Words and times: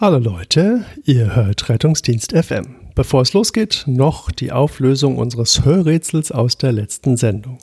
Hallo 0.00 0.18
Leute, 0.18 0.84
ihr 1.06 1.34
hört 1.34 1.68
Rettungsdienst 1.68 2.30
FM. 2.30 2.76
Bevor 2.94 3.22
es 3.22 3.32
losgeht, 3.32 3.82
noch 3.88 4.30
die 4.30 4.52
Auflösung 4.52 5.16
unseres 5.16 5.64
Hörrätsels 5.64 6.30
aus 6.30 6.56
der 6.56 6.70
letzten 6.70 7.16
Sendung. 7.16 7.58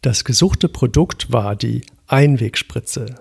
Das 0.00 0.24
gesuchte 0.24 0.70
Produkt 0.70 1.30
war 1.30 1.54
die 1.54 1.82
Einwegspritze. 2.06 3.16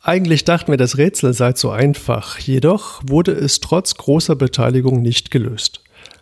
Eigentlich 0.00 0.44
dachten 0.44 0.70
wir, 0.70 0.78
das 0.78 0.96
Rätsel 0.96 1.34
sei 1.34 1.54
zu 1.54 1.70
einfach, 1.70 2.38
jedoch 2.38 3.02
wurde 3.04 3.32
es 3.32 3.58
trotz 3.58 3.96
großer 3.96 4.36
Beteiligung 4.36 5.02
nicht 5.02 5.32
gelöst. 5.32 5.80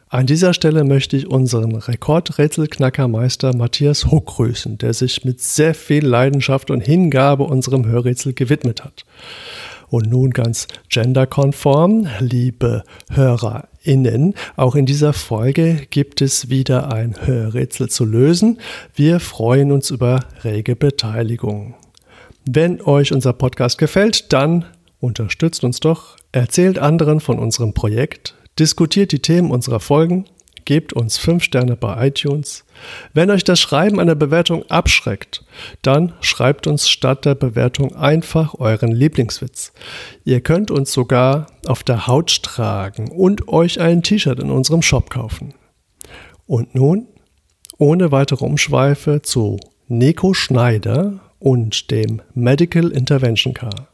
An 0.09 0.27
dieser 0.27 0.55
Stelle 0.55 0.85
möchte 0.85 1.19
ich 1.19 1.27
unseren 1.27 1.75
Rekordrätselknackermeister 1.77 3.55
Matthias 3.55 4.07
Huck 4.11 4.27
grüßen, 4.27 4.79
der 4.79 4.95
sich 4.95 5.27
mit 5.27 5.43
sehr 5.43 5.75
viel 5.75 6.07
Leidenschaft 6.07 6.71
und 6.71 6.81
Hingabe 6.81 7.45
unserem 7.45 7.85
Hörrätsel 7.85 8.33
gewidmet 8.33 8.83
hat. 8.83 9.05
Und 9.95 10.11
nun 10.11 10.33
ganz 10.33 10.67
genderkonform, 10.89 12.09
liebe 12.19 12.83
HörerInnen, 13.13 14.35
auch 14.57 14.75
in 14.75 14.87
dieser 14.87 15.13
Folge 15.13 15.87
gibt 15.89 16.21
es 16.21 16.51
wieder 16.51 16.93
ein 16.93 17.15
Hörrätsel 17.25 17.89
zu 17.89 18.05
lösen. 18.05 18.59
Wir 18.97 19.21
freuen 19.21 19.71
uns 19.71 19.93
über 19.93 20.25
rege 20.43 20.75
Beteiligung. 20.75 21.77
Wenn 22.45 22.81
euch 22.81 23.13
unser 23.13 23.35
Podcast 23.35 23.79
gefällt, 23.79 24.33
dann 24.33 24.65
unterstützt 24.99 25.63
uns 25.63 25.79
doch, 25.79 26.17
erzählt 26.33 26.81
anderen 26.81 27.21
von 27.21 27.39
unserem 27.39 27.73
Projekt, 27.73 28.35
diskutiert 28.59 29.13
die 29.13 29.23
Themen 29.23 29.53
unserer 29.53 29.79
Folgen 29.79 30.25
gebt 30.65 30.93
uns 30.93 31.19
5 31.19 31.43
Sterne 31.43 31.77
bei 31.77 32.09
iTunes. 32.09 32.65
Wenn 33.13 33.31
euch 33.31 33.45
das 33.45 33.61
Schreiben 33.61 34.01
einer 34.01 34.15
Bewertung 34.15 34.65
abschreckt, 34.71 35.45
dann 35.83 36.13
schreibt 36.21 36.67
uns 36.67 36.89
statt 36.89 37.25
der 37.25 37.35
Bewertung 37.35 37.95
einfach 37.95 38.55
euren 38.55 38.93
Lieblingswitz. 38.93 39.73
Ihr 40.25 40.41
könnt 40.41 40.71
uns 40.71 40.93
sogar 40.93 41.47
auf 41.67 41.83
der 41.83 42.07
Haut 42.07 42.43
tragen 42.43 43.11
und 43.11 43.49
euch 43.49 43.81
ein 43.81 44.03
T-Shirt 44.03 44.41
in 44.41 44.51
unserem 44.51 44.83
Shop 44.83 45.11
kaufen. 45.11 45.55
Und 46.47 46.75
nun, 46.75 47.09
ohne 47.79 48.13
weitere 48.13 48.45
Umschweife 48.45 49.23
zu 49.23 49.59
Nico 49.89 50.35
Schneider 50.35 51.21
und 51.39 51.91
dem 51.91 52.23
Medical 52.35 52.91
Intervention 52.91 53.55
Car. 53.55 53.94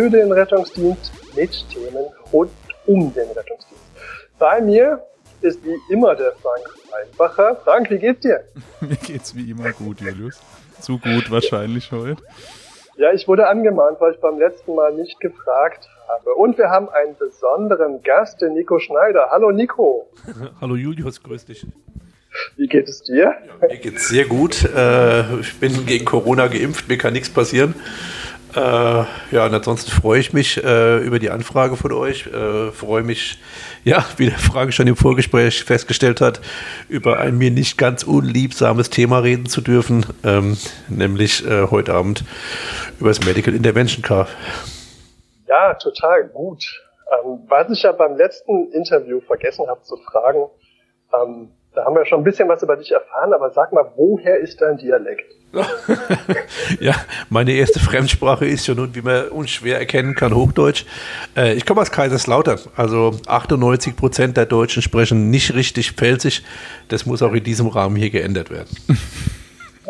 Für 0.00 0.08
den 0.08 0.32
Rettungsdienst 0.32 1.12
mit 1.36 1.68
Themen 1.68 2.06
rund 2.32 2.50
um 2.86 3.12
den 3.12 3.28
Rettungsdienst. 3.28 3.84
Bei 4.38 4.58
mir 4.58 5.04
ist 5.42 5.62
wie 5.62 5.76
immer 5.92 6.16
der 6.16 6.32
Frank 6.40 6.74
Einfacher. 7.02 7.56
Frank, 7.64 7.90
wie 7.90 7.98
geht's 7.98 8.20
dir? 8.20 8.42
Mir 8.80 8.96
geht's 8.96 9.36
wie 9.36 9.50
immer 9.50 9.72
gut, 9.72 10.00
Julius. 10.00 10.40
Zu 10.80 10.98
gut 10.98 11.30
wahrscheinlich 11.30 11.92
heute. 11.92 12.22
Ja, 12.96 13.12
ich 13.12 13.28
wurde 13.28 13.46
angemahnt, 13.46 14.00
weil 14.00 14.14
ich 14.14 14.20
beim 14.20 14.38
letzten 14.38 14.74
Mal 14.74 14.94
nicht 14.94 15.20
gefragt 15.20 15.86
habe. 16.08 16.34
Und 16.34 16.56
wir 16.56 16.70
haben 16.70 16.88
einen 16.88 17.14
besonderen 17.18 18.02
Gast, 18.02 18.40
den 18.40 18.54
Nico 18.54 18.78
Schneider. 18.78 19.28
Hallo 19.30 19.50
Nico. 19.50 20.08
Hallo 20.62 20.76
Julius, 20.76 21.22
grüß 21.22 21.44
dich. 21.44 21.66
Wie 22.56 22.68
geht 22.68 22.88
es 22.88 23.02
dir? 23.02 23.34
Ja, 23.60 23.68
mir 23.68 23.76
geht's 23.76 24.08
sehr 24.08 24.24
gut. 24.24 24.64
Äh, 24.64 25.40
ich 25.40 25.60
bin 25.60 25.84
gegen 25.84 26.06
Corona 26.06 26.46
geimpft, 26.46 26.88
mir 26.88 26.96
kann 26.96 27.12
nichts 27.12 27.28
passieren. 27.28 27.74
Äh, 28.54 29.04
ja, 29.30 29.46
und 29.46 29.54
ansonsten 29.54 29.90
freue 29.90 30.18
ich 30.18 30.32
mich 30.32 30.62
äh, 30.62 30.98
über 30.98 31.18
die 31.18 31.30
Anfrage 31.30 31.76
von 31.76 31.92
euch. 31.92 32.26
Äh, 32.26 32.72
freue 32.72 33.02
mich, 33.02 33.38
ja, 33.84 34.04
wie 34.16 34.26
der 34.26 34.38
Frage 34.38 34.72
schon 34.72 34.86
im 34.86 34.96
Vorgespräch 34.96 35.64
festgestellt 35.64 36.20
hat, 36.20 36.40
über 36.88 37.18
ein 37.18 37.38
mir 37.38 37.50
nicht 37.50 37.78
ganz 37.78 38.02
unliebsames 38.02 38.90
Thema 38.90 39.20
reden 39.20 39.46
zu 39.46 39.60
dürfen, 39.60 40.04
ähm, 40.24 40.56
nämlich 40.88 41.46
äh, 41.46 41.68
heute 41.70 41.94
Abend 41.94 42.24
über 42.98 43.10
das 43.10 43.24
Medical 43.24 43.54
Intervention 43.54 44.02
Car. 44.02 44.26
Ja, 45.46 45.74
total 45.74 46.28
gut. 46.28 46.64
Ähm, 47.12 47.40
was 47.48 47.70
ich 47.70 47.82
ja 47.82 47.92
beim 47.92 48.16
letzten 48.16 48.72
Interview 48.72 49.20
vergessen 49.20 49.66
habe 49.68 49.82
zu 49.82 49.96
fragen, 49.96 50.46
ähm, 51.14 51.50
da 51.74 51.84
haben 51.84 51.94
wir 51.94 52.04
schon 52.04 52.20
ein 52.20 52.24
bisschen 52.24 52.48
was 52.48 52.62
über 52.62 52.76
dich 52.76 52.90
erfahren, 52.90 53.32
aber 53.32 53.50
sag 53.50 53.72
mal, 53.72 53.92
woher 53.96 54.38
ist 54.38 54.60
dein 54.60 54.76
Dialekt? 54.76 55.34
ja, 56.80 56.94
meine 57.28 57.52
erste 57.52 57.80
Fremdsprache 57.80 58.46
ist 58.46 58.66
ja 58.68 58.74
nun, 58.74 58.94
wie 58.94 59.02
man 59.02 59.28
unschwer 59.28 59.78
erkennen 59.78 60.14
kann, 60.14 60.34
Hochdeutsch. 60.34 60.84
Äh, 61.36 61.54
ich 61.54 61.66
komme 61.66 61.80
aus 61.80 61.90
Kaiserslautern, 61.90 62.58
also 62.76 63.16
98 63.26 63.96
Prozent 63.96 64.36
der 64.36 64.46
Deutschen 64.46 64.82
sprechen 64.82 65.30
nicht 65.30 65.54
richtig 65.54 65.92
Pfälzisch. 65.92 66.42
Das 66.88 67.06
muss 67.06 67.22
auch 67.22 67.32
in 67.32 67.42
diesem 67.42 67.66
Rahmen 67.66 67.96
hier 67.96 68.10
geändert 68.10 68.50
werden. 68.50 68.68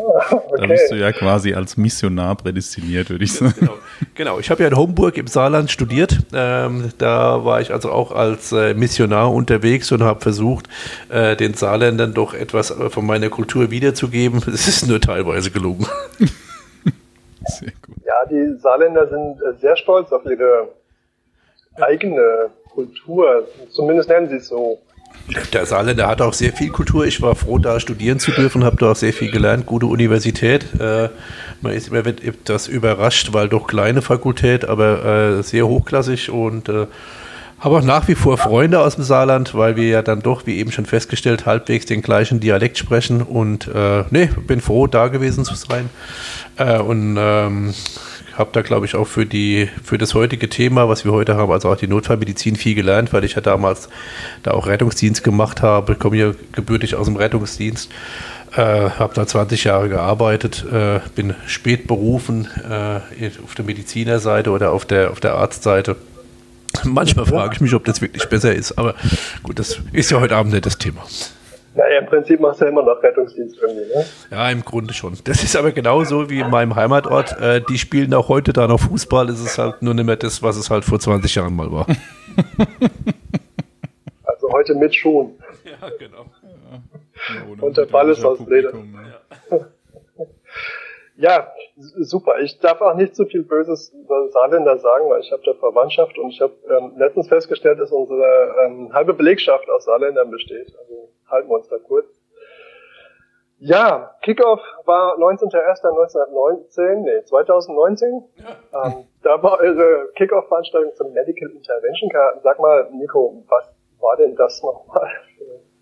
okay. 0.31 0.57
Da 0.57 0.67
bist 0.67 0.91
du 0.91 0.95
ja 0.95 1.11
quasi 1.11 1.53
als 1.53 1.77
Missionar 1.77 2.35
prädestiniert, 2.35 3.09
würde 3.09 3.23
ich 3.23 3.33
sagen. 3.33 3.53
Genau, 3.59 3.73
genau. 4.15 4.39
ich 4.39 4.49
habe 4.49 4.63
ja 4.63 4.69
in 4.69 4.75
Homburg 4.75 5.17
im 5.17 5.27
Saarland 5.27 5.71
studiert. 5.71 6.19
Ähm, 6.33 6.91
da 6.97 7.43
war 7.45 7.61
ich 7.61 7.71
also 7.71 7.91
auch 7.91 8.11
als 8.11 8.51
äh, 8.51 8.73
Missionar 8.73 9.33
unterwegs 9.33 9.91
und 9.91 10.03
habe 10.03 10.21
versucht, 10.21 10.67
äh, 11.09 11.35
den 11.35 11.53
Saarländern 11.53 12.13
doch 12.13 12.33
etwas 12.33 12.71
äh, 12.71 12.89
von 12.89 13.05
meiner 13.05 13.29
Kultur 13.29 13.71
wiederzugeben. 13.71 14.41
Es 14.51 14.67
ist 14.67 14.87
nur 14.87 14.99
teilweise 14.99 15.49
gelungen. 15.49 15.87
Sehr 17.45 17.71
gut. 17.81 17.95
Ja, 18.05 18.25
die 18.29 18.59
Saarländer 18.59 19.07
sind 19.07 19.41
äh, 19.41 19.57
sehr 19.59 19.75
stolz 19.75 20.11
auf 20.11 20.25
ihre 20.25 20.69
eigene 21.79 22.49
Kultur. 22.69 23.47
Zumindest 23.71 24.09
nennen 24.09 24.29
sie 24.29 24.35
es 24.35 24.47
so. 24.47 24.79
Der 25.53 25.65
Saarländer 25.65 26.07
hat 26.07 26.21
auch 26.21 26.33
sehr 26.33 26.51
viel 26.51 26.69
Kultur. 26.69 27.05
Ich 27.05 27.21
war 27.21 27.35
froh, 27.35 27.57
da 27.57 27.79
studieren 27.79 28.19
zu 28.19 28.31
dürfen, 28.31 28.63
habe 28.63 28.77
da 28.77 28.91
auch 28.91 28.95
sehr 28.95 29.13
viel 29.13 29.31
gelernt. 29.31 29.65
Gute 29.65 29.85
Universität. 29.85 30.65
Äh, 30.79 31.09
man 31.61 31.73
ist 31.73 31.89
immer 31.89 32.03
das 32.43 32.67
überrascht, 32.67 33.31
weil 33.31 33.47
doch 33.47 33.67
kleine 33.67 34.01
Fakultät, 34.01 34.65
aber 34.65 35.05
äh, 35.39 35.43
sehr 35.43 35.67
hochklassig 35.67 36.29
und 36.29 36.67
äh, 36.67 36.87
habe 37.61 37.77
auch 37.77 37.83
nach 37.83 38.07
wie 38.07 38.15
vor 38.15 38.39
Freunde 38.39 38.79
aus 38.79 38.95
dem 38.95 39.03
Saarland, 39.03 39.53
weil 39.53 39.75
wir 39.75 39.87
ja 39.87 40.01
dann 40.01 40.21
doch, 40.21 40.47
wie 40.47 40.57
eben 40.57 40.71
schon 40.71 40.87
festgestellt, 40.87 41.45
halbwegs 41.45 41.85
den 41.85 42.01
gleichen 42.01 42.39
Dialekt 42.39 42.79
sprechen. 42.79 43.21
Und 43.21 43.67
äh, 43.67 44.03
nee, 44.09 44.29
bin 44.47 44.61
froh, 44.61 44.87
da 44.87 45.09
gewesen 45.09 45.45
zu 45.45 45.53
sein. 45.53 45.89
Äh, 46.57 46.79
und 46.79 47.17
ähm, 47.19 47.73
habe 48.41 48.49
da, 48.51 48.61
glaube 48.61 48.85
ich, 48.85 48.95
auch 48.95 49.07
für, 49.07 49.25
die, 49.25 49.69
für 49.83 49.97
das 49.97 50.13
heutige 50.13 50.49
Thema, 50.49 50.89
was 50.89 51.05
wir 51.05 51.13
heute 51.13 51.37
haben, 51.37 51.51
also 51.51 51.69
auch 51.69 51.77
die 51.77 51.87
Notfallmedizin, 51.87 52.57
viel 52.57 52.75
gelernt, 52.75 53.13
weil 53.13 53.23
ich 53.23 53.35
ja 53.35 53.41
damals 53.41 53.87
da 54.43 54.51
auch 54.51 54.67
Rettungsdienst 54.67 55.23
gemacht 55.23 55.61
habe, 55.61 55.95
komme 55.95 56.17
ja 56.17 56.31
gebürtig 56.51 56.95
aus 56.95 57.05
dem 57.05 57.15
Rettungsdienst. 57.15 57.89
Äh, 58.53 58.89
habe 58.89 59.13
da 59.13 59.25
20 59.25 59.63
Jahre 59.63 59.87
gearbeitet, 59.87 60.65
äh, 60.69 60.99
bin 61.15 61.35
spät 61.47 61.87
berufen 61.87 62.49
äh, 62.69 63.29
auf 63.45 63.55
der 63.55 63.63
Medizinerseite 63.63 64.49
oder 64.49 64.71
auf 64.71 64.83
der, 64.83 65.11
auf 65.11 65.21
der 65.21 65.35
Arztseite. 65.35 65.95
Manchmal 66.83 67.25
frage 67.25 67.53
ich 67.55 67.61
mich, 67.61 67.73
ob 67.73 67.85
das 67.85 68.01
wirklich 68.01 68.27
besser 68.27 68.53
ist, 68.53 68.77
aber 68.77 68.95
gut, 69.43 69.57
das 69.57 69.79
ist 69.93 70.11
ja 70.11 70.19
heute 70.19 70.35
Abend 70.35 70.51
nicht 70.51 70.65
das 70.65 70.77
Thema. 70.77 71.01
Naja, 71.73 71.99
im 71.99 72.05
Prinzip 72.05 72.39
machst 72.41 72.59
du 72.59 72.65
ja 72.65 72.71
immer 72.71 72.83
noch 72.83 73.01
Rettungsdienst 73.01 73.57
irgendwie, 73.61 73.93
ne? 73.93 74.05
Ja, 74.29 74.49
im 74.49 74.63
Grunde 74.63 74.93
schon. 74.93 75.17
Das 75.23 75.41
ist 75.41 75.55
aber 75.55 75.71
genauso 75.71 76.29
wie 76.29 76.39
in 76.39 76.49
meinem 76.49 76.75
Heimatort. 76.75 77.39
Äh, 77.39 77.61
die 77.61 77.77
spielen 77.77 78.13
auch 78.13 78.27
heute 78.27 78.51
da 78.51 78.67
noch 78.67 78.79
Fußball. 78.81 79.29
Es 79.29 79.39
ist 79.39 79.57
halt 79.57 79.81
nur 79.81 79.93
nicht 79.93 80.05
mehr 80.05 80.17
das, 80.17 80.43
was 80.43 80.57
es 80.57 80.69
halt 80.69 80.83
vor 80.83 80.99
20 80.99 81.33
Jahren 81.35 81.55
mal 81.55 81.71
war. 81.71 81.87
Also 84.23 84.53
heute 84.53 84.73
mit 84.73 84.95
Schuhen. 84.95 85.37
Ja, 85.65 85.89
genau. 85.99 86.25
Ja, 86.49 87.63
Und 87.63 87.77
der 87.77 87.85
Ball 87.85 88.09
ist 88.09 88.25
aus 88.25 88.39
Leder. 88.47 88.71
Ja. 89.51 89.59
ja, 91.17 91.53
super. 91.75 92.39
Ich 92.39 92.57
darf 92.59 92.81
auch 92.81 92.95
nicht 92.95 93.15
so 93.15 93.25
viel 93.25 93.43
Böses 93.43 93.93
über 93.93 94.29
Saarländer 94.29 94.79
sagen, 94.79 95.09
weil 95.09 95.21
ich 95.21 95.31
habe 95.31 95.43
da 95.45 95.53
Verwandtschaft 95.53 96.17
und 96.17 96.31
ich 96.31 96.41
habe 96.41 96.53
ähm, 96.69 96.93
letztens 96.97 97.27
festgestellt, 97.27 97.79
dass 97.79 97.91
unsere 97.91 98.55
ähm, 98.65 98.91
halbe 98.93 99.13
Belegschaft 99.13 99.69
aus 99.69 99.85
Saarländern 99.85 100.31
besteht. 100.31 100.73
Also 100.79 101.09
halten 101.31 101.49
wir 101.49 101.55
uns 101.55 101.67
da 101.69 101.77
kurz. 101.77 102.21
Ja, 103.63 104.15
Kickoff 104.23 104.59
war 104.85 105.17
19.01.1919, 105.19 106.95
nee, 107.03 107.23
2019. 107.25 108.23
Ja. 108.37 108.87
Ähm, 108.87 109.05
da 109.21 109.41
war 109.43 109.59
eure 109.59 110.09
Kickoff-Veranstaltung 110.15 110.95
zum 110.95 111.13
Medical 111.13 111.49
Intervention. 111.51 112.09
Sag 112.41 112.59
mal, 112.59 112.89
Nico, 112.91 113.43
was 113.47 113.71
war 113.99 114.17
denn 114.17 114.35
das 114.35 114.63
nochmal 114.63 115.07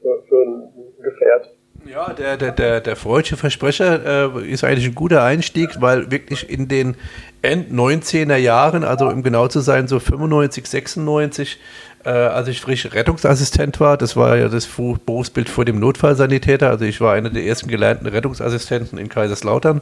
für, 0.02 0.22
für 0.28 0.42
ein 0.44 0.74
Gefährt? 1.02 1.56
Ja, 1.86 2.12
der, 2.14 2.38
der, 2.38 2.52
der, 2.52 2.82
der 2.82 2.96
freudsche 2.96 3.38
Versprecher 3.38 4.36
äh, 4.36 4.52
ist 4.52 4.64
eigentlich 4.64 4.88
ein 4.88 4.96
guter 4.96 5.24
Einstieg, 5.24 5.82
weil 5.82 6.12
wirklich 6.12 6.50
in 6.50 6.68
den 6.68 6.98
End 7.42 7.72
19er 7.72 8.36
Jahren, 8.36 8.84
also 8.84 9.08
um 9.08 9.24
genau 9.24 9.48
zu 9.48 9.62
sein, 9.62 9.88
so 9.88 10.00
95, 10.00 10.68
96, 10.68 11.60
äh, 12.06 12.10
als 12.10 12.48
ich 12.48 12.62
frisch 12.62 12.88
Rettungsassistent 12.92 13.80
war. 13.80 13.98
Das 13.98 14.16
war 14.16 14.38
ja 14.38 14.48
das 14.48 14.68
Berufsbild 14.68 15.50
vor 15.50 15.66
dem 15.66 15.80
Notfallsanitäter. 15.80 16.70
Also 16.70 16.86
ich 16.86 17.02
war 17.02 17.14
einer 17.14 17.30
der 17.30 17.44
ersten 17.44 17.70
gelernten 17.70 18.08
Rettungsassistenten 18.08 18.98
in 18.98 19.10
Kaiserslautern. 19.10 19.82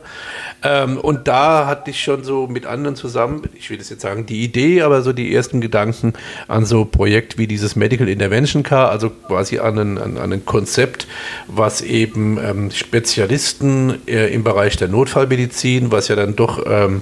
Ähm, 0.64 0.98
und 0.98 1.28
da 1.28 1.68
hatte 1.68 1.92
ich 1.92 2.02
schon 2.02 2.24
so 2.24 2.48
mit 2.48 2.66
anderen 2.66 2.96
zusammen, 2.96 3.44
ich 3.54 3.70
will 3.70 3.78
das 3.78 3.90
jetzt 3.90 4.02
sagen, 4.02 4.26
die 4.26 4.44
Idee, 4.44 4.82
aber 4.82 5.02
so 5.02 5.14
die 5.14 5.34
ersten 5.34 5.62
Gedanken 5.62 6.14
an 6.48 6.66
so 6.66 6.86
Projekt 6.86 7.38
wie 7.38 7.48
dieses 7.48 7.76
Medical 7.76 8.10
Intervention 8.10 8.64
Car, 8.64 8.90
also 8.90 9.10
quasi 9.10 9.60
an 9.60 9.78
ein, 9.78 9.98
an, 9.98 10.18
an 10.18 10.34
ein 10.34 10.46
Konzept, 10.46 11.08
was 11.48 11.82
eben 11.82 12.40
ähm, 12.44 12.72
Spezialisten 12.72 14.08
äh, 14.08 14.34
im 14.34 14.44
Bereich 14.44 14.78
der 14.78 14.88
Notfallmedizin, 14.88 15.92
was 15.92 16.08
ja 16.08 16.16
dann 16.16 16.36
doch 16.36 16.66
ähm, 16.68 17.02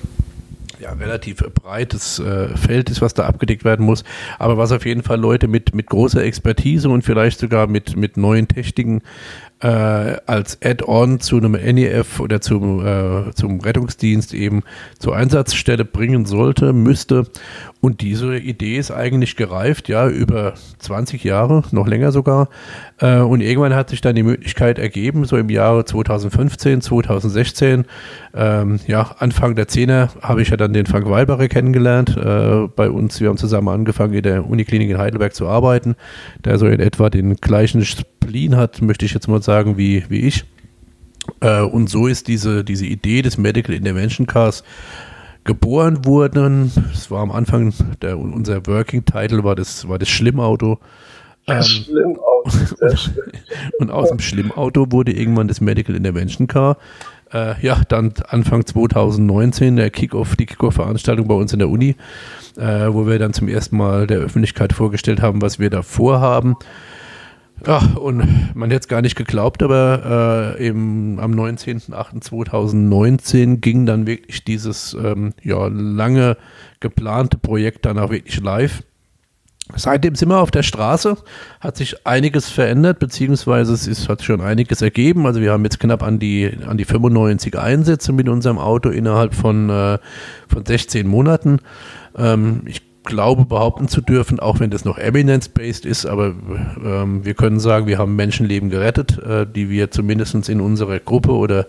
ja, 0.79 0.93
relativ 0.93 1.37
breites 1.37 2.19
äh, 2.19 2.49
Feld 2.55 2.89
ist, 2.89 3.01
was 3.01 3.13
da 3.13 3.25
abgedeckt 3.25 3.63
werden 3.63 3.85
muss, 3.85 4.03
aber 4.39 4.57
was 4.57 4.71
auf 4.71 4.85
jeden 4.85 5.03
Fall 5.03 5.19
Leute 5.19 5.47
mit, 5.47 5.73
mit 5.73 5.87
großer 5.87 6.23
Expertise 6.23 6.89
und 6.89 7.03
vielleicht 7.03 7.39
sogar 7.39 7.67
mit, 7.67 7.95
mit 7.95 8.17
neuen 8.17 8.47
Techniken 8.47 9.01
äh, 9.61 9.67
als 10.25 10.59
Add-on 10.61 11.19
zu 11.19 11.37
einem 11.37 11.53
NEF 11.53 12.19
oder 12.19 12.41
zum, 12.41 12.85
äh, 12.85 13.31
zum 13.33 13.61
Rettungsdienst 13.61 14.33
eben 14.33 14.63
zur 14.99 15.15
Einsatzstelle 15.15 15.85
bringen 15.85 16.25
sollte, 16.25 16.73
müsste. 16.73 17.27
Und 17.81 18.01
diese 18.01 18.35
Idee 18.35 18.77
ist 18.77 18.91
eigentlich 18.91 19.35
gereift, 19.35 19.89
ja, 19.89 20.07
über 20.07 20.55
20 20.79 21.23
Jahre, 21.23 21.63
noch 21.71 21.87
länger 21.87 22.11
sogar. 22.11 22.49
Äh, 22.99 23.19
und 23.19 23.41
irgendwann 23.41 23.75
hat 23.75 23.89
sich 23.89 24.01
dann 24.01 24.15
die 24.15 24.23
Möglichkeit 24.23 24.79
ergeben, 24.79 25.25
so 25.25 25.37
im 25.37 25.49
Jahre 25.49 25.85
2015, 25.85 26.81
2016, 26.81 27.85
ähm, 28.33 28.79
ja, 28.87 29.15
Anfang 29.19 29.55
der 29.55 29.67
Zehner 29.67 30.09
habe 30.21 30.41
ich 30.41 30.49
ja 30.49 30.57
dann 30.57 30.73
den 30.73 30.85
Frank 30.85 31.09
Weilbacher 31.09 31.47
kennengelernt 31.47 32.17
äh, 32.17 32.67
bei 32.75 32.89
uns. 32.89 33.21
Wir 33.21 33.29
haben 33.29 33.37
zusammen 33.37 33.67
angefangen, 33.69 34.13
in 34.13 34.23
der 34.23 34.49
Uniklinik 34.49 34.89
in 34.89 34.97
Heidelberg 34.97 35.35
zu 35.35 35.47
arbeiten, 35.47 35.95
der 36.43 36.57
so 36.57 36.67
in 36.67 36.79
etwa 36.79 37.09
den 37.09 37.35
gleichen 37.37 37.85
Spleen 38.25 38.55
hat, 38.55 38.81
möchte 38.81 39.05
ich 39.05 39.13
jetzt 39.13 39.27
mal 39.27 39.41
sagen, 39.41 39.77
wie, 39.77 40.03
wie 40.09 40.21
ich. 40.21 40.45
Äh, 41.41 41.61
und 41.61 41.89
so 41.89 42.07
ist 42.07 42.27
diese, 42.27 42.63
diese 42.63 42.85
Idee 42.85 43.21
des 43.21 43.37
Medical 43.37 43.75
Intervention 43.75 44.25
Cars 44.25 44.63
geboren 45.43 46.05
worden. 46.05 46.71
Es 46.91 47.11
war 47.11 47.21
am 47.21 47.31
Anfang, 47.31 47.73
der, 48.01 48.17
unser 48.17 48.65
Working 48.65 49.05
Title 49.05 49.43
war 49.43 49.55
das, 49.55 49.87
war 49.87 49.99
das 49.99 50.09
Schlimmauto. 50.09 50.79
Ähm, 51.47 51.61
Schlimmauto. 51.61 52.49
und 53.79 53.91
aus 53.91 54.09
dem 54.09 54.19
Schlimmauto 54.19 54.91
wurde 54.91 55.11
irgendwann 55.11 55.47
das 55.47 55.61
Medical 55.61 55.95
Intervention 55.95 56.47
Car. 56.47 56.77
Äh, 57.31 57.61
ja, 57.61 57.81
dann 57.87 58.13
Anfang 58.27 58.65
2019 58.65 59.75
der 59.75 59.91
Kickoff, 59.91 60.35
die 60.35 60.47
Kickoff-Veranstaltung 60.47 61.27
bei 61.27 61.35
uns 61.35 61.53
in 61.53 61.59
der 61.59 61.69
Uni, 61.69 61.95
äh, 62.57 62.87
wo 62.89 63.05
wir 63.05 63.19
dann 63.19 63.33
zum 63.33 63.47
ersten 63.47 63.77
Mal 63.77 64.07
der 64.07 64.17
Öffentlichkeit 64.17 64.73
vorgestellt 64.73 65.21
haben, 65.21 65.43
was 65.43 65.59
wir 65.59 65.69
da 65.69 65.83
vorhaben. 65.83 66.55
Ja, 67.67 67.79
und 67.95 68.55
man 68.55 68.69
hätte 68.69 68.81
es 68.81 68.87
gar 68.87 69.01
nicht 69.01 69.15
geglaubt, 69.15 69.63
aber 69.63 70.55
äh, 70.59 70.67
im, 70.67 71.17
am 71.19 71.31
19.08.2019 71.31 73.57
ging 73.57 73.87
dann 73.87 74.05
wirklich 74.05 74.43
dieses 74.43 74.93
ähm, 74.93 75.33
ja, 75.41 75.65
lange 75.67 76.37
geplante 76.79 77.39
Projekt 77.39 77.85
dann 77.85 77.97
auch 77.97 78.11
wirklich 78.11 78.39
live. 78.39 78.83
Seitdem 79.75 80.13
sind 80.13 80.29
wir 80.29 80.41
auf 80.41 80.51
der 80.51 80.61
Straße, 80.61 81.17
hat 81.59 81.75
sich 81.75 82.05
einiges 82.05 82.51
verändert, 82.51 82.99
beziehungsweise 82.99 83.73
es 83.73 83.87
ist, 83.87 84.09
hat 84.09 84.21
schon 84.21 84.41
einiges 84.41 84.83
ergeben. 84.83 85.25
Also 85.25 85.41
wir 85.41 85.51
haben 85.51 85.63
jetzt 85.63 85.79
knapp 85.79 86.03
an 86.03 86.19
die, 86.19 86.55
an 86.67 86.77
die 86.77 86.85
95 86.85 87.57
Einsätze 87.57 88.13
mit 88.13 88.29
unserem 88.29 88.59
Auto 88.59 88.89
innerhalb 88.89 89.33
von, 89.33 89.71
äh, 89.71 89.97
von 90.47 90.63
16 90.63 91.07
Monaten. 91.07 91.61
Ähm, 92.15 92.61
ich 92.65 92.83
glaube 93.05 93.45
behaupten 93.45 93.87
zu 93.87 94.01
dürfen, 94.01 94.39
auch 94.39 94.59
wenn 94.59 94.69
das 94.69 94.85
noch 94.85 94.97
evidence-based 94.97 95.85
ist, 95.85 96.05
aber 96.05 96.33
ähm, 96.83 97.23
wir 97.23 97.33
können 97.33 97.59
sagen, 97.59 97.87
wir 97.87 97.97
haben 97.97 98.15
Menschenleben 98.15 98.69
gerettet, 98.69 99.17
äh, 99.19 99.45
die 99.47 99.69
wir 99.69 99.91
zumindest 99.91 100.49
in 100.49 100.59
unserer 100.61 100.99
Gruppe 100.99 101.31
oder 101.31 101.67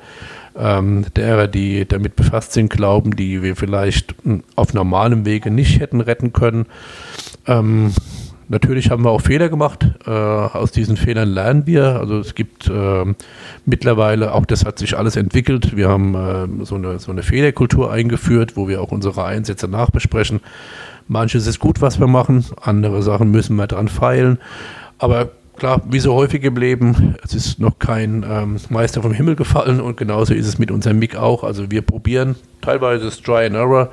ähm, 0.57 1.05
derer, 1.15 1.49
die 1.49 1.87
damit 1.87 2.17
befasst 2.17 2.53
sind, 2.53 2.71
glauben, 2.71 3.15
die 3.15 3.43
wir 3.43 3.57
vielleicht 3.57 4.15
hm, 4.25 4.43
auf 4.57 4.75
normalem 4.75 5.25
Wege 5.25 5.51
nicht 5.51 5.81
hätten 5.81 6.01
retten 6.01 6.33
können. 6.33 6.67
Ähm, 7.47 7.93
Natürlich 8.49 8.91
haben 8.91 9.05
wir 9.05 9.11
auch 9.11 9.23
Fehler 9.23 9.49
gemacht. 9.49 9.89
Äh, 10.07 10.11
aus 10.11 10.71
diesen 10.71 10.97
Fehlern 10.97 11.29
lernen 11.29 11.67
wir. 11.67 11.99
Also 11.99 12.21
es 12.21 12.37
gibt 12.37 12.69
äh, 12.69 13.05
mittlerweile, 13.65 14.33
auch 14.33 14.47
das 14.47 14.65
hat 14.65 14.79
sich 14.79 14.97
alles 14.97 15.17
entwickelt. 15.17 15.77
Wir 15.77 15.89
haben 15.89 16.15
äh, 16.15 16.65
so, 16.65 16.77
eine, 16.77 17.01
so 17.01 17.11
eine 17.11 17.25
Fehlerkultur 17.25 17.91
eingeführt, 17.91 18.57
wo 18.57 18.69
wir 18.69 18.81
auch 18.81 18.93
unsere 18.93 19.25
Einsätze 19.25 19.67
nachbesprechen. 19.67 20.41
Manches 21.09 21.47
ist 21.47 21.61
gut, 21.61 21.81
was 21.81 22.01
wir 22.01 22.07
machen, 22.07 22.45
andere 22.61 23.03
Sachen 23.03 23.31
müssen 23.31 23.57
wir 23.57 23.67
dran 23.67 23.89
feilen. 23.89 24.39
Aber 24.99 25.31
klar, 25.57 25.83
wie 25.89 26.01
so 26.01 26.15
häufig 26.15 26.43
im 26.45 26.57
Leben, 26.57 27.17
es 27.25 27.35
ist 27.35 27.61
noch 27.61 27.79
kein 27.79 28.25
ähm, 28.29 28.57
Meister 28.71 29.03
vom 29.03 29.13
Himmel 29.13 29.37
gefallen 29.37 29.81
und 29.81 29.97
genauso 29.97 30.35
ist 30.35 30.47
es 30.47 30.59
mit 30.59 30.71
unserem 30.71 30.99
Mic 30.99 31.17
auch. 31.17 31.45
Also 31.45 31.71
wir 31.71 31.83
probieren 31.83 32.37
teilweise 32.61 33.05
das 33.05 33.21
Try 33.21 33.47
and 33.47 33.55
Error, 33.55 33.91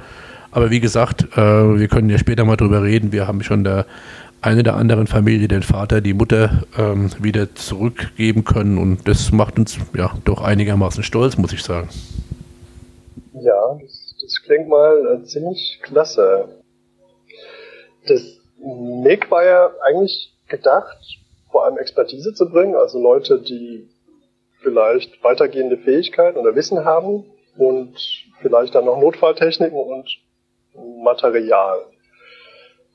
aber 0.51 0.71
wie 0.71 0.79
gesagt, 0.79 1.27
äh, 1.37 1.79
wir 1.79 1.87
können 1.87 2.09
ja 2.09 2.17
später 2.17 2.45
mal 2.45 2.57
drüber 2.57 2.83
reden. 2.83 3.11
Wir 3.11 3.27
haben 3.27 3.43
schon 3.43 3.63
der 3.63 3.85
eine 4.41 4.63
der 4.63 4.75
anderen 4.75 5.07
Familie, 5.07 5.47
den 5.47 5.63
Vater, 5.63 6.01
die 6.01 6.13
Mutter 6.13 6.63
ähm, 6.77 7.09
wieder 7.19 7.55
zurückgeben 7.55 8.43
können 8.43 8.77
und 8.77 9.07
das 9.07 9.31
macht 9.31 9.57
uns 9.57 9.77
ja 9.95 10.11
doch 10.25 10.41
einigermaßen 10.41 11.01
stolz, 11.01 11.37
muss 11.37 11.53
ich 11.53 11.63
sagen. 11.63 11.87
Ja, 13.33 13.77
das, 13.81 14.15
das 14.21 14.41
klingt 14.43 14.67
mal 14.67 15.21
äh, 15.21 15.23
ziemlich 15.23 15.79
klasse 15.81 16.62
das 18.07 18.39
MIG 18.57 19.29
war 19.29 19.45
ja 19.45 19.71
eigentlich 19.85 20.33
gedacht, 20.47 20.97
vor 21.51 21.65
allem 21.65 21.77
Expertise 21.77 22.33
zu 22.33 22.49
bringen, 22.49 22.75
also 22.75 23.01
Leute, 23.01 23.41
die 23.41 23.89
vielleicht 24.61 25.23
weitergehende 25.23 25.77
Fähigkeiten 25.77 26.37
oder 26.37 26.55
Wissen 26.55 26.85
haben 26.85 27.25
und 27.57 27.95
vielleicht 28.41 28.73
dann 28.75 28.85
noch 28.85 28.99
Notfalltechniken 28.99 29.77
und 29.77 30.09
Material. 31.03 31.79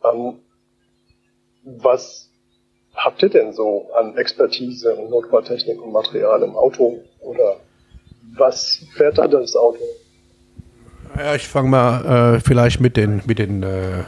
Ähm, 0.05 0.41
was 1.65 2.31
habt 2.95 3.23
ihr 3.23 3.29
denn 3.29 3.53
so 3.53 3.91
an 3.95 4.17
Expertise 4.17 4.95
und 4.95 5.11
Notfalltechnik 5.11 5.81
und 5.81 5.93
Material 5.93 6.43
im 6.43 6.57
Auto 6.57 7.01
oder 7.21 7.57
was 8.37 8.85
fährt 8.97 9.19
da 9.19 9.29
das 9.29 9.55
Auto? 9.57 9.83
Ja, 11.17 11.35
ich 11.35 11.47
fange 11.49 11.69
mal 11.69 12.37
äh, 12.37 12.41
vielleicht 12.41 12.81
mit 12.81 12.97
den, 12.97 13.23
mit 13.27 13.39
den 13.39 13.63
äh, 13.63 14.05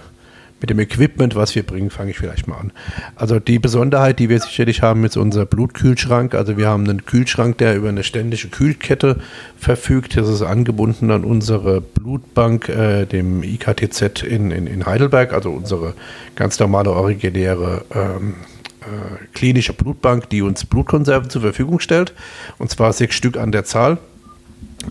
mit 0.60 0.70
dem 0.70 0.78
Equipment, 0.78 1.34
was 1.34 1.54
wir 1.54 1.62
bringen, 1.62 1.90
fange 1.90 2.10
ich 2.10 2.18
vielleicht 2.18 2.46
mal 2.46 2.56
an. 2.56 2.72
Also 3.16 3.40
die 3.40 3.58
Besonderheit, 3.58 4.18
die 4.18 4.28
wir 4.28 4.40
sicherlich 4.40 4.82
haben, 4.82 5.04
ist 5.04 5.16
unser 5.16 5.46
Blutkühlschrank. 5.46 6.34
Also 6.34 6.56
wir 6.56 6.68
haben 6.68 6.88
einen 6.88 7.06
Kühlschrank, 7.06 7.58
der 7.58 7.76
über 7.76 7.88
eine 7.88 8.04
ständige 8.04 8.48
Kühlkette 8.48 9.20
verfügt. 9.56 10.16
Das 10.16 10.28
ist 10.28 10.42
angebunden 10.42 11.10
an 11.10 11.24
unsere 11.24 11.80
Blutbank, 11.80 12.68
äh, 12.68 13.06
dem 13.06 13.42
IKTZ 13.42 14.22
in, 14.22 14.50
in, 14.50 14.66
in, 14.66 14.86
Heidelberg, 14.86 15.32
also 15.32 15.50
unsere 15.50 15.94
ganz 16.36 16.58
normale 16.58 16.90
originäre 16.90 17.84
ähm, 17.94 18.34
äh, 18.80 19.26
klinische 19.34 19.72
Blutbank, 19.72 20.28
die 20.30 20.42
uns 20.42 20.64
Blutkonserven 20.64 21.30
zur 21.30 21.42
Verfügung 21.42 21.80
stellt. 21.80 22.14
Und 22.58 22.70
zwar 22.70 22.92
sechs 22.92 23.14
Stück 23.14 23.36
an 23.36 23.52
der 23.52 23.64
Zahl. 23.64 23.98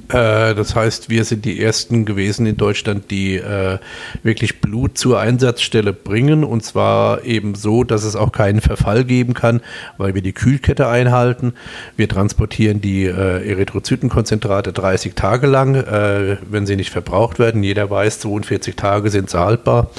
Äh, 0.09 0.55
das 0.55 0.75
heißt, 0.75 1.09
wir 1.09 1.23
sind 1.23 1.45
die 1.45 1.61
Ersten 1.61 2.05
gewesen 2.05 2.45
in 2.45 2.57
Deutschland, 2.57 3.09
die 3.11 3.37
äh, 3.37 3.79
wirklich 4.23 4.61
Blut 4.61 4.97
zur 4.97 5.19
Einsatzstelle 5.19 5.93
bringen. 5.93 6.43
Und 6.43 6.63
zwar 6.63 7.23
eben 7.23 7.55
so, 7.55 7.83
dass 7.83 8.03
es 8.03 8.15
auch 8.15 8.31
keinen 8.31 8.61
Verfall 8.61 9.03
geben 9.03 9.33
kann, 9.33 9.61
weil 9.97 10.13
wir 10.13 10.21
die 10.21 10.33
Kühlkette 10.33 10.87
einhalten. 10.87 11.53
Wir 11.95 12.07
transportieren 12.07 12.81
die 12.81 13.05
äh, 13.05 13.49
Erythrozytenkonzentrate 13.49 14.73
30 14.73 15.15
Tage 15.15 15.47
lang, 15.47 15.75
äh, 15.75 16.37
wenn 16.49 16.65
sie 16.65 16.75
nicht 16.75 16.91
verbraucht 16.91 17.39
werden. 17.39 17.63
Jeder 17.63 17.89
weiß, 17.89 18.19
42 18.19 18.75
Tage 18.75 19.09
sind 19.09 19.29
sie 19.29 19.39
haltbar. 19.39 19.89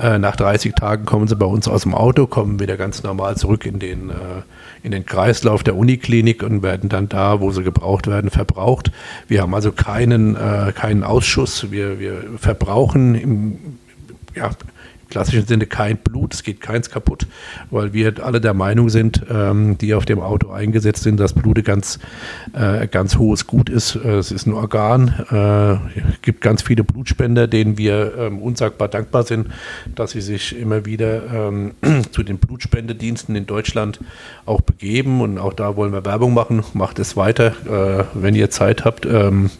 Äh, 0.00 0.18
nach 0.18 0.36
30 0.36 0.74
Tagen 0.74 1.04
kommen 1.04 1.28
sie 1.28 1.36
bei 1.36 1.46
uns 1.46 1.68
aus 1.68 1.82
dem 1.82 1.94
Auto, 1.94 2.26
kommen 2.26 2.60
wieder 2.60 2.76
ganz 2.76 3.02
normal 3.02 3.36
zurück 3.36 3.66
in 3.66 3.78
den 3.78 4.10
äh, 4.10 4.14
in 4.84 4.90
den 4.90 5.06
Kreislauf 5.06 5.62
der 5.62 5.76
Uniklinik 5.76 6.42
und 6.42 6.62
werden 6.62 6.90
dann 6.90 7.08
da, 7.08 7.40
wo 7.40 7.50
sie 7.50 7.62
gebraucht 7.62 8.06
werden, 8.06 8.30
verbraucht. 8.30 8.92
Wir 9.26 9.40
haben 9.40 9.54
also 9.54 9.72
keinen, 9.72 10.36
äh, 10.36 10.72
keinen 10.74 11.02
Ausschuss. 11.02 11.70
Wir, 11.70 11.98
wir 11.98 12.22
verbrauchen 12.36 13.14
im, 13.14 13.58
ja, 14.34 14.50
klassischen 15.14 15.46
Sinne 15.46 15.66
kein 15.66 15.98
Blut, 15.98 16.34
es 16.34 16.42
geht 16.42 16.60
keins 16.60 16.90
kaputt, 16.90 17.28
weil 17.70 17.92
wir 17.92 18.14
alle 18.24 18.40
der 18.40 18.52
Meinung 18.52 18.88
sind, 18.88 19.22
ähm, 19.30 19.78
die 19.78 19.94
auf 19.94 20.06
dem 20.06 20.18
Auto 20.18 20.50
eingesetzt 20.50 21.04
sind, 21.04 21.20
dass 21.20 21.32
Blut 21.32 21.64
ganz, 21.64 22.00
äh, 22.52 22.88
ganz 22.88 23.16
hohes 23.16 23.46
Gut 23.46 23.68
ist. 23.68 23.94
Äh, 23.94 24.16
es 24.16 24.32
ist 24.32 24.46
ein 24.46 24.54
Organ, 24.54 25.14
äh, 25.30 26.16
gibt 26.22 26.40
ganz 26.40 26.62
viele 26.62 26.82
Blutspender, 26.82 27.46
denen 27.46 27.78
wir 27.78 28.12
ähm, 28.18 28.42
unsagbar 28.42 28.88
dankbar 28.88 29.22
sind, 29.22 29.50
dass 29.94 30.10
sie 30.10 30.20
sich 30.20 30.58
immer 30.58 30.84
wieder 30.84 31.22
ähm, 31.32 31.74
zu 32.10 32.24
den 32.24 32.38
Blutspendediensten 32.38 33.36
in 33.36 33.46
Deutschland 33.46 34.00
auch 34.46 34.62
begeben 34.62 35.20
und 35.20 35.38
auch 35.38 35.52
da 35.52 35.76
wollen 35.76 35.92
wir 35.92 36.04
Werbung 36.04 36.34
machen. 36.34 36.64
Macht 36.72 36.98
es 36.98 37.16
weiter, 37.16 37.52
äh, 37.70 38.04
wenn 38.14 38.34
ihr 38.34 38.50
Zeit 38.50 38.84
habt. 38.84 39.06
Ähm, 39.06 39.50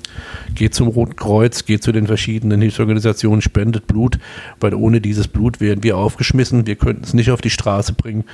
geht 0.55 0.75
zum 0.75 0.89
Roten 0.89 1.15
Kreuz, 1.17 1.65
geht 1.65 1.85
zu 1.85 1.93
den 1.93 2.09
verschiedenen 2.09 2.61
Hilfsorganisationen, 2.61 3.41
spendet 3.41 3.87
Blut, 3.87 4.19
weil 4.59 4.75
ohne 4.75 5.01
dieses 5.01 5.29
Blut 5.29 5.44
wären 5.61 5.83
wir 5.83 5.97
aufgeschmissen. 5.97 6.67
Wir 6.67 6.77
könnten 6.77 7.05
es 7.05 7.15
nicht 7.15 7.31
auf 7.31 7.41
die 7.41 7.51
Straße 7.51 7.93
bringen, 7.93 8.25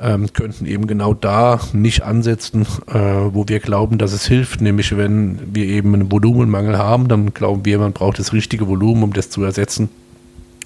ähm, 0.00 0.32
könnten 0.32 0.66
eben 0.66 0.86
genau 0.86 1.14
da 1.14 1.60
nicht 1.72 2.02
ansetzen, 2.02 2.62
äh, 2.88 2.94
wo 2.94 3.48
wir 3.48 3.60
glauben, 3.60 3.98
dass 3.98 4.12
es 4.12 4.26
hilft. 4.26 4.60
Nämlich, 4.60 4.96
wenn 4.96 5.54
wir 5.54 5.66
eben 5.66 5.94
einen 5.94 6.10
Volumenmangel 6.10 6.78
haben, 6.78 7.08
dann 7.08 7.34
glauben 7.34 7.64
wir, 7.64 7.78
man 7.78 7.92
braucht 7.92 8.18
das 8.18 8.32
richtige 8.32 8.66
Volumen, 8.68 9.02
um 9.02 9.12
das 9.12 9.30
zu 9.30 9.42
ersetzen. 9.42 9.88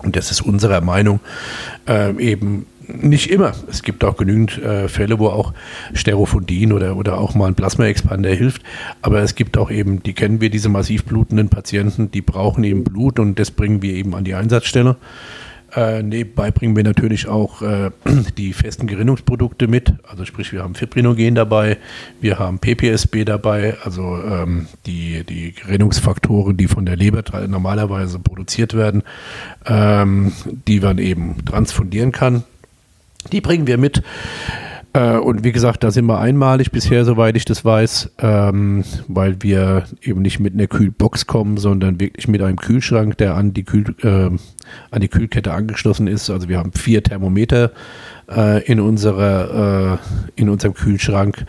Und 0.03 0.17
das 0.17 0.31
ist 0.31 0.43
unserer 0.43 0.83
Meinung 0.83 1.21
äh, 1.89 2.15
eben 2.23 2.67
nicht 2.89 3.31
immer. 3.31 3.53
Es 3.69 3.83
gibt 3.83 4.05
auch 4.05 4.17
genügend 4.17 4.59
äh, 4.59 4.89
Fälle, 4.89 5.19
wo 5.19 5.29
auch 5.29 5.53
Sterofondin 5.95 6.73
oder, 6.73 6.97
oder 6.97 7.19
auch 7.19 7.35
mal 7.35 7.47
ein 7.47 7.55
Plasma-Expander 7.55 8.31
hilft. 8.31 8.63
Aber 9.03 9.21
es 9.21 9.35
gibt 9.35 9.57
auch 9.59 9.71
eben, 9.71 10.03
die 10.03 10.13
kennen 10.13 10.41
wir, 10.41 10.51
diese 10.51 10.69
massiv 10.69 11.05
blutenden 11.05 11.49
Patienten, 11.49 12.11
die 12.11 12.23
brauchen 12.23 12.65
eben 12.65 12.85
Blut 12.85 13.19
und 13.19 13.39
das 13.39 13.51
bringen 13.51 13.83
wir 13.83 13.95
eben 13.95 14.15
an 14.15 14.25
die 14.25 14.35
Einsatzstelle. 14.35 14.97
Äh, 15.77 16.03
nebenbei 16.03 16.51
bringen 16.51 16.75
wir 16.75 16.85
natürlich 16.85 17.29
auch 17.29 17.61
äh, 17.61 17.91
die 18.39 18.55
festen 18.55 18.87
Gerinnungsprodukte 18.87 19.69
mit. 19.69 19.93
Also 20.09 20.25
sprich, 20.25 20.53
wir 20.53 20.63
haben 20.63 20.75
Fibrinogen 20.75 21.35
dabei, 21.35 21.77
wir 22.19 22.39
haben 22.39 22.59
PPSB 22.59 23.25
dabei, 23.27 23.77
also 23.85 24.17
ähm, 24.17 24.69
die, 24.87 25.23
die 25.25 25.53
Gerinnungsfaktoren, 25.53 26.57
die 26.57 26.67
von 26.67 26.87
der 26.87 26.97
Leber 26.97 27.23
normalerweise 27.47 28.19
produziert 28.19 28.73
werden, 28.73 29.03
ähm, 29.67 30.33
die 30.67 30.81
man 30.81 30.97
eben 30.97 31.45
transfundieren 31.45 32.11
kann. 32.11 32.45
Die 33.33 33.43
bringen 33.43 33.67
wir 33.67 33.77
mit. 33.77 34.03
Äh, 34.97 35.19
und 35.19 35.45
wie 35.45 35.53
gesagt, 35.53 35.85
da 35.85 35.91
sind 35.91 36.07
wir 36.07 36.19
einmalig 36.19 36.71
bisher, 36.73 37.05
soweit 37.05 37.37
ich 37.37 37.45
das 37.45 37.65
weiß, 37.65 38.13
ähm, 38.19 38.83
weil 39.09 39.37
wir 39.43 39.85
eben 40.01 40.23
nicht 40.23 40.41
mit 40.41 40.55
einer 40.55 40.67
Kühlbox 40.67 41.27
kommen, 41.27 41.59
sondern 41.59 42.01
wirklich 42.01 42.29
mit 42.29 42.41
einem 42.41 42.57
Kühlschrank, 42.57 43.19
der 43.19 43.35
an 43.35 43.53
die, 43.53 43.65
Kühl, 43.65 43.95
äh, 44.03 44.31
an 44.91 45.01
die 45.01 45.09
Kühlkette 45.09 45.53
angeschlossen 45.53 46.07
ist. 46.07 46.31
Also 46.31 46.49
wir 46.49 46.59
haben 46.59 46.73
vier 46.73 47.03
Thermometer 47.03 47.73
äh, 48.35 48.65
in, 48.65 48.81
unserer, 48.81 49.99
äh, 50.01 50.41
in 50.41 50.49
unserem 50.49 50.73
Kühlschrank 50.73 51.45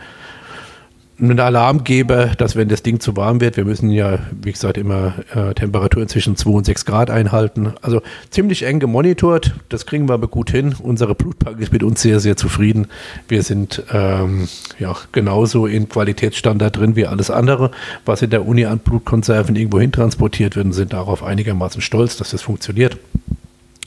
einen 1.20 1.40
Alarmgeber, 1.40 2.26
dass 2.26 2.54
wenn 2.54 2.68
das 2.68 2.82
Ding 2.82 3.00
zu 3.00 3.16
warm 3.16 3.40
wird, 3.40 3.56
wir 3.56 3.64
müssen 3.64 3.90
ja, 3.90 4.20
wie 4.40 4.52
gesagt, 4.52 4.78
immer 4.78 5.14
äh, 5.34 5.52
Temperaturen 5.54 6.08
zwischen 6.08 6.36
2 6.36 6.50
und 6.50 6.64
6 6.64 6.84
Grad 6.84 7.10
einhalten. 7.10 7.74
Also 7.82 8.02
ziemlich 8.30 8.62
eng 8.62 8.78
gemonitort, 8.78 9.54
das 9.68 9.86
kriegen 9.86 10.08
wir 10.08 10.14
aber 10.14 10.28
gut 10.28 10.50
hin. 10.50 10.74
Unsere 10.80 11.14
Blutbank 11.14 11.60
ist 11.60 11.72
mit 11.72 11.82
uns 11.82 12.02
sehr, 12.02 12.20
sehr 12.20 12.36
zufrieden. 12.36 12.86
Wir 13.26 13.42
sind 13.42 13.82
ähm, 13.92 14.48
ja 14.78 14.94
genauso 15.10 15.66
in 15.66 15.88
Qualitätsstandard 15.88 16.76
drin 16.76 16.94
wie 16.94 17.06
alles 17.06 17.30
andere, 17.30 17.72
was 18.04 18.22
in 18.22 18.30
der 18.30 18.46
Uni 18.46 18.64
an 18.66 18.78
Blutkonserven 18.78 19.56
irgendwo 19.56 19.80
hin 19.80 19.90
transportiert 19.90 20.54
wird 20.54 20.66
und 20.66 20.72
sind 20.72 20.92
darauf 20.92 21.24
einigermaßen 21.24 21.80
stolz, 21.80 22.16
dass 22.16 22.30
das 22.30 22.42
funktioniert. 22.42 22.96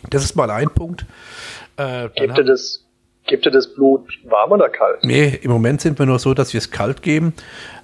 Das 0.09 0.23
ist 0.23 0.35
mal 0.35 0.51
ein 0.51 0.69
Punkt. 0.69 1.05
Äh, 1.77 2.09
Gibt 2.15 2.37
ihr 2.37 2.43
Gibt 3.27 3.45
ihr 3.45 3.51
das 3.51 3.73
Blut 3.73 4.07
warm 4.23 4.51
oder 4.51 4.69
kalt? 4.69 5.03
Nee, 5.03 5.39
im 5.41 5.51
Moment 5.51 5.81
sind 5.81 5.99
wir 5.99 6.05
nur 6.05 6.19
so, 6.19 6.33
dass 6.33 6.53
wir 6.53 6.57
es 6.57 6.71
kalt 6.71 7.01
geben. 7.01 7.33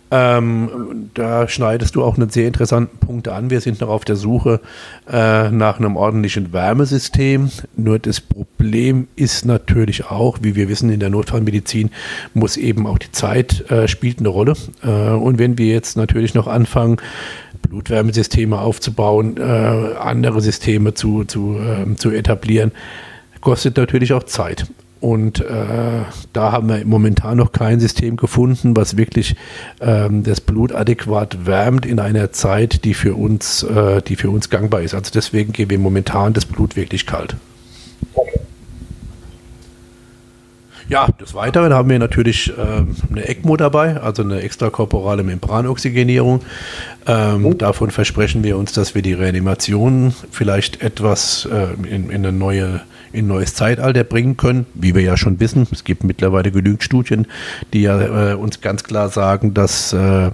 Ähm, 0.09 1.09
da 1.15 1.49
schneidest 1.49 1.95
du 1.95 2.03
auch 2.03 2.17
einen 2.17 2.29
sehr 2.29 2.47
interessanten 2.47 2.97
Punkt 2.97 3.27
an. 3.27 3.49
Wir 3.49 3.59
sind 3.59 3.81
noch 3.81 3.89
auf 3.89 4.05
der 4.05 4.15
Suche 4.15 4.61
äh, 5.11 5.49
nach 5.51 5.79
einem 5.79 5.97
ordentlichen 5.97 6.53
Wärmesystem. 6.53 7.49
Nur 7.75 7.99
das 7.99 8.21
Problem 8.21 9.09
ist 9.17 9.45
natürlich 9.45 10.09
auch, 10.09 10.39
wie 10.41 10.55
wir 10.55 10.69
wissen, 10.69 10.89
in 10.89 11.01
der 11.01 11.09
Notfallmedizin 11.09 11.91
muss 12.33 12.55
eben 12.55 12.87
auch 12.87 12.97
die 12.97 13.11
Zeit 13.11 13.69
äh, 13.69 13.89
spielt 13.89 14.19
eine 14.19 14.29
Rolle. 14.29 14.53
Äh, 14.81 15.11
und 15.11 15.39
wenn 15.39 15.57
wir 15.57 15.67
jetzt 15.67 15.97
natürlich 15.97 16.33
noch 16.33 16.47
anfangen, 16.47 17.01
Blutwärmesysteme 17.67 18.59
aufzubauen, 18.59 19.35
äh, 19.37 19.41
andere 19.41 20.39
Systeme 20.39 20.93
zu, 20.93 21.25
zu, 21.25 21.57
ähm, 21.59 21.97
zu 21.97 22.11
etablieren, 22.11 22.71
kostet 23.41 23.75
natürlich 23.75 24.13
auch 24.13 24.23
Zeit. 24.23 24.67
Und 24.99 25.39
äh, 25.41 26.03
da 26.33 26.51
haben 26.51 26.69
wir 26.69 26.85
momentan 26.85 27.37
noch 27.37 27.51
kein 27.51 27.79
System 27.79 28.17
gefunden, 28.17 28.75
was 28.75 28.97
wirklich 28.97 29.35
ähm, 29.79 30.23
das 30.23 30.41
Blut 30.41 30.73
adäquat 30.73 31.45
wärmt 31.45 31.85
in 31.85 31.99
einer 31.99 32.31
Zeit, 32.31 32.83
die 32.83 32.93
für 32.93 33.15
uns, 33.15 33.63
äh, 33.63 34.01
die 34.01 34.15
für 34.15 34.29
uns 34.29 34.49
gangbar 34.49 34.81
ist. 34.81 34.93
Also 34.93 35.11
deswegen 35.13 35.53
geben 35.53 35.71
wir 35.71 35.79
momentan 35.79 36.33
das 36.33 36.45
Blut 36.45 36.75
wirklich 36.75 37.05
kalt. 37.05 37.35
Okay. 38.13 38.39
Ja, 40.89 41.07
des 41.19 41.33
Weiteren 41.33 41.73
haben 41.73 41.89
wir 41.89 41.99
natürlich 41.99 42.49
äh, 42.57 42.61
eine 43.11 43.27
ECMO 43.27 43.57
dabei, 43.57 43.99
also 43.99 44.23
eine 44.23 44.41
extrakorporale 44.41 45.23
Membranoxygenierung. 45.23 46.41
Ähm, 47.05 47.45
oh. 47.45 47.53
Davon 47.53 47.91
versprechen 47.91 48.43
wir 48.43 48.57
uns, 48.57 48.71
dass 48.71 48.95
wir 48.95 49.01
die 49.01 49.13
Reanimation 49.13 50.13
vielleicht 50.31 50.81
etwas 50.81 51.45
äh, 51.51 51.73
in, 51.93 52.09
in 52.09 52.25
eine 52.25 52.31
neue 52.31 52.81
in 53.11 53.25
ein 53.25 53.27
neues 53.27 53.55
Zeitalter 53.55 54.03
bringen 54.03 54.37
können, 54.37 54.65
wie 54.73 54.93
wir 54.95 55.01
ja 55.01 55.17
schon 55.17 55.39
wissen. 55.39 55.67
Es 55.71 55.83
gibt 55.83 56.03
mittlerweile 56.03 56.51
genügend 56.51 56.83
Studien, 56.83 57.27
die 57.73 57.81
ja 57.81 58.31
äh, 58.31 58.35
uns 58.35 58.61
ganz 58.61 58.83
klar 58.83 59.09
sagen, 59.09 59.53
dass, 59.53 59.93
äh, 59.93 60.31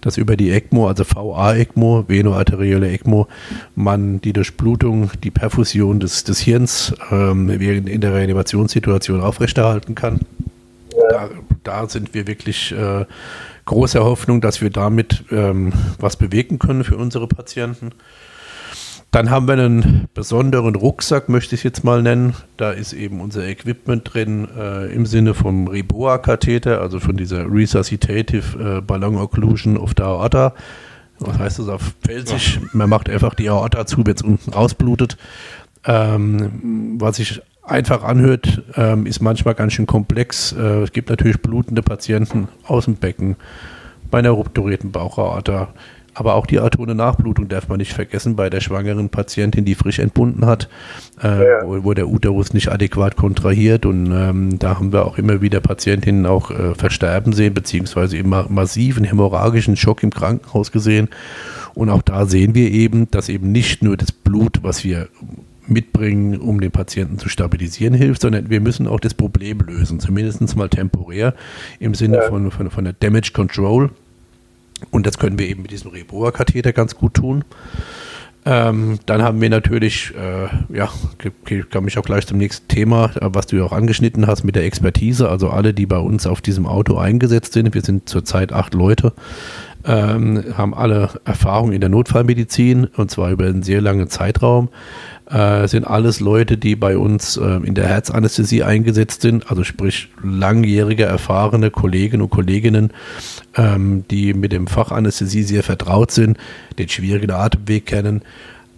dass 0.00 0.16
über 0.16 0.36
die 0.36 0.50
ECMO, 0.50 0.88
also 0.88 1.04
VA-ECMO, 1.04 2.04
venoarterielle 2.08 2.90
ECMO, 2.90 3.28
man 3.74 4.20
die 4.20 4.32
Durchblutung, 4.32 5.10
die 5.22 5.30
Perfusion 5.30 6.00
des, 6.00 6.24
des 6.24 6.40
Hirns 6.40 6.94
ähm, 7.10 7.48
in 7.48 8.00
der 8.00 8.14
Reanimationssituation 8.14 9.20
aufrechterhalten 9.20 9.87
kann. 9.94 10.20
Da, 11.10 11.28
da 11.64 11.88
sind 11.88 12.14
wir 12.14 12.26
wirklich 12.26 12.72
äh, 12.72 13.04
großer 13.64 14.02
Hoffnung, 14.04 14.40
dass 14.40 14.60
wir 14.60 14.70
damit 14.70 15.24
ähm, 15.30 15.72
was 15.98 16.16
bewegen 16.16 16.58
können 16.58 16.84
für 16.84 16.96
unsere 16.96 17.28
Patienten. 17.28 17.92
Dann 19.10 19.30
haben 19.30 19.46
wir 19.46 19.54
einen 19.54 20.08
besonderen 20.12 20.74
Rucksack, 20.74 21.30
möchte 21.30 21.54
ich 21.54 21.60
es 21.60 21.64
jetzt 21.64 21.84
mal 21.84 22.02
nennen. 22.02 22.34
Da 22.58 22.72
ist 22.72 22.92
eben 22.92 23.20
unser 23.20 23.46
Equipment 23.46 24.12
drin 24.12 24.48
äh, 24.54 24.92
im 24.92 25.06
Sinne 25.06 25.32
vom 25.32 25.66
Reboa-Katheter, 25.66 26.82
also 26.82 27.00
von 27.00 27.16
dieser 27.16 27.50
Resuscitative 27.50 28.78
äh, 28.78 28.80
Ballon 28.82 29.16
Occlusion 29.16 29.78
of 29.78 29.92
the 29.96 30.02
Aorta. 30.02 30.54
Was 31.20 31.38
heißt 31.38 31.58
das 31.60 31.68
auf 31.68 31.94
Felsisch? 32.02 32.60
Man 32.72 32.90
macht 32.90 33.08
einfach 33.08 33.34
die 33.34 33.48
Aorta 33.48 33.86
zu, 33.86 34.06
wenn 34.06 34.14
es 34.14 34.22
unten 34.22 34.52
rausblutet. 34.52 35.16
Ähm, 35.84 36.96
was 36.98 37.16
sich 37.16 37.40
einfach 37.68 38.02
anhört, 38.02 38.62
ähm, 38.76 39.06
ist 39.06 39.20
manchmal 39.20 39.54
ganz 39.54 39.72
schön 39.72 39.86
komplex. 39.86 40.52
Äh, 40.52 40.82
es 40.82 40.92
gibt 40.92 41.10
natürlich 41.10 41.40
blutende 41.40 41.82
Patienten 41.82 42.48
aus 42.64 42.86
dem 42.86 42.96
Becken 42.96 43.36
bei 44.10 44.18
einer 44.18 44.30
rupturierten 44.30 44.90
Bauchaorta 44.90 45.68
aber 46.18 46.34
auch 46.34 46.46
die 46.46 46.58
atone 46.58 46.96
Nachblutung 46.96 47.46
darf 47.46 47.68
man 47.68 47.78
nicht 47.78 47.92
vergessen 47.92 48.34
bei 48.34 48.50
der 48.50 48.60
schwangeren 48.60 49.08
Patientin, 49.08 49.64
die 49.64 49.76
frisch 49.76 50.00
entbunden 50.00 50.46
hat, 50.46 50.68
äh, 51.22 51.28
ja. 51.28 51.62
wo, 51.64 51.84
wo, 51.84 51.94
der 51.94 52.08
Uterus 52.08 52.52
nicht 52.52 52.72
adäquat 52.72 53.14
kontrahiert. 53.14 53.86
Und 53.86 54.10
ähm, 54.10 54.58
da 54.58 54.78
haben 54.78 54.92
wir 54.92 55.06
auch 55.06 55.16
immer 55.16 55.40
wieder 55.42 55.60
Patientinnen 55.60 56.26
auch 56.26 56.50
äh, 56.50 56.74
versterben 56.74 57.32
sehen, 57.32 57.54
beziehungsweise 57.54 58.16
immer 58.16 58.46
massiven 58.48 59.04
hämorrhagischen 59.04 59.76
Schock 59.76 60.02
im 60.02 60.10
Krankenhaus 60.10 60.72
gesehen. 60.72 61.08
Und 61.74 61.88
auch 61.88 62.02
da 62.02 62.26
sehen 62.26 62.52
wir 62.56 62.72
eben, 62.72 63.08
dass 63.12 63.28
eben 63.28 63.52
nicht 63.52 63.84
nur 63.84 63.96
das 63.96 64.10
Blut, 64.10 64.58
was 64.62 64.82
wir 64.82 65.06
mitbringen, 65.70 66.38
um 66.38 66.60
den 66.60 66.70
Patienten 66.70 67.18
zu 67.18 67.28
stabilisieren, 67.28 67.94
hilft, 67.94 68.22
sondern 68.22 68.50
wir 68.50 68.60
müssen 68.60 68.86
auch 68.86 69.00
das 69.00 69.14
Problem 69.14 69.60
lösen, 69.60 70.00
zumindest 70.00 70.56
mal 70.56 70.68
temporär 70.68 71.34
im 71.78 71.94
Sinne 71.94 72.18
ja. 72.18 72.28
von, 72.28 72.50
von, 72.50 72.70
von 72.70 72.84
der 72.84 72.94
Damage 72.94 73.32
Control. 73.32 73.90
Und 74.90 75.06
das 75.06 75.18
können 75.18 75.38
wir 75.38 75.48
eben 75.48 75.62
mit 75.62 75.70
diesem 75.70 75.90
Reboa-Katheter 75.90 76.72
ganz 76.72 76.94
gut 76.94 77.14
tun. 77.14 77.44
Ähm, 78.44 78.98
dann 79.04 79.22
haben 79.22 79.40
wir 79.40 79.50
natürlich, 79.50 80.14
äh, 80.14 80.74
ja, 80.74 80.88
kann 81.70 81.84
mich 81.84 81.98
auch 81.98 82.04
gleich 82.04 82.26
zum 82.26 82.38
nächsten 82.38 82.66
Thema, 82.68 83.10
was 83.20 83.46
du 83.46 83.56
ja 83.56 83.64
auch 83.64 83.72
angeschnitten 83.72 84.26
hast 84.26 84.44
mit 84.44 84.54
der 84.54 84.64
Expertise, 84.64 85.28
also 85.28 85.50
alle, 85.50 85.74
die 85.74 85.86
bei 85.86 85.98
uns 85.98 86.26
auf 86.26 86.40
diesem 86.40 86.64
Auto 86.64 86.96
eingesetzt 86.96 87.52
sind, 87.52 87.74
wir 87.74 87.82
sind 87.82 88.08
zurzeit 88.08 88.52
acht 88.52 88.74
Leute, 88.74 89.12
ähm, 89.84 90.44
haben 90.56 90.72
alle 90.72 91.10
Erfahrung 91.24 91.72
in 91.72 91.80
der 91.80 91.90
Notfallmedizin 91.90 92.86
und 92.96 93.10
zwar 93.10 93.32
über 93.32 93.46
einen 93.46 93.62
sehr 93.62 93.80
langen 93.80 94.08
Zeitraum 94.08 94.68
äh, 95.30 95.68
sind 95.68 95.84
alles 95.84 96.20
Leute, 96.20 96.56
die 96.56 96.76
bei 96.76 96.96
uns 96.96 97.36
äh, 97.36 97.60
in 97.62 97.74
der 97.74 97.86
Herzanästhesie 97.86 98.62
eingesetzt 98.62 99.22
sind, 99.22 99.50
also 99.50 99.64
sprich 99.64 100.08
langjährige, 100.22 101.04
erfahrene 101.04 101.70
Kollegen 101.70 102.22
und 102.22 102.30
Kolleginnen, 102.30 102.92
ähm, 103.54 104.04
die 104.10 104.34
mit 104.34 104.52
dem 104.52 104.66
Fachanästhesie 104.66 105.42
sehr 105.42 105.62
vertraut 105.62 106.10
sind, 106.10 106.38
den 106.78 106.88
schwierigen 106.88 107.30
Atemweg 107.30 107.86
kennen. 107.86 108.22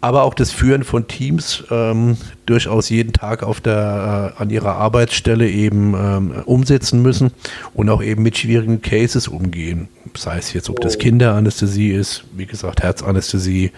aber 0.03 0.23
auch 0.23 0.33
das 0.33 0.51
Führen 0.51 0.83
von 0.83 1.07
Teams 1.09 1.63
ähm, 1.71 2.17
durchaus 2.47 2.89
jeden 2.89 3.13
Tag 3.13 3.43
auf 3.43 3.61
der, 3.61 4.35
äh, 4.39 4.43
an 4.43 4.49
ihrer 4.49 4.77
Arbeitsstelle 4.77 5.49
eben 5.49 5.95
ähm, 5.95 6.33
umsetzen 6.47 7.03
müssen 7.03 7.33
und 7.75 7.91
auch 7.91 8.03
eben 8.03 8.23
mit 8.23 8.39
schwierigen 8.39 8.81
Cases 8.81 9.29
umgehen. 9.29 9.89
Sei 10.17 10.39
es 10.39 10.55
jetzt, 10.55 10.71
ob 10.71 10.81
das 10.81 10.97
Kinderanästhesie 10.99 11.91
ist, 11.91 12.25
wie 12.35 12.47
gesagt, 12.47 12.83
Herzanästhesie, 12.83 13.73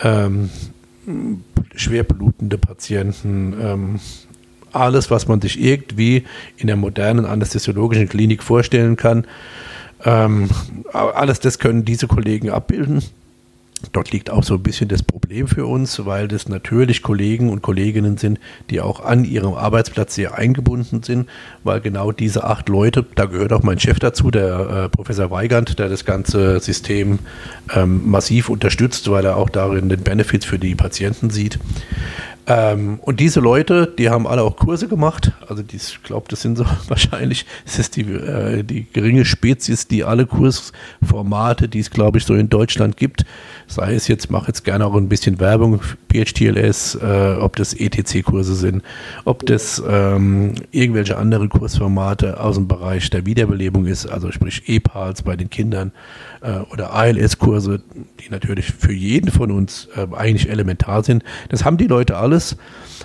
ähm, 0.00 0.48
schwer 1.74 2.04
blutende 2.04 2.58
Patienten, 2.58 3.54
ähm, 3.60 4.00
alles, 4.72 5.10
was 5.10 5.28
man 5.28 5.40
sich 5.40 5.60
irgendwie 5.60 6.24
in 6.56 6.66
der 6.66 6.76
modernen 6.76 7.26
anästhesiologischen 7.26 8.08
Klinik 8.08 8.42
vorstellen 8.42 8.96
kann. 8.96 9.26
Ähm, 10.04 10.48
alles 10.92 11.40
das 11.40 11.58
können 11.58 11.84
diese 11.84 12.08
Kollegen 12.08 12.50
abbilden. 12.50 13.02
Dort 13.92 14.12
liegt 14.12 14.30
auch 14.30 14.44
so 14.44 14.54
ein 14.54 14.62
bisschen 14.62 14.88
das 14.88 15.02
Problem 15.02 15.48
für 15.48 15.66
uns, 15.66 16.04
weil 16.06 16.28
das 16.28 16.48
natürlich 16.48 17.02
Kollegen 17.02 17.50
und 17.50 17.62
Kolleginnen 17.62 18.16
sind, 18.16 18.38
die 18.70 18.80
auch 18.80 19.04
an 19.04 19.24
ihrem 19.24 19.54
Arbeitsplatz 19.54 20.14
sehr 20.14 20.38
eingebunden 20.38 21.02
sind, 21.02 21.28
weil 21.64 21.80
genau 21.80 22.12
diese 22.12 22.44
acht 22.44 22.68
Leute, 22.68 23.04
da 23.14 23.24
gehört 23.26 23.52
auch 23.52 23.62
mein 23.62 23.78
Chef 23.78 23.98
dazu, 23.98 24.30
der 24.30 24.84
äh, 24.84 24.88
Professor 24.88 25.30
Weigand, 25.30 25.78
der 25.78 25.88
das 25.88 26.04
ganze 26.04 26.60
System 26.60 27.18
ähm, 27.74 28.08
massiv 28.08 28.48
unterstützt, 28.48 29.10
weil 29.10 29.24
er 29.24 29.36
auch 29.36 29.50
darin 29.50 29.88
den 29.88 30.02
Benefits 30.02 30.46
für 30.46 30.58
die 30.58 30.74
Patienten 30.74 31.30
sieht. 31.30 31.58
Ähm, 32.46 32.98
und 33.02 33.20
diese 33.20 33.38
Leute, 33.38 33.92
die 33.98 34.10
haben 34.10 34.26
alle 34.26 34.42
auch 34.42 34.56
Kurse 34.56 34.88
gemacht. 34.88 35.30
Also 35.48 35.62
die, 35.62 35.76
ich 35.76 36.02
glaube, 36.02 36.26
das 36.28 36.42
sind 36.42 36.58
so 36.58 36.64
wahrscheinlich, 36.88 37.46
es 37.64 37.78
ist 37.78 37.96
die, 37.96 38.02
äh, 38.02 38.64
die 38.64 38.86
geringe 38.92 39.24
Spezies, 39.24 39.86
die 39.86 40.02
alle 40.02 40.26
Kursformate, 40.26 41.68
die 41.68 41.78
es, 41.78 41.90
glaube 41.90 42.18
ich, 42.18 42.24
so 42.24 42.34
in 42.34 42.48
Deutschland 42.48 42.96
gibt, 42.96 43.24
sei 43.68 43.94
es 43.94 44.08
jetzt, 44.08 44.30
mache 44.30 44.48
jetzt 44.48 44.64
gerne 44.64 44.86
auch 44.86 44.94
ein 44.94 45.08
bisschen 45.08 45.38
Werbung, 45.38 45.80
PHTLS, 46.12 46.96
äh, 46.96 47.36
ob 47.40 47.56
das 47.56 47.74
ETC-Kurse 47.74 48.54
sind, 48.54 48.82
ob 49.24 49.46
das 49.46 49.82
ähm, 49.88 50.54
irgendwelche 50.72 51.16
andere 51.16 51.48
Kursformate 51.48 52.40
aus 52.40 52.56
dem 52.56 52.66
Bereich 52.66 53.08
der 53.10 53.24
Wiederbelebung 53.24 53.86
ist, 53.86 54.06
also 54.06 54.32
sprich 54.32 54.68
EPALs 54.68 55.22
bei 55.22 55.36
den 55.36 55.48
Kindern 55.48 55.92
äh, 56.42 56.58
oder 56.72 56.92
ALS-Kurse, 56.92 57.82
die 58.20 58.30
natürlich 58.30 58.66
für 58.66 58.92
jeden 58.92 59.30
von 59.30 59.50
uns 59.50 59.88
äh, 59.96 60.06
eigentlich 60.14 60.50
elementar 60.50 61.04
sind. 61.04 61.22
Das 61.48 61.64
haben 61.64 61.76
die 61.76 61.86
Leute 61.86 62.16
alles. 62.32 62.56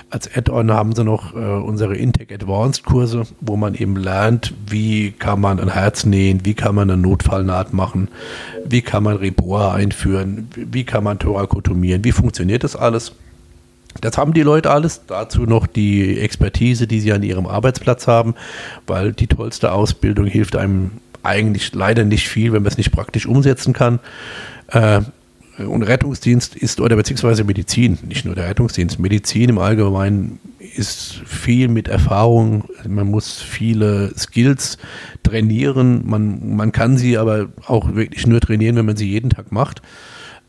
Als 0.09 0.29
Add-on 0.33 0.71
haben 0.71 0.95
sie 0.95 1.03
noch 1.03 1.35
äh, 1.35 1.37
unsere 1.37 1.95
Intake 1.95 2.33
Advanced 2.33 2.85
Kurse, 2.85 3.23
wo 3.41 3.57
man 3.57 3.75
eben 3.75 3.97
lernt, 3.97 4.53
wie 4.67 5.11
kann 5.11 5.41
man 5.41 5.59
ein 5.59 5.69
Herz 5.69 6.05
nähen, 6.05 6.45
wie 6.45 6.53
kann 6.53 6.75
man 6.75 6.89
eine 6.89 7.01
Notfallnaht 7.01 7.73
machen, 7.73 8.07
wie 8.63 8.81
kann 8.81 9.03
man 9.03 9.17
Reboa 9.17 9.73
einführen, 9.73 10.47
wie 10.55 10.85
kann 10.85 11.03
man 11.03 11.19
thorakotomieren, 11.19 12.03
wie 12.05 12.13
funktioniert 12.13 12.63
das 12.63 12.75
alles. 12.75 13.13
Das 13.99 14.17
haben 14.17 14.33
die 14.33 14.43
Leute 14.43 14.69
alles. 14.69 15.01
Dazu 15.07 15.41
noch 15.41 15.65
die 15.67 16.19
Expertise, 16.19 16.87
die 16.87 16.99
sie 16.99 17.11
an 17.11 17.23
ihrem 17.23 17.47
Arbeitsplatz 17.47 18.07
haben, 18.07 18.35
weil 18.85 19.11
die 19.11 19.27
tollste 19.27 19.71
Ausbildung 19.71 20.27
hilft 20.27 20.55
einem 20.55 20.91
eigentlich 21.23 21.73
leider 21.73 22.05
nicht 22.05 22.29
viel, 22.29 22.53
wenn 22.53 22.61
man 22.61 22.71
es 22.71 22.77
nicht 22.77 22.91
praktisch 22.91 23.25
umsetzen 23.25 23.73
kann. 23.73 23.99
Äh, 24.67 25.01
und 25.63 25.83
Rettungsdienst 25.83 26.55
ist, 26.55 26.79
oder 26.79 26.95
beziehungsweise 26.95 27.43
Medizin, 27.43 27.97
nicht 28.07 28.25
nur 28.25 28.35
der 28.35 28.47
Rettungsdienst, 28.47 28.99
Medizin 28.99 29.49
im 29.49 29.57
Allgemeinen 29.57 30.39
ist 30.59 31.21
viel 31.25 31.67
mit 31.67 31.87
Erfahrung. 31.87 32.65
Man 32.87 33.07
muss 33.07 33.41
viele 33.41 34.13
Skills 34.17 34.77
trainieren. 35.23 36.03
Man, 36.05 36.55
man 36.55 36.71
kann 36.71 36.97
sie 36.97 37.17
aber 37.17 37.47
auch 37.65 37.95
wirklich 37.95 38.27
nur 38.27 38.39
trainieren, 38.39 38.75
wenn 38.75 38.85
man 38.85 38.97
sie 38.97 39.09
jeden 39.09 39.29
Tag 39.29 39.51
macht. 39.51 39.81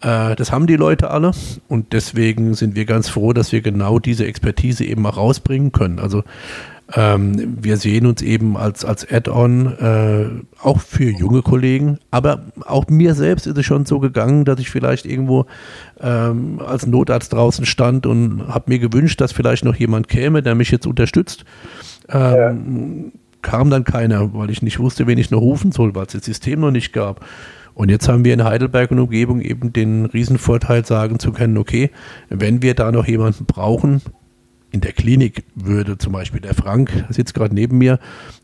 Äh, 0.00 0.36
das 0.36 0.52
haben 0.52 0.66
die 0.66 0.76
Leute 0.76 1.10
alle 1.10 1.32
und 1.68 1.92
deswegen 1.92 2.54
sind 2.54 2.76
wir 2.76 2.84
ganz 2.84 3.08
froh, 3.08 3.32
dass 3.32 3.52
wir 3.52 3.62
genau 3.62 3.98
diese 3.98 4.26
Expertise 4.26 4.84
eben 4.84 5.06
auch 5.06 5.16
rausbringen 5.16 5.72
können. 5.72 5.98
Also 5.98 6.22
ähm, 6.94 7.58
wir 7.60 7.76
sehen 7.76 8.06
uns 8.06 8.22
eben 8.22 8.56
als, 8.56 8.84
als 8.84 9.06
Add-on 9.10 9.66
äh, 9.78 10.26
auch 10.62 10.80
für 10.80 11.10
junge 11.10 11.42
Kollegen, 11.42 11.98
aber 12.10 12.46
auch 12.64 12.86
mir 12.88 13.14
selbst 13.14 13.46
ist 13.46 13.58
es 13.58 13.66
schon 13.66 13.84
so 13.84 13.98
gegangen, 13.98 14.46
dass 14.46 14.58
ich 14.58 14.70
vielleicht 14.70 15.04
irgendwo 15.04 15.44
ähm, 16.00 16.60
als 16.64 16.86
Notarzt 16.86 17.32
draußen 17.32 17.66
stand 17.66 18.06
und 18.06 18.48
habe 18.48 18.64
mir 18.68 18.78
gewünscht, 18.78 19.20
dass 19.20 19.32
vielleicht 19.32 19.64
noch 19.64 19.74
jemand 19.74 20.08
käme, 20.08 20.42
der 20.42 20.54
mich 20.54 20.70
jetzt 20.70 20.86
unterstützt. 20.86 21.44
Ähm, 22.08 23.12
ja. 23.12 23.20
Kam 23.42 23.70
dann 23.70 23.84
keiner, 23.84 24.32
weil 24.34 24.50
ich 24.50 24.62
nicht 24.62 24.78
wusste, 24.78 25.06
wen 25.06 25.18
ich 25.18 25.30
noch 25.30 25.40
rufen 25.40 25.72
soll, 25.72 25.94
weil 25.94 26.06
es 26.06 26.12
das 26.12 26.24
System 26.24 26.60
noch 26.60 26.70
nicht 26.70 26.92
gab. 26.92 27.24
Und 27.74 27.90
jetzt 27.90 28.08
haben 28.08 28.24
wir 28.24 28.34
in 28.34 28.42
Heidelberg 28.42 28.90
und 28.90 28.98
Umgebung 28.98 29.40
eben 29.40 29.72
den 29.72 30.06
Riesenvorteil, 30.06 30.84
sagen 30.84 31.20
zu 31.20 31.32
können, 31.32 31.58
okay, 31.58 31.90
wenn 32.28 32.60
wir 32.60 32.74
da 32.74 32.90
noch 32.90 33.06
jemanden 33.06 33.44
brauchen, 33.44 34.02
in 34.70 34.82
der 34.82 34.92
Klinik 34.92 35.44
würde 35.54 35.96
zum 35.96 36.12
Beispiel 36.12 36.40
der 36.40 36.54
Frank, 36.54 37.06
sitzt 37.08 37.32
gerade 37.34 37.54
neben 37.54 37.78
mir, 37.78 37.98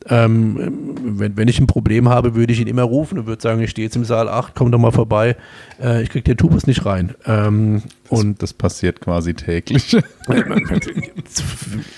ähm, 0.09 0.97
wenn, 1.03 1.37
wenn 1.37 1.49
ich 1.49 1.59
ein 1.61 1.67
Problem 1.67 2.09
habe, 2.09 2.35
würde 2.35 2.53
ich 2.53 2.61
ihn 2.61 2.67
immer 2.67 2.83
rufen 2.83 3.19
und 3.19 3.27
würde 3.27 3.43
sagen, 3.43 3.61
ich 3.61 3.71
stehe 3.71 3.87
jetzt 3.87 3.97
im 3.97 4.05
Saal 4.05 4.29
8, 4.29 4.55
komm 4.55 4.73
doch 4.73 4.79
mal 4.79 4.91
vorbei, 4.91 5.37
äh, 5.83 6.03
ich 6.03 6.09
kriege 6.09 6.25
den 6.25 6.39
Tubus 6.39 6.67
nicht 6.67 6.87
rein. 6.87 7.15
Ähm, 7.27 7.83
das, 8.09 8.21
und 8.21 8.43
das 8.43 8.55
passiert 8.55 9.01
quasi 9.01 9.35
täglich. 9.35 9.97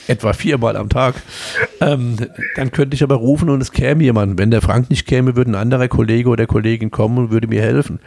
etwa 0.09 0.33
viermal 0.33 0.77
am 0.77 0.89
Tag. 0.89 1.15
Ähm, 1.81 2.17
dann 2.57 2.73
könnte 2.73 2.95
ich 2.95 3.05
aber 3.05 3.17
rufen 3.17 3.49
und 3.49 3.61
es 3.61 3.71
käme 3.71 4.03
jemand. 4.03 4.39
Wenn 4.39 4.51
der 4.51 4.63
Frank 4.63 4.91
nicht 4.91 5.07
käme, 5.07 5.37
würde 5.37 5.53
ein 5.53 5.57
anderer 5.57 5.87
Kollege 5.89 6.29
oder 6.29 6.47
Kollegin 6.47 6.91
kommen 6.91 7.19
und 7.19 7.31
würde 7.31 7.47
mir 7.47 7.63
helfen 7.63 8.01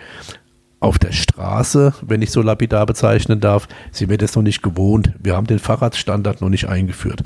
auf 0.80 0.98
der 0.98 1.12
Straße, 1.12 1.94
wenn 2.02 2.22
ich 2.22 2.32
so 2.32 2.42
lapidar 2.42 2.86
bezeichnen 2.86 3.40
darf, 3.40 3.68
sind 3.92 4.10
wir 4.10 4.18
das 4.18 4.36
noch 4.36 4.44
nicht 4.44 4.62
gewohnt. 4.62 5.12
Wir 5.20 5.36
haben 5.36 5.48
den 5.48 5.60
Fahrradstandard 5.60 6.42
noch 6.42 6.50
nicht 6.50 6.70
eingeführt. 6.70 7.24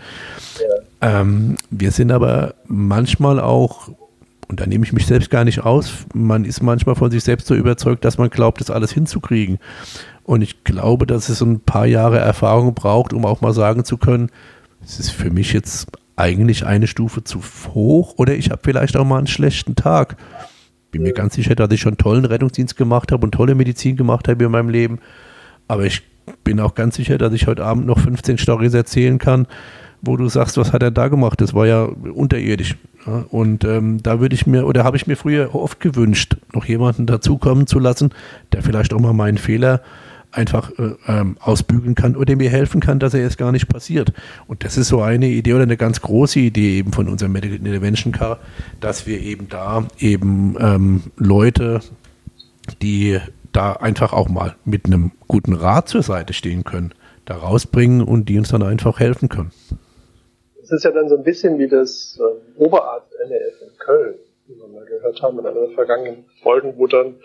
Ja. 1.02 1.20
Ähm, 1.22 1.58
wir 1.70 1.92
sind 1.92 2.12
aber 2.12 2.56
manchmal 2.66 3.39
auch, 3.39 3.89
und 4.48 4.60
da 4.60 4.66
nehme 4.66 4.86
ich 4.86 4.94
mich 4.94 5.06
selbst 5.06 5.30
gar 5.30 5.44
nicht 5.44 5.62
aus, 5.63 5.92
man 6.13 6.46
ist 6.46 6.63
manchmal 6.63 6.96
von 6.96 7.12
sich 7.12 7.24
selbst 7.24 7.48
so 7.48 7.54
überzeugt, 7.54 8.06
dass 8.06 8.18
man 8.18 8.30
glaubt, 8.30 8.60
das 8.60 8.72
alles 8.72 8.92
hinzukriegen. 8.92 9.60
Und 10.24 10.42
ich 10.42 10.63
glaube, 10.63 11.06
dass 11.06 11.30
es 11.30 11.42
ein 11.42 11.60
paar 11.60 11.86
Jahre 11.86 12.18
Erfahrung 12.18 12.74
braucht, 12.74 13.13
um 13.13 13.26
auch 13.26 13.42
mal 13.42 13.54
sagen 13.54 13.84
zu 13.84 13.98
können, 13.98 14.30
es 14.84 15.00
ist 15.00 15.12
für 15.12 15.30
mich 15.30 15.54
jetzt 15.54 15.88
eigentlich 16.16 16.66
eine 16.66 16.88
Stufe 16.88 17.24
zu 17.24 17.42
hoch 17.74 18.16
oder 18.18 18.36
ich 18.36 18.50
habe 18.52 18.62
vielleicht 18.63 18.98
auch 18.98 19.06
mal 19.06 19.18
einen 19.18 19.28
schlechten 19.28 19.76
Tag 19.76 20.18
bin 20.94 21.02
mir 21.02 21.12
ganz 21.12 21.34
sicher, 21.34 21.56
dass 21.56 21.72
ich 21.72 21.82
schon 21.82 21.98
tollen 21.98 22.24
Rettungsdienst 22.24 22.78
gemacht 22.78 23.12
habe 23.12 23.26
und 23.26 23.34
tolle 23.34 23.56
Medizin 23.56 23.98
gemacht 23.98 24.30
habe 24.30 24.46
in 24.46 24.52
meinem 24.52 24.70
Leben. 24.70 25.00
Aber 25.68 25.86
ich 25.86 26.04
bin 26.44 26.60
auch 26.62 26.76
ganz 26.76 26.96
sicher, 26.96 27.18
dass 27.18 27.34
ich 27.34 27.48
heute 27.48 27.66
Abend 27.66 27.86
noch 27.86 28.00
15 28.00 28.38
Storys 28.38 28.74
erzählen 28.74 29.18
kann, 29.18 29.48
wo 30.02 30.16
du 30.18 30.30
sagst, 30.30 30.56
was 30.58 30.72
hat 30.72 30.84
er 30.84 30.92
da 30.92 31.08
gemacht? 31.08 31.42
Das 31.42 31.54
war 31.54 31.66
ja 31.66 31.84
unterirdisch. 31.84 32.76
Und 33.30 33.64
ähm, 33.66 34.04
da 34.04 34.20
würde 34.20 34.36
ich 34.36 34.46
mir, 34.46 34.66
oder 34.66 34.84
habe 34.84 34.96
ich 34.96 35.08
mir 35.08 35.18
früher 35.18 35.56
oft 35.56 35.80
gewünscht, 35.80 36.38
noch 36.54 36.66
jemanden 36.66 37.08
dazukommen 37.08 37.68
zu 37.68 37.80
lassen, 37.80 38.12
der 38.52 38.62
vielleicht 38.62 38.94
auch 38.94 39.00
mal 39.00 39.14
meinen 39.14 39.38
Fehler 39.38 39.82
einfach 40.34 40.72
äh, 40.78 40.96
ähm, 41.08 41.38
ausbügeln 41.39 41.96
kann 41.96 42.15
oder 42.15 42.36
mir 42.36 42.50
helfen 42.50 42.82
kann, 42.82 43.00
dass 43.00 43.13
er 43.13 43.22
jetzt 43.22 43.38
gar 43.38 43.52
nicht 43.52 43.67
passiert. 43.67 44.12
Und 44.48 44.63
das 44.63 44.78
ist 44.78 44.88
so 44.88 45.02
eine 45.02 45.28
Idee 45.28 45.54
oder 45.54 45.63
eine 45.63 45.78
ganz 45.78 46.02
große 46.02 46.39
Idee 46.39 46.80
eben 46.80 46.91
von 46.91 47.08
unserem 47.08 47.32
Medical 47.32 47.58
Intervention 47.58 48.12
Car, 48.12 48.39
dass 48.80 49.08
wir 49.08 49.19
eben 49.19 49.48
da 49.50 49.88
eben 50.00 50.56
ähm, 50.60 51.04
Leute, 51.17 51.82
die 52.82 53.19
da 53.52 53.74
einfach 53.74 54.13
auch 54.13 54.30
mal 54.30 54.56
mit 54.65 54.86
einem 54.86 55.12
guten 55.28 55.54
Rat 55.54 55.88
zur 55.88 56.04
Seite 56.04 56.34
stehen 56.34 56.63
können, 56.63 56.93
da 57.26 57.36
rausbringen 57.36 58.02
und 58.02 58.28
die 58.28 58.38
uns 58.38 58.50
dann 58.50 58.63
einfach 58.63 59.00
helfen 59.00 59.30
können. 59.30 59.52
Das 60.62 60.72
ist 60.72 60.84
ja 60.84 60.91
dann 60.91 61.10
so 61.10 61.17
ein 61.17 61.24
bisschen 61.24 61.60
wie 61.60 61.67
das 61.67 62.19
äh, 62.19 62.60
Oberarzt 62.60 63.13
NRF 63.26 63.62
in 63.62 63.78
Köln, 63.78 64.15
wie 64.48 64.56
wir 64.56 64.67
mal 64.67 64.86
gehört 64.86 65.22
haben 65.22 65.38
in 65.39 65.46
einer 65.46 65.67
vergangenen 65.76 66.26
Folgen, 66.41 66.74
wo 66.78 66.88
dann 66.88 67.15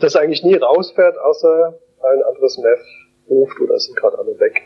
das 0.00 0.16
eigentlich 0.16 0.42
nie 0.42 0.56
rausfährt, 0.56 1.16
außer 1.18 1.78
ein 2.04 2.22
anderes 2.28 2.58
Meth 2.58 2.84
ruft 3.28 3.60
oder 3.60 3.78
sind 3.78 3.96
gerade 3.96 4.18
alle 4.18 4.38
weg. 4.38 4.62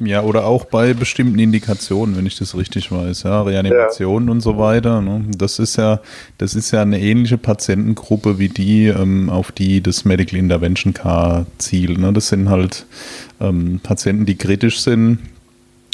Ja, 0.00 0.22
oder 0.22 0.46
auch 0.46 0.64
bei 0.64 0.94
bestimmten 0.94 1.38
Indikationen, 1.38 2.16
wenn 2.16 2.24
ich 2.24 2.38
das 2.38 2.56
richtig 2.56 2.90
weiß, 2.90 3.24
ja, 3.24 3.42
Reanimationen 3.42 4.28
ja. 4.28 4.32
und 4.32 4.40
so 4.40 4.58
weiter. 4.58 5.02
Ne? 5.02 5.26
Das 5.36 5.58
ist 5.58 5.76
ja, 5.76 6.00
das 6.38 6.54
ist 6.54 6.70
ja 6.70 6.80
eine 6.80 6.98
ähnliche 6.98 7.36
Patientengruppe 7.36 8.38
wie 8.38 8.48
die, 8.48 8.86
ähm, 8.86 9.28
auf 9.28 9.52
die 9.52 9.82
das 9.82 10.06
Medical 10.06 10.38
Intervention 10.38 10.94
Car 10.94 11.44
zielt. 11.58 11.98
Ne? 11.98 12.12
Das 12.14 12.28
sind 12.28 12.48
halt 12.48 12.86
ähm, 13.38 13.80
Patienten, 13.82 14.24
die 14.24 14.36
kritisch 14.38 14.80
sind, 14.80 15.18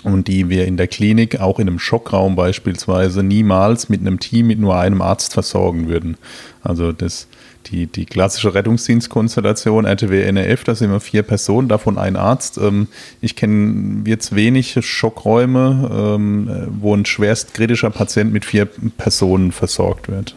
und 0.05 0.29
die 0.29 0.49
wir 0.49 0.67
in 0.67 0.77
der 0.77 0.89
Klinik 0.89 1.41
auch 1.41 1.59
in 1.59 1.69
einem 1.69 1.79
Schockraum 1.79 2.35
beispielsweise 2.35 3.23
niemals 3.23 3.89
mit 3.89 4.01
einem 4.01 4.19
Team 4.19 4.49
mit 4.49 4.59
nur 4.59 4.77
einem 4.77 5.01
Arzt 5.01 5.33
versorgen 5.33 5.89
würden. 5.89 6.17
Also 6.63 6.93
das 6.93 7.29
die, 7.67 7.87
die 7.87 8.05
klassische 8.05 8.55
Rettungsdienstkonstellation 8.55 9.85
RTW 9.85 10.23
NRF, 10.23 10.65
da 10.65 10.75
sind 10.75 10.91
wir 10.91 11.01
vier 11.01 11.23
Personen, 11.23 11.69
davon 11.69 11.99
ein 11.99 12.17
Arzt. 12.17 12.59
Ähm, 12.59 12.89
ich 13.21 13.37
kenne 13.37 14.03
jetzt 14.07 14.35
wenig 14.35 14.79
Schockräume, 14.81 15.91
ähm, 15.93 16.69
wo 16.81 16.95
ein 16.95 17.05
schwerst 17.05 17.55
kritischer 17.55 17.91
Patient 17.91 18.33
mit 18.33 18.45
vier 18.45 18.67
Personen 18.67 19.53
versorgt 19.53 20.09
wird. 20.09 20.37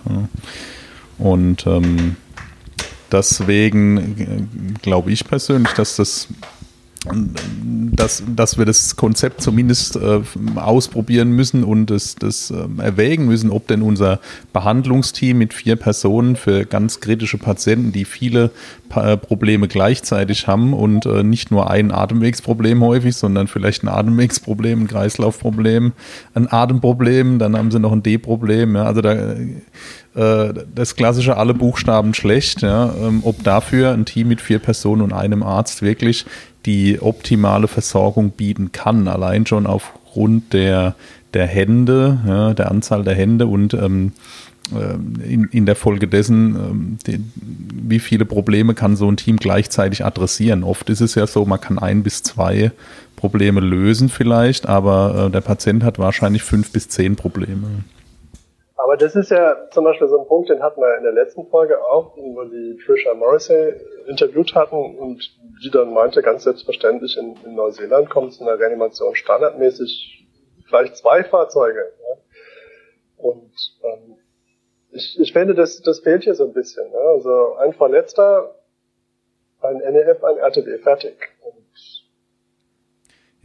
Und 1.17 1.65
ähm, 1.67 2.15
deswegen 3.11 3.97
äh, 3.97 4.79
glaube 4.81 5.11
ich 5.11 5.25
persönlich, 5.25 5.71
dass 5.73 5.95
das 5.95 6.27
dass, 7.95 8.23
dass 8.35 8.57
wir 8.57 8.65
das 8.65 8.95
Konzept 8.95 9.41
zumindest 9.41 9.95
äh, 9.95 10.21
ausprobieren 10.55 11.31
müssen 11.31 11.63
und 11.63 11.87
das, 11.87 12.15
das 12.15 12.51
äh, 12.51 12.81
erwägen 12.81 13.25
müssen, 13.25 13.51
ob 13.51 13.67
denn 13.67 13.81
unser 13.81 14.19
Behandlungsteam 14.53 15.37
mit 15.37 15.53
vier 15.53 15.75
Personen 15.75 16.35
für 16.35 16.65
ganz 16.65 16.99
kritische 16.99 17.37
Patienten, 17.37 17.91
die 17.91 18.05
viele 18.05 18.51
pa 18.89 19.13
äh, 19.13 19.17
Probleme 19.17 19.67
gleichzeitig 19.67 20.47
haben 20.47 20.73
und 20.73 21.05
äh, 21.05 21.23
nicht 21.23 21.51
nur 21.51 21.69
ein 21.69 21.91
Atemwegsproblem 21.91 22.81
häufig, 22.83 23.15
sondern 23.15 23.47
vielleicht 23.47 23.83
ein 23.83 23.87
Atemwegsproblem, 23.87 24.83
ein 24.83 24.87
Kreislaufproblem, 24.87 25.93
ein 26.33 26.51
Atemproblem, 26.51 27.39
dann 27.39 27.57
haben 27.57 27.71
sie 27.71 27.79
noch 27.79 27.91
ein 27.91 28.03
D-Problem. 28.03 28.75
Ja, 28.75 28.83
also 28.85 29.01
da 29.01 29.13
äh, 30.15 30.53
das 30.73 30.95
klassische 30.95 31.37
alle 31.37 31.53
Buchstaben 31.53 32.13
schlecht, 32.13 32.61
ja, 32.61 32.93
ähm, 33.01 33.19
ob 33.23 33.43
dafür 33.43 33.91
ein 33.91 34.05
Team 34.05 34.29
mit 34.29 34.41
vier 34.41 34.59
Personen 34.59 35.01
und 35.01 35.13
einem 35.13 35.43
Arzt 35.43 35.81
wirklich 35.81 36.25
die 36.65 36.99
optimale 37.01 37.67
Versorgung 37.67 38.31
bieten 38.31 38.71
kann, 38.71 39.07
allein 39.07 39.45
schon 39.45 39.67
aufgrund 39.67 40.53
der, 40.53 40.95
der 41.33 41.45
Hände, 41.45 42.19
ja, 42.27 42.53
der 42.53 42.71
Anzahl 42.71 43.03
der 43.03 43.15
Hände 43.15 43.47
und 43.47 43.73
ähm, 43.73 44.13
äh, 44.73 44.93
in, 45.23 45.47
in 45.51 45.65
der 45.65 45.75
Folge 45.75 46.07
dessen, 46.07 46.55
ähm, 46.55 46.97
die, 47.05 47.19
wie 47.35 47.99
viele 47.99 48.25
Probleme 48.25 48.73
kann 48.73 48.95
so 48.95 49.09
ein 49.09 49.17
Team 49.17 49.37
gleichzeitig 49.37 50.03
adressieren. 50.03 50.63
Oft 50.63 50.89
ist 50.89 51.01
es 51.01 51.15
ja 51.15 51.27
so, 51.27 51.45
man 51.45 51.61
kann 51.61 51.77
ein 51.77 52.03
bis 52.03 52.23
zwei 52.23 52.71
Probleme 53.15 53.59
lösen 53.59 54.09
vielleicht, 54.09 54.67
aber 54.67 55.27
äh, 55.27 55.31
der 55.31 55.41
Patient 55.41 55.83
hat 55.83 55.99
wahrscheinlich 55.99 56.43
fünf 56.43 56.71
bis 56.71 56.89
zehn 56.89 57.15
Probleme. 57.15 57.67
Aber 58.77 58.97
das 58.97 59.15
ist 59.15 59.31
ja 59.31 59.55
zum 59.71 59.83
Beispiel 59.83 60.07
so 60.07 60.19
ein 60.19 60.27
Punkt, 60.27 60.49
den 60.49 60.61
hatten 60.61 60.81
wir 60.81 60.97
in 60.97 61.03
der 61.03 61.13
letzten 61.13 61.45
Folge 61.47 61.75
auch, 61.91 62.15
wo 62.17 62.43
die 62.43 62.77
Trisha 62.85 63.13
Morrissey 63.13 63.73
interviewt 64.07 64.55
hatten 64.55 64.97
und 64.97 65.37
die 65.63 65.71
dann 65.71 65.93
meinte, 65.93 66.21
ganz 66.21 66.43
selbstverständlich 66.43 67.17
in, 67.17 67.35
in 67.43 67.55
Neuseeland 67.55 68.09
kommt 68.09 68.33
es 68.33 68.39
in 68.39 68.45
der 68.45 68.59
Reanimation 68.59 69.15
standardmäßig 69.15 70.27
vielleicht 70.67 70.97
zwei 70.97 71.23
Fahrzeuge. 71.23 71.79
Ja. 71.79 72.17
Und 73.17 73.51
ähm, 73.83 74.17
ich, 74.91 75.19
ich 75.19 75.33
finde, 75.33 75.55
das, 75.55 75.81
das 75.81 75.99
fehlt 75.99 76.23
hier 76.23 76.35
so 76.35 76.45
ein 76.45 76.53
bisschen. 76.53 76.89
Ne? 76.89 76.97
Also 76.97 77.55
ein 77.55 77.73
Verletzter, 77.73 78.55
ein 79.61 79.77
NEF, 79.77 80.23
ein 80.23 80.37
RTW, 80.37 80.77
fertig. 80.79 81.15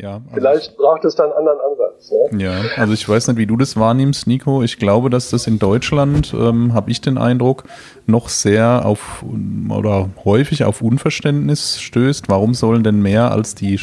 Ja, 0.01 0.15
also 0.15 0.29
Vielleicht 0.35 0.77
braucht 0.79 1.05
es 1.05 1.15
da 1.15 1.25
einen 1.25 1.33
anderen 1.35 1.59
Ansatz. 1.61 2.11
Ne? 2.33 2.43
Ja, 2.43 2.61
also 2.77 2.95
ich 2.95 3.07
weiß 3.07 3.29
nicht, 3.29 3.37
wie 3.37 3.47
du 3.47 3.57
das 3.57 3.77
wahrnimmst, 3.77 4.27
Nico. 4.27 4.63
Ich 4.63 4.79
glaube, 4.79 5.11
dass 5.11 5.31
das 5.31 5.47
in 5.47 5.59
Deutschland, 5.59 6.35
ähm, 6.35 6.73
habe 6.73 6.91
ich 6.91 7.01
den 7.01 7.19
Eindruck, 7.19 7.65
noch 8.07 8.29
sehr 8.29 8.87
auf 8.87 9.25
oder 9.69 10.09
häufig 10.25 10.65
auf 10.65 10.81
Unverständnis 10.81 11.81
stößt. 11.81 12.29
Warum 12.29 12.55
sollen 12.55 12.83
denn 12.83 13.03
mehr 13.03 13.31
als 13.31 13.55
die, 13.55 13.79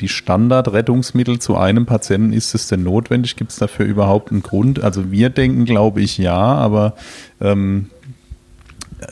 die 0.00 0.08
Standardrettungsmittel 0.08 1.38
zu 1.38 1.56
einem 1.56 1.86
Patienten 1.86 2.32
ist 2.32 2.54
es 2.54 2.68
denn 2.68 2.82
notwendig? 2.82 3.36
Gibt 3.36 3.50
es 3.52 3.58
dafür 3.58 3.86
überhaupt 3.86 4.30
einen 4.30 4.42
Grund? 4.42 4.82
Also 4.84 5.10
wir 5.10 5.30
denken, 5.30 5.64
glaube 5.64 6.02
ich, 6.02 6.18
ja, 6.18 6.36
aber 6.36 6.94
ähm, 7.40 7.90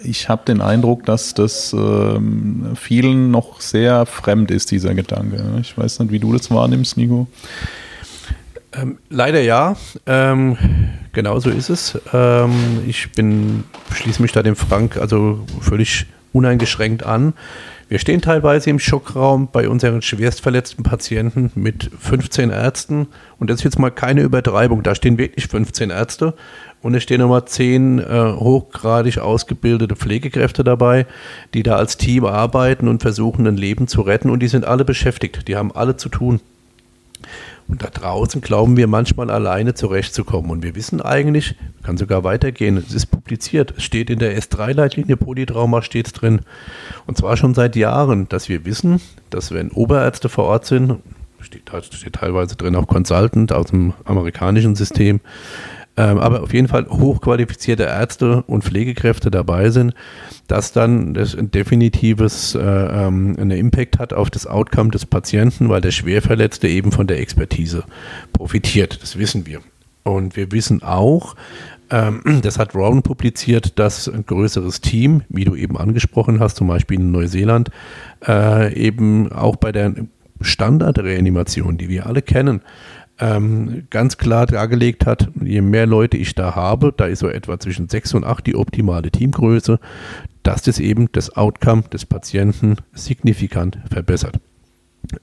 ich 0.03 0.29
habe 0.29 0.45
den 0.45 0.61
Eindruck, 0.61 1.05
dass 1.07 1.35
das 1.35 1.73
ähm, 1.73 2.73
vielen 2.75 3.31
noch 3.31 3.61
sehr 3.61 4.07
fremd 4.07 4.51
ist, 4.51 4.71
dieser 4.71 4.95
Gedanke. 4.95 5.43
Ich 5.61 5.77
weiß 5.77 6.01
nicht, 6.01 6.13
wie 6.13 6.19
du 6.19 6.33
das 6.33 6.51
wahrnimmst, 6.51 6.97
Nico. 6.97 7.29
Ähm, 8.73 8.99
leider 9.09 9.41
ja. 9.41 9.77
Ähm, 10.07 10.57
genau 11.13 11.39
so 11.39 11.51
ist 11.51 11.71
es. 11.71 11.99
Ähm, 12.13 12.83
ich 12.87 13.13
bin, 13.13 13.65
schließe 13.93 14.23
mich 14.23 14.33
da 14.33 14.43
dem 14.43 14.57
Frank 14.57 14.97
also 14.97 15.45
völlig 15.61 16.07
uneingeschränkt 16.33 17.05
an. 17.05 17.33
Wir 17.89 18.01
stehen 18.01 18.21
teilweise 18.21 18.69
im 18.69 18.81
Schockraum 18.81 19.49
bei 19.53 19.69
unseren 19.69 20.03
schwerstverletzten 20.03 20.83
Patienten 20.83 21.53
mit 21.55 21.89
15 22.01 22.51
Ärzten. 22.51 23.07
Und 23.39 23.49
das 23.49 23.61
ist 23.61 23.65
jetzt 23.65 23.79
mal 23.79 23.91
keine 23.91 24.23
Übertreibung. 24.23 24.83
Da 24.83 24.97
stehen 24.97 25.19
wirklich 25.19 25.47
15 25.47 25.91
Ärzte 25.91 26.35
und 26.87 26.95
es 26.95 27.03
stehen 27.03 27.21
nochmal 27.21 27.45
zehn 27.47 27.99
äh, 27.99 28.33
hochgradig 28.37 29.19
ausgebildete 29.19 29.97
Pflegekräfte 29.97 30.63
dabei, 30.63 31.07
die 31.53 31.65
da 31.65 31.75
als 31.75 31.97
Team 31.97 32.25
arbeiten 32.25 32.87
und 32.87 33.03
versuchen, 33.03 33.45
ein 33.49 33.57
Leben 33.57 33.89
zu 33.89 34.03
retten. 34.03 34.31
Und 34.31 34.39
die 34.39 34.47
sind 34.47 34.65
alle 34.65 34.85
beschäftigt. 34.85 35.49
Die 35.49 35.57
haben 35.57 35.73
alle 35.73 35.97
zu 35.97 36.09
tun. 36.09 36.41
Und 37.67 37.83
da 37.83 37.89
draußen 37.89 38.41
glauben 38.41 38.77
wir 38.77 38.87
manchmal 38.87 39.31
alleine 39.31 39.75
zurechtzukommen. 39.75 40.49
Und 40.53 40.63
wir 40.63 40.77
wissen 40.77 41.01
eigentlich, 41.01 41.57
kann 41.83 41.97
sogar 41.97 42.23
weitergehen, 42.23 42.77
es 42.77 42.95
ist 42.95 43.07
publiziert, 43.07 43.75
es 43.77 43.83
steht 43.83 44.09
in 44.09 44.21
der 44.21 44.41
S3-Leitlinie 44.41 45.17
Polytrauma, 45.17 45.83
steht 45.83 46.21
drin. 46.21 46.43
Und 47.09 47.19
zwar 47.19 47.37
schon 47.37 47.55
seit 47.55 47.75
Jahren, 47.75 48.29
dass 48.29 48.49
wir 48.49 48.65
wissen, 48.65 49.01
dass 49.31 49.53
wenn 49.53 49.73
Oberärzte 49.73 50.29
vor 50.29 50.45
Ort 50.45 50.67
sind, 50.67 51.01
steht, 51.41 51.69
steht 51.93 52.13
teilweise 52.13 52.55
drin 52.55 52.77
auch 52.77 52.87
Consultant 52.87 53.53
aus 53.53 53.67
dem 53.67 53.95
amerikanischen 54.05 54.77
System, 54.77 55.19
ähm, 55.97 56.19
aber 56.19 56.43
auf 56.43 56.53
jeden 56.53 56.69
Fall 56.69 56.87
hochqualifizierte 56.89 57.85
Ärzte 57.85 58.43
und 58.47 58.65
Pflegekräfte 58.65 59.31
dabei 59.31 59.71
sind, 59.71 59.95
dass 60.47 60.73
dann 60.73 61.15
das 61.15 61.35
ein 61.35 61.51
definitives 61.51 62.55
äh, 62.55 62.61
ähm, 62.61 63.37
einen 63.39 63.53
Impact 63.53 63.99
hat 63.99 64.13
auf 64.13 64.31
das 64.31 64.47
Outcome 64.47 64.91
des 64.91 65.07
Patienten, 65.07 65.69
weil 65.69 65.81
der 65.81 65.91
Schwerverletzte 65.91 66.69
eben 66.69 66.93
von 66.93 67.07
der 67.07 67.21
Expertise 67.21 67.85
profitiert. 68.33 69.03
Das 69.03 69.19
wissen 69.19 69.47
wir. 69.47 69.61
Und 70.03 70.37
wir 70.37 70.53
wissen 70.53 70.83
auch, 70.83 71.35
ähm, 71.91 72.23
das 72.43 72.59
hat 72.59 72.75
Rowan 72.75 73.03
publiziert, 73.03 73.79
dass 73.79 74.09
ein 74.09 74.27
größeres 74.27 74.81
Team, 74.81 75.23
wie 75.29 75.45
du 75.45 75.55
eben 75.55 75.77
angesprochen 75.77 76.41
hast, 76.41 76.57
zum 76.57 76.69
Beispiel 76.69 77.01
in 77.01 77.11
Neuseeland, 77.11 77.71
äh, 78.27 78.75
eben 78.75 79.33
auch 79.33 79.57
bei 79.57 79.73
der 79.73 79.95
Standardreanimation, 80.41 81.79
die 81.79 81.89
wir 81.89 82.07
alle 82.07 82.23
kennen, 82.23 82.61
ähm, 83.19 83.87
ganz 83.91 84.19
klar 84.19 84.47
dargelegt 84.47 85.07
hat, 85.07 85.29
je 85.41 85.61
mehr 85.61 85.87
Leute 85.87 86.17
ich 86.17 86.35
da 86.35 86.55
habe, 86.55 86.93
da 86.97 87.07
ist 87.07 87.21
so 87.21 87.29
etwa 87.29 87.59
zwischen 87.59 87.89
sechs 87.89 88.15
und 88.15 88.25
acht 88.25 88.47
die 88.47 88.57
optimale 88.57 89.11
Teamgröße, 89.11 89.79
dass 90.43 90.63
das 90.63 90.79
eben 90.79 91.11
das 91.13 91.37
Outcome 91.37 91.83
des 91.93 92.05
Patienten 92.05 92.77
signifikant 92.93 93.79
verbessert. 93.91 94.39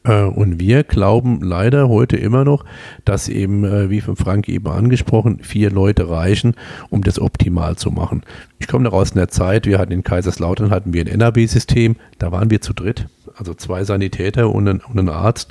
Äh, 0.04 0.24
und 0.24 0.60
wir 0.60 0.84
glauben 0.84 1.42
leider 1.42 1.90
heute 1.90 2.18
immer 2.18 2.44
noch, 2.44 2.66
dass 3.06 3.30
eben, 3.30 3.64
äh, 3.64 3.90
wie 3.90 4.02
von 4.02 4.16
Frank 4.16 4.50
eben 4.50 4.68
angesprochen, 4.68 5.40
vier 5.42 5.72
Leute 5.72 6.10
reichen, 6.10 6.56
um 6.90 7.04
das 7.04 7.20
optimal 7.20 7.76
zu 7.76 7.92
machen. 7.92 8.24
Ich 8.60 8.68
komme 8.68 8.86
noch 8.86 8.94
aus 8.94 9.14
einer 9.14 9.28
Zeit, 9.28 9.66
wir 9.66 9.80
hatten 9.80 9.92
in 9.92 10.04
Kaiserslautern 10.04 10.72
hatten 10.72 10.94
wir 10.94 11.06
ein 11.06 11.18
NAB-System, 11.18 11.96
da 12.18 12.32
waren 12.32 12.50
wir 12.50 12.62
zu 12.62 12.74
dritt, 12.74 13.08
also 13.36 13.54
zwei 13.54 13.84
Sanitäter 13.84 14.54
und 14.54 14.68
ein, 14.68 14.82
und 14.82 15.00
ein 15.00 15.10
Arzt. 15.10 15.50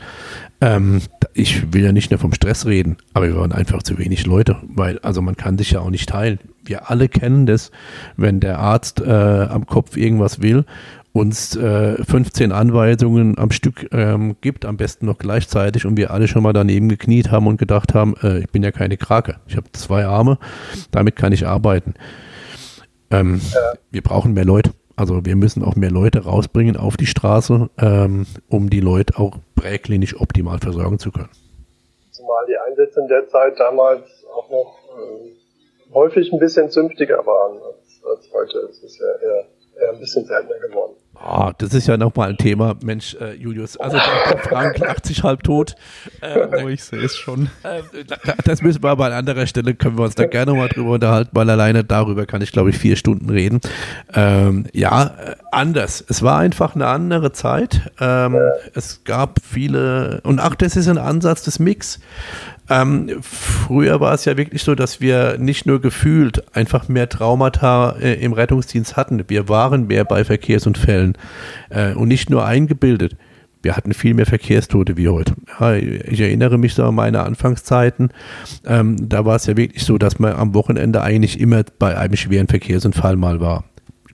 Ähm, 0.60 1.02
ich 1.34 1.72
will 1.72 1.82
ja 1.82 1.92
nicht 1.92 2.10
nur 2.10 2.18
vom 2.18 2.32
Stress 2.32 2.66
reden, 2.66 2.96
aber 3.14 3.28
wir 3.28 3.36
waren 3.36 3.52
einfach 3.52 3.82
zu 3.82 3.98
wenig 3.98 4.26
Leute, 4.26 4.56
weil 4.62 4.98
also 5.00 5.22
man 5.22 5.36
kann 5.36 5.58
sich 5.58 5.72
ja 5.72 5.80
auch 5.80 5.90
nicht 5.90 6.08
teilen. 6.08 6.38
Wir 6.64 6.90
alle 6.90 7.08
kennen 7.08 7.46
das, 7.46 7.70
wenn 8.16 8.40
der 8.40 8.58
Arzt 8.58 9.00
äh, 9.00 9.10
am 9.10 9.66
Kopf 9.66 9.96
irgendwas 9.96 10.42
will, 10.42 10.64
uns 11.12 11.56
äh, 11.56 12.02
15 12.02 12.52
Anweisungen 12.52 13.38
am 13.38 13.50
Stück 13.50 13.88
ähm, 13.92 14.36
gibt, 14.40 14.64
am 14.64 14.76
besten 14.76 15.06
noch 15.06 15.18
gleichzeitig 15.18 15.84
und 15.84 15.96
wir 15.96 16.10
alle 16.10 16.28
schon 16.28 16.42
mal 16.42 16.52
daneben 16.52 16.88
gekniet 16.88 17.30
haben 17.30 17.46
und 17.46 17.58
gedacht 17.58 17.94
haben, 17.94 18.14
äh, 18.22 18.40
ich 18.40 18.48
bin 18.50 18.62
ja 18.62 18.70
keine 18.70 18.96
Krake, 18.96 19.36
ich 19.46 19.56
habe 19.56 19.70
zwei 19.72 20.06
Arme, 20.06 20.38
damit 20.90 21.16
kann 21.16 21.32
ich 21.32 21.46
arbeiten. 21.46 21.94
Ähm. 23.10 23.40
Wir 23.90 24.00
brauchen 24.00 24.32
mehr 24.32 24.46
Leute. 24.46 24.72
Also 25.02 25.26
wir 25.26 25.34
müssen 25.34 25.64
auch 25.64 25.74
mehr 25.74 25.90
Leute 25.90 26.22
rausbringen 26.26 26.76
auf 26.76 26.96
die 26.96 27.06
Straße, 27.06 27.68
ähm, 27.80 28.24
um 28.48 28.70
die 28.70 28.78
Leute 28.78 29.18
auch 29.18 29.36
präklinisch 29.56 30.14
optimal 30.20 30.58
versorgen 30.58 31.00
zu 31.00 31.10
können. 31.10 31.30
Zumal 32.12 32.46
die 32.46 32.56
Einsätze 32.56 33.00
in 33.00 33.08
der 33.08 33.26
Zeit 33.26 33.58
damals 33.58 34.04
auch 34.32 34.48
noch 34.48 34.78
äh, 34.96 35.92
häufig 35.92 36.32
ein 36.32 36.38
bisschen 36.38 36.70
zünftiger 36.70 37.26
waren 37.26 37.60
als, 37.60 38.00
als 38.08 38.32
heute. 38.32 38.58
Es 38.70 38.78
ist 38.84 39.00
ja 39.00 39.28
eher, 39.28 39.46
ein 39.92 39.98
bisschen 39.98 40.24
seltener 40.24 40.58
geworden. 40.66 40.94
Oh, 41.24 41.50
das 41.56 41.72
ist 41.72 41.86
ja 41.86 41.96
nochmal 41.96 42.30
ein 42.30 42.36
Thema, 42.36 42.74
Mensch, 42.82 43.14
äh, 43.20 43.34
Julius. 43.34 43.76
Also 43.76 43.96
der, 43.96 44.32
der 44.32 44.42
Frank 44.42 44.78
lacht 44.80 45.06
sich 45.06 45.22
halb 45.22 45.44
tot. 45.44 45.76
Ähm, 46.20 46.48
oh, 46.64 46.68
ich 46.68 46.82
sehe 46.82 47.00
es 47.00 47.16
schon. 47.16 47.48
Äh, 47.62 47.82
das 48.44 48.62
müssen 48.62 48.82
wir 48.82 48.90
aber 48.90 49.06
an 49.06 49.12
anderer 49.12 49.46
Stelle, 49.46 49.74
können 49.74 49.98
wir 49.98 50.04
uns 50.04 50.16
da 50.16 50.26
gerne 50.26 50.52
mal 50.54 50.68
drüber 50.68 50.92
unterhalten, 50.92 51.30
weil 51.32 51.48
alleine 51.48 51.84
darüber 51.84 52.26
kann 52.26 52.42
ich, 52.42 52.50
glaube 52.50 52.70
ich, 52.70 52.78
vier 52.78 52.96
Stunden 52.96 53.30
reden. 53.30 53.60
Ähm, 54.14 54.66
ja, 54.72 55.04
äh, 55.04 55.36
anders. 55.52 56.04
Es 56.08 56.22
war 56.22 56.38
einfach 56.38 56.74
eine 56.74 56.86
andere 56.86 57.30
Zeit. 57.32 57.92
Ähm, 58.00 58.36
es 58.74 59.04
gab 59.04 59.38
viele, 59.42 60.22
und 60.24 60.40
ach, 60.40 60.56
das 60.56 60.76
ist 60.76 60.88
ein 60.88 60.98
Ansatz 60.98 61.44
des 61.44 61.60
Mix. 61.60 62.00
Ähm, 62.72 63.18
früher 63.22 64.00
war 64.00 64.14
es 64.14 64.24
ja 64.24 64.36
wirklich 64.36 64.62
so, 64.62 64.74
dass 64.74 65.00
wir 65.00 65.36
nicht 65.38 65.66
nur 65.66 65.80
gefühlt 65.80 66.56
einfach 66.56 66.88
mehr 66.88 67.08
Traumata 67.08 67.96
äh, 68.00 68.14
im 68.14 68.32
Rettungsdienst 68.32 68.96
hatten. 68.96 69.22
Wir 69.28 69.48
waren 69.48 69.86
mehr 69.86 70.04
bei 70.04 70.24
Verkehrsunfällen 70.24 71.18
äh, 71.70 71.92
und 71.92 72.08
nicht 72.08 72.30
nur 72.30 72.46
eingebildet. 72.46 73.16
Wir 73.62 73.76
hatten 73.76 73.92
viel 73.92 74.14
mehr 74.14 74.26
Verkehrstote 74.26 74.96
wie 74.96 75.08
heute. 75.08 75.34
Ja, 75.60 75.74
ich 75.74 76.20
erinnere 76.20 76.58
mich 76.58 76.74
so 76.74 76.84
an 76.84 76.96
meine 76.96 77.22
Anfangszeiten. 77.22 78.10
Ähm, 78.66 79.08
da 79.08 79.24
war 79.24 79.36
es 79.36 79.46
ja 79.46 79.56
wirklich 79.56 79.84
so, 79.84 79.98
dass 79.98 80.18
man 80.18 80.32
am 80.32 80.54
Wochenende 80.54 81.02
eigentlich 81.02 81.38
immer 81.38 81.62
bei 81.78 81.96
einem 81.96 82.16
schweren 82.16 82.48
Verkehrsunfall 82.48 83.16
mal 83.16 83.40
war 83.40 83.64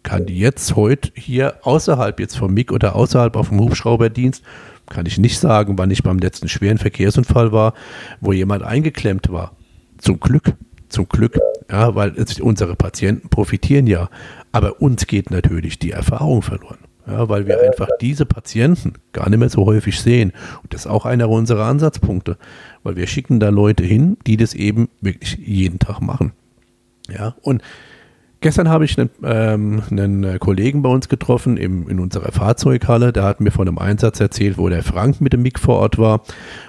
kann 0.02 0.26
jetzt 0.28 0.74
heute 0.74 1.10
hier 1.14 1.56
außerhalb 1.62 2.18
jetzt 2.18 2.38
vom 2.38 2.54
MIG 2.54 2.72
oder 2.72 2.94
außerhalb 2.94 3.36
auf 3.36 3.50
dem 3.50 3.60
Hubschrauberdienst, 3.60 4.42
kann 4.88 5.06
ich 5.06 5.18
nicht 5.18 5.38
sagen, 5.38 5.78
wann 5.78 5.90
ich 5.90 6.02
beim 6.02 6.18
letzten 6.18 6.48
schweren 6.48 6.78
Verkehrsunfall 6.78 7.52
war, 7.52 7.74
wo 8.20 8.32
jemand 8.32 8.62
eingeklemmt 8.62 9.30
war. 9.30 9.52
Zum 9.98 10.20
Glück, 10.20 10.54
zum 10.88 11.08
Glück, 11.08 11.38
ja, 11.70 11.94
weil 11.94 12.14
unsere 12.40 12.76
Patienten 12.76 13.28
profitieren 13.28 13.86
ja, 13.86 14.08
aber 14.52 14.80
uns 14.80 15.06
geht 15.06 15.30
natürlich 15.30 15.78
die 15.78 15.90
Erfahrung 15.90 16.42
verloren. 16.42 16.78
Ja, 17.06 17.28
weil 17.30 17.46
wir 17.46 17.62
einfach 17.62 17.88
diese 18.02 18.26
Patienten 18.26 18.92
gar 19.12 19.30
nicht 19.30 19.38
mehr 19.38 19.48
so 19.48 19.64
häufig 19.64 19.98
sehen. 19.98 20.32
Und 20.62 20.74
das 20.74 20.82
ist 20.82 20.86
auch 20.88 21.06
einer 21.06 21.30
unserer 21.30 21.64
Ansatzpunkte, 21.64 22.36
weil 22.82 22.96
wir 22.96 23.06
schicken 23.06 23.40
da 23.40 23.48
Leute 23.48 23.82
hin, 23.82 24.18
die 24.26 24.36
das 24.36 24.52
eben 24.52 24.90
wirklich 25.00 25.38
jeden 25.38 25.78
Tag 25.78 26.00
machen. 26.02 26.32
Ja, 27.08 27.34
und 27.40 27.62
Gestern 28.40 28.68
habe 28.68 28.84
ich 28.84 28.96
einen, 28.96 29.10
ähm, 29.24 29.82
einen, 29.90 30.38
Kollegen 30.38 30.82
bei 30.82 30.88
uns 30.88 31.08
getroffen 31.08 31.56
im, 31.56 31.88
in 31.88 31.98
unserer 31.98 32.30
Fahrzeughalle. 32.30 33.12
Der 33.12 33.24
hat 33.24 33.40
mir 33.40 33.50
von 33.50 33.66
einem 33.66 33.78
Einsatz 33.78 34.20
erzählt, 34.20 34.58
wo 34.58 34.68
der 34.68 34.84
Frank 34.84 35.20
mit 35.20 35.32
dem 35.32 35.42
MIG 35.42 35.58
vor 35.58 35.78
Ort 35.78 35.98
war. 35.98 36.22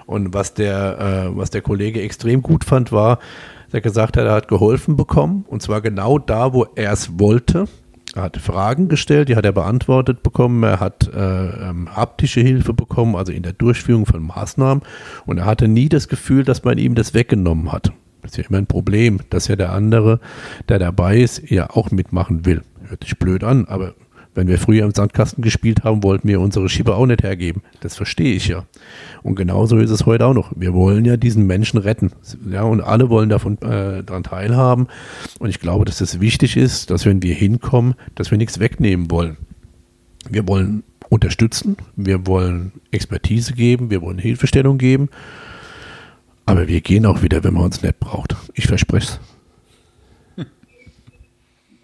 Und 0.08 0.34
was 0.34 0.56
der, 0.56 1.30
äh, 1.30 1.38
was 1.38 1.52
der 1.52 1.62
Kollege 1.62 2.02
extrem 2.02 2.42
gut 2.42 2.64
fand, 2.64 2.92
war, 2.92 3.18
dass 3.66 3.76
er 3.76 3.82
gesagt 3.82 4.18
hat, 4.18 4.26
er 4.26 4.34
hat 4.34 4.48
geholfen 4.48 4.96
bekommen. 4.96 5.46
Und 5.48 5.62
zwar 5.62 5.82
genau 5.82 6.18
da, 6.18 6.54
wo 6.54 6.66
er 6.74 6.92
es 6.92 7.20
wollte. 7.20 7.68
Er 8.16 8.24
hat 8.24 8.38
Fragen 8.38 8.88
gestellt, 8.88 9.30
die 9.30 9.36
hat 9.36 9.46
er 9.46 9.52
beantwortet 9.52 10.24
bekommen. 10.24 10.64
Er 10.64 10.80
hat 10.80 11.08
äh, 11.14 11.70
ähm, 11.70 11.96
haptische 11.96 12.42
Hilfe 12.42 12.74
bekommen, 12.74 13.16
also 13.16 13.32
in 13.32 13.44
der 13.44 13.54
Durchführung 13.54 14.08
von 14.08 14.24
Maßnahmen. 14.24 14.84
Und 15.28 15.38
er 15.38 15.46
hatte 15.46 15.68
nie 15.68 15.88
das 15.88 16.08
Gefühl, 16.08 16.44
dass 16.44 16.64
man 16.64 16.80
ihm 16.80 16.96
das 16.96 17.14
weggenommen 17.14 17.72
hat. 17.72 17.92
Das 18.22 18.32
ist 18.32 18.38
ja 18.38 18.44
immer 18.50 18.58
ein 18.58 18.68
Problem, 18.68 19.20
dass 19.30 19.48
ja 19.48 19.56
der 19.56 19.72
andere, 19.72 20.20
der 20.68 20.80
dabei 20.80 21.20
ist, 21.20 21.50
ja 21.50 21.70
auch 21.70 21.92
mitmachen 21.92 22.46
will. 22.46 22.64
Hört 22.88 23.04
sich 23.04 23.18
blöd 23.18 23.44
an, 23.44 23.66
aber 23.66 23.94
wenn 24.36 24.48
wir 24.48 24.60
früher 24.60 24.86
im 24.86 24.94
Sandkasten 24.94 25.44
gespielt 25.44 25.84
haben, 25.84 26.04
wollten 26.04 26.28
wir 26.28 26.40
unsere 26.40 26.70
Schieber 26.70 26.96
auch 26.96 27.06
nicht 27.06 27.24
hergeben. 27.24 27.62
Das 27.82 27.96
verstehe 27.96 28.36
ich 28.36 28.48
ja. 28.48 28.66
Und 29.24 29.36
genauso 29.36 29.78
ist 29.78 29.90
es 29.90 30.06
heute 30.06 30.26
auch 30.26 30.34
noch. 30.34 30.54
Wir 30.56 30.74
wollen 30.74 31.04
ja 31.04 31.18
diesen 31.18 31.48
Menschen 31.48 31.78
retten. 31.78 32.12
Ja, 32.50 32.64
und 32.64 32.82
alle 32.82 33.10
wollen 33.10 33.30
davon 33.30 33.58
äh, 33.62 34.04
daran 34.04 34.24
teilhaben. 34.24 34.88
Und 35.40 35.50
ich 35.50 35.60
glaube, 35.60 35.86
dass 35.86 36.00
es 36.00 36.22
wichtig 36.22 36.58
ist, 36.58 36.90
dass 36.92 37.06
wenn 37.06 37.24
wir 37.24 37.34
hinkommen, 37.34 37.96
dass 38.16 38.32
wir 38.32 38.38
nichts 38.38 38.60
wegnehmen 38.60 39.10
wollen. 39.10 39.38
Wir 40.30 40.48
wollen 40.48 40.84
unterstützen, 41.10 41.76
wir 41.96 42.28
wollen 42.28 42.72
Expertise 42.92 43.54
geben, 43.54 43.90
wir 43.90 44.02
wollen 44.02 44.20
Hilfestellung 44.20 44.78
geben. 44.78 45.10
Aber 46.50 46.68
wir 46.68 46.82
gehen 46.82 47.06
auch 47.06 47.22
wieder, 47.22 47.44
wenn 47.44 47.54
man 47.54 47.66
uns 47.66 47.84
nicht 47.84 48.00
braucht. 48.00 48.36
Ich 48.56 48.66
verspreche 48.66 49.20
es. 50.36 50.46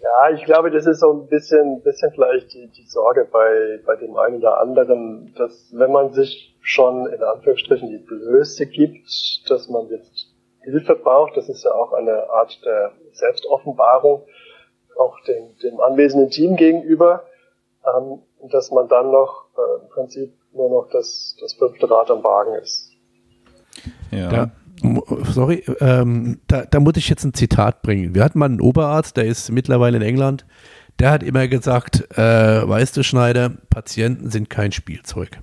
Ja, 0.02 0.30
ich 0.30 0.44
glaube, 0.44 0.70
das 0.70 0.86
ist 0.86 1.00
so 1.00 1.12
ein 1.12 1.28
bisschen, 1.28 1.82
bisschen 1.82 2.10
vielleicht 2.12 2.52
die, 2.54 2.68
die 2.68 2.86
Sorge 2.86 3.28
bei, 3.30 3.80
bei 3.84 3.96
dem 3.96 4.16
einen 4.16 4.36
oder 4.36 4.60
anderen, 4.60 5.34
dass 5.36 5.68
wenn 5.72 5.92
man 5.92 6.12
sich 6.12 6.56
schon 6.60 7.06
in 7.06 7.22
Anführungsstrichen 7.22 7.90
die 7.90 7.98
Blöße 7.98 8.66
gibt, 8.66 9.08
dass 9.48 9.68
man 9.68 9.88
jetzt 9.88 10.32
Hilfe 10.62 10.94
braucht, 10.94 11.36
das 11.36 11.48
ist 11.48 11.64
ja 11.64 11.72
auch 11.72 11.92
eine 11.92 12.30
Art 12.30 12.58
der 12.64 12.92
Selbstoffenbarung, 13.12 14.22
auch 14.98 15.20
dem, 15.26 15.56
dem 15.62 15.80
anwesenden 15.80 16.30
Team 16.30 16.56
gegenüber, 16.56 17.24
ähm, 17.84 18.22
dass 18.50 18.70
man 18.70 18.88
dann 18.88 19.10
noch 19.10 19.46
äh, 19.56 19.82
im 19.82 19.88
Prinzip 19.90 20.32
nur 20.52 20.70
noch 20.70 20.88
das, 20.90 21.36
das 21.40 21.54
fünfte 21.54 21.90
Rad 21.90 22.10
am 22.10 22.24
Wagen 22.24 22.54
ist. 22.54 22.85
Ja. 24.10 24.28
Da, 24.28 24.52
sorry, 25.24 25.64
ähm, 25.80 26.38
da, 26.46 26.64
da 26.64 26.80
muss 26.80 26.96
ich 26.96 27.08
jetzt 27.08 27.24
ein 27.24 27.34
Zitat 27.34 27.82
bringen. 27.82 28.14
Wir 28.14 28.24
hatten 28.24 28.38
mal 28.38 28.46
einen 28.46 28.60
Oberarzt, 28.60 29.16
der 29.16 29.24
ist 29.24 29.50
mittlerweile 29.50 29.96
in 29.96 30.02
England. 30.02 30.44
Der 30.98 31.10
hat 31.10 31.22
immer 31.22 31.46
gesagt, 31.48 32.06
äh, 32.16 32.68
weißt 32.68 32.96
du, 32.96 33.02
Schneider, 33.02 33.50
Patienten 33.70 34.30
sind 34.30 34.48
kein 34.48 34.72
Spielzeug. 34.72 35.38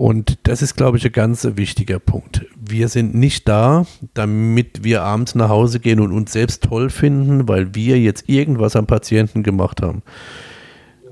Und 0.00 0.38
das 0.44 0.62
ist, 0.62 0.76
glaube 0.76 0.96
ich, 0.96 1.04
ein 1.04 1.12
ganz 1.12 1.46
wichtiger 1.56 1.98
Punkt. 1.98 2.46
Wir 2.58 2.88
sind 2.88 3.14
nicht 3.14 3.46
da, 3.48 3.84
damit 4.14 4.82
wir 4.82 5.02
abends 5.02 5.34
nach 5.34 5.50
Hause 5.50 5.78
gehen 5.78 6.00
und 6.00 6.12
uns 6.12 6.32
selbst 6.32 6.64
toll 6.64 6.88
finden, 6.88 7.48
weil 7.48 7.74
wir 7.74 7.98
jetzt 7.98 8.26
irgendwas 8.26 8.76
am 8.76 8.86
Patienten 8.86 9.42
gemacht 9.42 9.82
haben. 9.82 10.02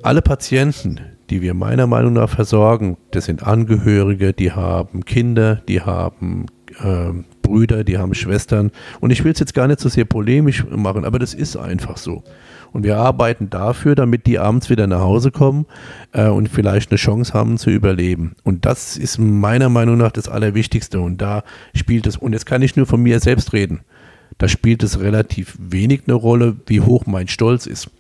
Alle 0.03 0.23
Patienten, 0.23 1.01
die 1.31 1.43
wir 1.43 1.55
meiner 1.55 1.87
Meinung 1.87 2.14
nach 2.14 2.31
versorgen, 2.31 2.97
das 3.11 3.27
sind 3.27 3.43
Angehörige, 3.43 4.33
die 4.33 4.53
haben 4.53 5.05
Kinder, 5.05 5.57
die 5.69 5.83
haben 5.83 6.47
äh, 6.81 7.12
Brüder, 7.43 7.85
die 7.85 7.99
haben 7.99 8.14
Schwestern. 8.14 8.71
Und 9.01 9.11
ich 9.11 9.25
will 9.25 9.33
es 9.33 9.38
jetzt 9.38 9.55
gar 9.55 9.67
nicht 9.67 9.81
so 9.81 9.88
sehr 9.88 10.05
polemisch 10.05 10.64
machen, 10.71 11.05
aber 11.05 11.19
das 11.19 11.35
ist 11.35 11.57
einfach 11.57 11.97
so. 11.97 12.23
Und 12.73 12.85
wir 12.85 12.99
arbeiten 12.99 13.49
dafür, 13.49 13.95
damit 13.95 14.27
die 14.27 14.38
abends 14.38 14.69
wieder 14.69 14.87
nach 14.87 15.01
Hause 15.01 15.31
kommen 15.31 15.67
äh, 16.12 16.29
und 16.29 16.49
vielleicht 16.49 16.91
eine 16.91 16.99
Chance 16.99 17.33
haben 17.33 17.57
zu 17.57 17.71
überleben. 17.71 18.35
Und 18.45 18.67
das 18.67 18.97
ist 18.97 19.19
meiner 19.19 19.71
Meinung 19.71 19.97
nach 19.97 20.12
das 20.12 20.29
Allerwichtigste. 20.29 21.01
Und 21.01 21.21
da 21.23 21.45
spielt 21.75 22.07
es, 22.07 22.17
und 22.17 22.35
jetzt 22.35 22.47
kann 22.47 22.62
ich 22.62 22.77
nur 22.77 22.87
von 22.87 23.03
mir 23.03 23.21
selbst 23.21 23.53
reden, 23.53 23.81
da 24.37 24.49
spielt 24.49 24.83
es 24.83 25.01
relativ 25.01 25.57
wenig 25.59 26.03
eine 26.07 26.14
Rolle, 26.14 26.57
wie 26.67 26.81
hoch 26.81 27.07
mein 27.07 27.29
Stolz 27.29 27.67
ist. 27.67 27.91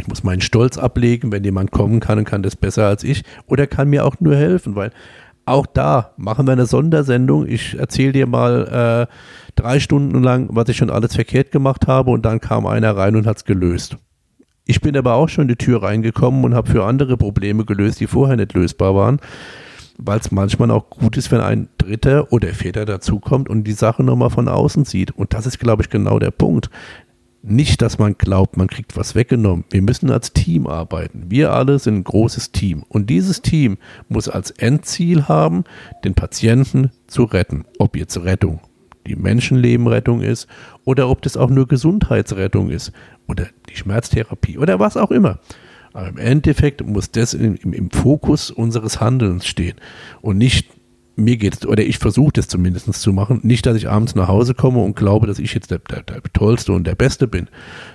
Ich 0.00 0.06
muss 0.06 0.24
meinen 0.24 0.40
Stolz 0.40 0.78
ablegen, 0.78 1.32
wenn 1.32 1.44
jemand 1.44 1.70
kommen 1.70 2.00
kann 2.00 2.18
und 2.18 2.24
kann 2.24 2.42
das 2.42 2.56
besser 2.56 2.86
als 2.86 3.04
ich 3.04 3.24
oder 3.46 3.66
kann 3.66 3.88
mir 3.88 4.04
auch 4.04 4.16
nur 4.20 4.36
helfen, 4.36 4.76
weil 4.76 4.90
auch 5.44 5.66
da 5.66 6.12
machen 6.16 6.46
wir 6.46 6.52
eine 6.52 6.66
Sondersendung. 6.66 7.46
Ich 7.46 7.78
erzähle 7.78 8.12
dir 8.12 8.26
mal 8.26 9.08
äh, 9.08 9.14
drei 9.56 9.80
Stunden 9.80 10.22
lang, 10.22 10.48
was 10.50 10.68
ich 10.68 10.76
schon 10.76 10.90
alles 10.90 11.14
verkehrt 11.14 11.50
gemacht 11.50 11.86
habe 11.86 12.10
und 12.10 12.24
dann 12.24 12.40
kam 12.40 12.66
einer 12.66 12.96
rein 12.96 13.16
und 13.16 13.26
hat 13.26 13.38
es 13.38 13.44
gelöst. 13.44 13.96
Ich 14.66 14.82
bin 14.82 14.96
aber 14.96 15.14
auch 15.14 15.30
schon 15.30 15.42
in 15.42 15.48
die 15.48 15.56
Tür 15.56 15.82
reingekommen 15.82 16.44
und 16.44 16.54
habe 16.54 16.70
für 16.70 16.84
andere 16.84 17.16
Probleme 17.16 17.64
gelöst, 17.64 18.00
die 18.00 18.06
vorher 18.06 18.36
nicht 18.36 18.52
lösbar 18.52 18.94
waren, 18.94 19.18
weil 19.96 20.20
es 20.20 20.30
manchmal 20.30 20.70
auch 20.70 20.90
gut 20.90 21.16
ist, 21.16 21.32
wenn 21.32 21.40
ein 21.40 21.68
Dritter 21.78 22.30
oder 22.30 22.48
Väter 22.48 22.84
dazukommt 22.84 23.48
und 23.48 23.64
die 23.64 23.72
Sache 23.72 24.02
nochmal 24.04 24.28
von 24.28 24.46
außen 24.46 24.84
sieht. 24.84 25.12
Und 25.12 25.32
das 25.32 25.46
ist, 25.46 25.58
glaube 25.58 25.82
ich, 25.82 25.88
genau 25.88 26.18
der 26.18 26.30
Punkt. 26.30 26.68
Nicht, 27.50 27.80
dass 27.80 27.98
man 27.98 28.16
glaubt, 28.18 28.56
man 28.56 28.68
kriegt 28.68 28.96
was 28.96 29.14
weggenommen. 29.14 29.64
Wir 29.70 29.80
müssen 29.80 30.10
als 30.10 30.34
Team 30.34 30.66
arbeiten. 30.66 31.24
Wir 31.28 31.52
alle 31.52 31.78
sind 31.78 31.96
ein 31.96 32.04
großes 32.04 32.52
Team. 32.52 32.84
Und 32.88 33.08
dieses 33.08 33.40
Team 33.40 33.78
muss 34.08 34.28
als 34.28 34.50
Endziel 34.50 35.28
haben, 35.28 35.64
den 36.04 36.14
Patienten 36.14 36.90
zu 37.06 37.24
retten. 37.24 37.64
Ob 37.78 37.96
jetzt 37.96 38.22
Rettung 38.22 38.60
die 39.06 39.16
Menschenlebenrettung 39.16 40.20
ist 40.20 40.46
oder 40.84 41.08
ob 41.08 41.22
das 41.22 41.36
auch 41.36 41.50
nur 41.50 41.66
Gesundheitsrettung 41.66 42.70
ist 42.70 42.92
oder 43.26 43.46
die 43.70 43.76
Schmerztherapie 43.76 44.58
oder 44.58 44.78
was 44.78 44.96
auch 44.96 45.10
immer. 45.10 45.38
Aber 45.94 46.08
im 46.08 46.18
Endeffekt 46.18 46.86
muss 46.86 47.10
das 47.10 47.34
im, 47.34 47.56
im 47.56 47.90
Fokus 47.90 48.50
unseres 48.50 49.00
Handelns 49.00 49.46
stehen 49.46 49.76
und 50.20 50.36
nicht 50.36 50.68
mir 51.18 51.36
geht 51.36 51.54
es, 51.54 51.66
oder 51.66 51.82
ich 51.82 51.98
versuche 51.98 52.32
das 52.34 52.48
zumindest 52.48 52.92
zu 52.94 53.12
machen, 53.12 53.40
nicht, 53.42 53.66
dass 53.66 53.76
ich 53.76 53.88
abends 53.88 54.14
nach 54.14 54.28
Hause 54.28 54.54
komme 54.54 54.80
und 54.80 54.96
glaube, 54.96 55.26
dass 55.26 55.38
ich 55.38 55.52
jetzt 55.52 55.70
der, 55.70 55.78
der, 55.78 56.02
der, 56.02 56.22
Tollste 56.32 56.72
und 56.72 56.86
der 56.86 56.94
Beste 56.94 57.26
bin, 57.26 57.48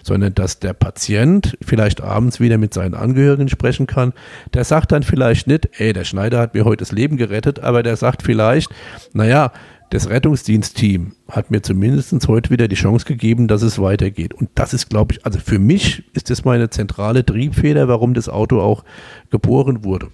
sondern 0.03 0.33
dass 0.33 0.59
der 0.59 0.73
Patient 0.73 1.57
vielleicht 1.61 2.01
abends 2.01 2.39
wieder 2.39 2.57
mit 2.57 2.73
seinen 2.73 2.93
Angehörigen 2.93 3.49
sprechen 3.49 3.87
kann. 3.87 4.13
Der 4.53 4.63
sagt 4.63 4.91
dann 4.91 5.03
vielleicht 5.03 5.47
nicht, 5.47 5.69
ey, 5.77 5.93
der 5.93 6.03
Schneider 6.03 6.39
hat 6.39 6.53
mir 6.53 6.65
heute 6.65 6.81
das 6.81 6.91
Leben 6.91 7.17
gerettet, 7.17 7.59
aber 7.59 7.83
der 7.83 7.95
sagt 7.95 8.23
vielleicht, 8.23 8.69
naja, 9.13 9.51
das 9.89 10.09
Rettungsdienstteam 10.09 11.13
hat 11.29 11.51
mir 11.51 11.61
zumindest 11.61 12.27
heute 12.27 12.49
wieder 12.49 12.67
die 12.67 12.75
Chance 12.75 13.05
gegeben, 13.05 13.47
dass 13.47 13.61
es 13.61 13.79
weitergeht. 13.79 14.33
Und 14.33 14.49
das 14.55 14.73
ist, 14.73 14.89
glaube 14.89 15.13
ich, 15.13 15.25
also 15.25 15.39
für 15.39 15.59
mich 15.59 16.03
ist 16.13 16.31
das 16.31 16.43
meine 16.43 16.71
zentrale 16.71 17.23
Triebfeder, 17.23 17.87
warum 17.87 18.15
das 18.15 18.27
Auto 18.27 18.59
auch 18.59 18.83
geboren 19.29 19.83
wurde. 19.83 20.09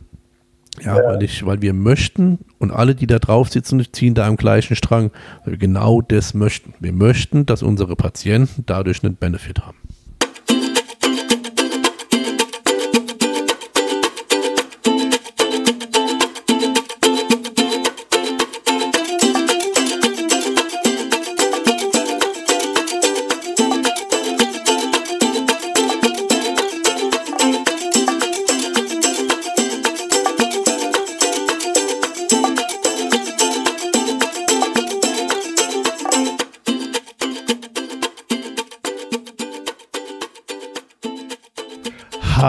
Ja, 0.82 0.98
ja, 0.98 1.08
Weil, 1.08 1.24
ich, 1.24 1.46
weil 1.46 1.62
wir 1.62 1.74
möchten 1.74 2.40
und 2.58 2.72
alle, 2.72 2.96
die 2.96 3.08
da 3.08 3.20
drauf 3.20 3.50
sitzen, 3.50 3.86
ziehen 3.92 4.14
da 4.14 4.28
am 4.28 4.38
gleichen 4.38 4.76
Strang, 4.76 5.12
weil 5.44 5.54
wir 5.54 5.58
genau 5.58 6.02
das 6.02 6.34
möchten. 6.34 6.74
Wir 6.80 6.94
möchten, 6.94 7.46
dass 7.46 7.64
unsere 7.64 7.96
Patienten 7.96 8.64
dadurch 8.66 9.04
einen 9.04 9.16
Benefit 9.16 9.60
haben. 9.60 9.78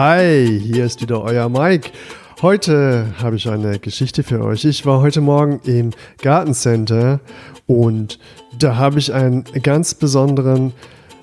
Hi, 0.03 0.59
hier 0.59 0.85
ist 0.85 0.99
wieder 1.03 1.21
euer 1.21 1.47
Mike. 1.47 1.91
Heute 2.41 3.13
habe 3.21 3.35
ich 3.35 3.47
eine 3.47 3.77
Geschichte 3.77 4.23
für 4.23 4.43
euch. 4.43 4.65
Ich 4.65 4.83
war 4.83 4.99
heute 4.99 5.21
Morgen 5.21 5.59
im 5.63 5.91
Gartencenter 6.23 7.19
und 7.67 8.17
da 8.57 8.77
habe 8.77 8.97
ich 8.97 9.13
einen 9.13 9.43
ganz 9.61 9.93
besonderen 9.93 10.73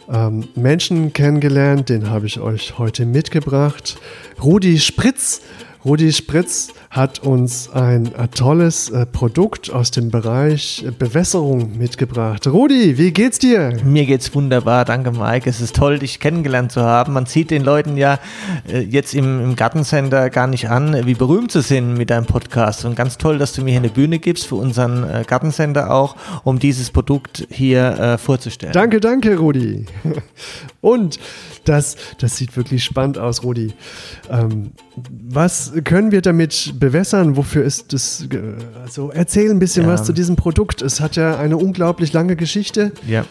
ähm, 0.09 0.47
Menschen 0.55 1.13
kennengelernt, 1.13 1.89
den 1.89 2.09
habe 2.09 2.27
ich 2.27 2.39
euch 2.39 2.79
heute 2.79 3.05
mitgebracht. 3.05 3.99
Rudi 4.41 4.79
Spritz 4.79 5.43
Rudi 5.85 6.13
Spritz 6.13 6.69
hat 6.91 7.19
uns 7.19 7.71
ein 7.71 8.15
äh, 8.15 8.29
tolles 8.29 8.89
äh, 8.91 9.05
Produkt 9.05 9.71
aus 9.71 9.91
dem 9.91 10.11
Bereich 10.11 10.85
äh, 10.87 10.91
Bewässerung 10.91 11.77
mitgebracht. 11.77 12.47
Rudi, 12.47 12.97
wie 12.97 13.13
geht's 13.13 13.39
dir? 13.39 13.77
Mir 13.85 14.07
geht's 14.07 14.35
wunderbar, 14.35 14.85
danke 14.87 15.11
Mike. 15.11 15.49
Es 15.49 15.61
ist 15.61 15.77
toll, 15.77 15.99
dich 15.99 16.19
kennengelernt 16.19 16.73
zu 16.73 16.83
haben. 16.83 17.13
Man 17.13 17.27
sieht 17.27 17.51
den 17.51 17.63
Leuten 17.63 17.97
ja 17.97 18.19
jetzt 18.67 19.15
im, 19.15 19.43
im 19.43 19.57
Gartencenter 19.57 20.31
gar 20.31 20.47
nicht 20.47 20.69
an, 20.69 21.07
wie 21.07 21.15
berühmt 21.15 21.53
sie 21.53 21.63
sind 21.63 21.95
mit 21.95 22.11
deinem 22.11 22.27
Podcast. 22.27 22.85
Und 22.85 22.97
ganz 22.97 23.19
toll, 23.19 23.39
dass 23.39 23.53
du 23.53 23.63
mir 23.63 23.71
hier 23.71 23.81
eine 23.81 23.89
Bühne 23.89 24.19
gibst 24.19 24.47
für 24.47 24.57
unseren 24.57 25.25
Gartencenter 25.27 25.93
auch, 25.93 26.17
um 26.45 26.59
dieses 26.59 26.91
Produkt 26.91 27.47
hier 27.51 28.19
vorzustellen. 28.23 28.73
Danke, 28.73 29.01
danke, 29.01 29.37
Rudi. 29.37 29.87
Und 30.81 31.19
das, 31.65 31.97
das 32.19 32.37
sieht 32.37 32.57
wirklich 32.57 32.85
spannend 32.85 33.19
aus, 33.19 33.43
Rudi. 33.43 33.75
Ähm, 34.31 34.73
was 35.11 35.73
können 35.85 36.13
wir 36.13 36.23
damit 36.23 36.75
bewässern? 36.89 37.37
Wofür 37.37 37.65
ist 37.65 37.93
das? 37.93 38.27
Also 38.83 39.11
erzähl 39.11 39.51
ein 39.51 39.59
bisschen 39.59 39.87
ja. 39.87 39.93
was 39.93 40.05
zu 40.05 40.13
diesem 40.13 40.37
Produkt. 40.37 40.83
Es 40.83 41.01
hat 41.01 41.17
ja 41.17 41.39
eine 41.39 41.57
unglaublich 41.57 42.13
lange 42.13 42.37
Geschichte. 42.37 42.93
Ja. 43.07 43.25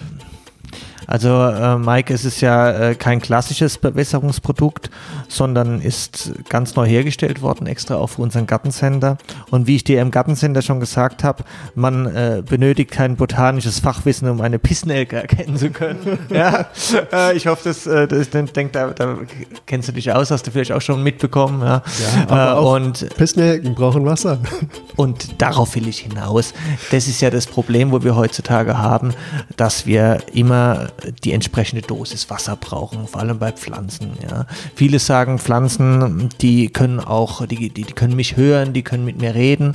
Also 1.07 1.29
äh, 1.29 1.77
Mike, 1.77 2.13
es 2.13 2.25
ist 2.25 2.41
ja 2.41 2.69
äh, 2.89 2.95
kein 2.95 3.21
klassisches 3.21 3.77
Bewässerungsprodukt, 3.77 4.89
sondern 5.29 5.79
ist 5.79 6.33
ganz 6.49 6.75
neu 6.75 6.85
hergestellt 6.85 7.41
worden, 7.41 7.65
extra 7.65 7.95
auch 7.95 8.07
für 8.07 8.21
unseren 8.21 8.45
Gartencenter. 8.45 9.17
Und 9.49 9.67
wie 9.67 9.77
ich 9.77 9.85
dir 9.85 10.01
im 10.01 10.11
Gartencenter 10.11 10.61
schon 10.61 10.81
gesagt 10.81 11.23
habe, 11.23 11.45
man 11.75 12.05
äh, 12.07 12.43
benötigt 12.47 12.91
kein 12.91 13.15
botanisches 13.15 13.79
Fachwissen, 13.79 14.29
um 14.29 14.41
eine 14.41 14.59
Pissnelke 14.59 15.15
erkennen 15.15 15.55
zu 15.55 15.69
können. 15.69 16.19
ja, 16.29 16.67
äh, 17.13 17.35
ich 17.37 17.47
hoffe, 17.47 17.69
das, 17.69 17.87
äh, 17.87 18.07
das, 18.07 18.27
ich 18.27 18.51
denke, 18.51 18.73
da, 18.73 18.87
da, 18.87 19.17
kennst 19.65 19.87
du 19.87 19.93
dich 19.93 20.11
aus, 20.11 20.29
hast 20.29 20.45
du 20.45 20.51
vielleicht 20.51 20.73
auch 20.73 20.81
schon 20.81 21.03
mitbekommen. 21.03 21.61
Ja, 21.61 21.83
ja 21.99 22.27
aber 22.27 22.61
äh, 22.61 22.83
und 22.83 23.15
Pissnelken 23.15 23.75
brauchen 23.75 24.05
Wasser. 24.05 24.39
und 24.97 25.41
darauf 25.41 25.75
will 25.75 25.87
ich 25.87 25.99
hinaus. 25.99 26.53
Das 26.91 27.07
ist 27.07 27.21
ja 27.21 27.29
das 27.29 27.47
Problem, 27.47 27.91
wo 27.91 28.03
wir 28.03 28.17
heutzutage 28.17 28.77
haben, 28.77 29.13
dass 29.55 29.85
wir 29.85 30.17
immer 30.33 30.89
die 31.23 31.31
entsprechende 31.31 31.81
Dosis 31.81 32.29
Wasser 32.29 32.55
brauchen, 32.55 33.07
vor 33.07 33.21
allem 33.21 33.39
bei 33.39 33.51
Pflanzen. 33.51 34.11
Ja. 34.29 34.45
Viele 34.75 34.99
sagen, 34.99 35.39
Pflanzen, 35.39 36.29
die 36.41 36.69
können 36.69 36.99
auch, 36.99 37.45
die, 37.45 37.69
die, 37.69 37.83
die 37.83 37.93
können 37.93 38.15
mich 38.15 38.37
hören, 38.37 38.73
die 38.73 38.83
können 38.83 39.05
mit 39.05 39.19
mir 39.19 39.35
reden. 39.35 39.73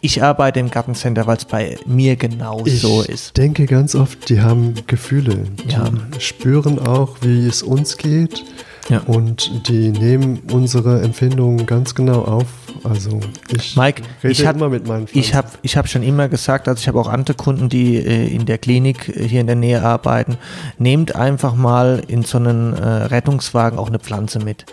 Ich 0.00 0.22
arbeite 0.22 0.60
im 0.60 0.70
Gartencenter, 0.70 1.26
weil 1.26 1.36
es 1.36 1.44
bei 1.44 1.78
mir 1.86 2.16
genau 2.16 2.64
so 2.66 3.02
ist. 3.02 3.26
Ich 3.28 3.32
denke 3.32 3.66
ganz 3.66 3.94
oft, 3.94 4.28
die 4.28 4.40
haben 4.40 4.74
Gefühle. 4.86 5.44
Die 5.64 5.72
ja. 5.72 5.90
spüren 6.18 6.78
auch, 6.78 7.16
wie 7.22 7.46
es 7.46 7.62
uns 7.62 7.96
geht. 7.96 8.44
Ja. 8.88 9.00
Und 9.00 9.68
die 9.68 9.90
nehmen 9.90 10.42
unsere 10.52 11.00
Empfindungen 11.02 11.66
ganz 11.66 11.94
genau 11.94 12.22
auf. 12.22 12.46
Also 12.84 13.18
ich 13.48 13.76
Mike, 13.76 14.02
rede 14.22 14.32
ich 14.32 14.46
hab, 14.46 14.56
immer 14.56 14.68
mit 14.68 14.86
meinen 14.86 15.06
Pflanzen. 15.06 15.18
Ich 15.18 15.34
habe 15.34 15.48
ich 15.62 15.76
hab 15.76 15.88
schon 15.88 16.02
immer 16.02 16.28
gesagt, 16.28 16.68
also 16.68 16.78
ich 16.78 16.86
habe 16.86 17.00
auch 17.00 17.08
andere 17.08 17.34
Kunden, 17.34 17.70
die 17.70 17.96
äh, 17.96 18.26
in 18.28 18.44
der 18.44 18.58
Klinik 18.58 19.08
äh, 19.08 19.26
hier 19.26 19.40
in 19.40 19.46
der 19.46 19.56
Nähe 19.56 19.82
arbeiten, 19.82 20.36
nehmt 20.78 21.14
einfach 21.14 21.54
mal 21.54 22.02
in 22.06 22.22
so 22.22 22.36
einen 22.36 22.74
äh, 22.74 22.86
Rettungswagen 22.86 23.78
auch 23.78 23.88
eine 23.88 23.98
Pflanze 23.98 24.38
mit. 24.38 24.66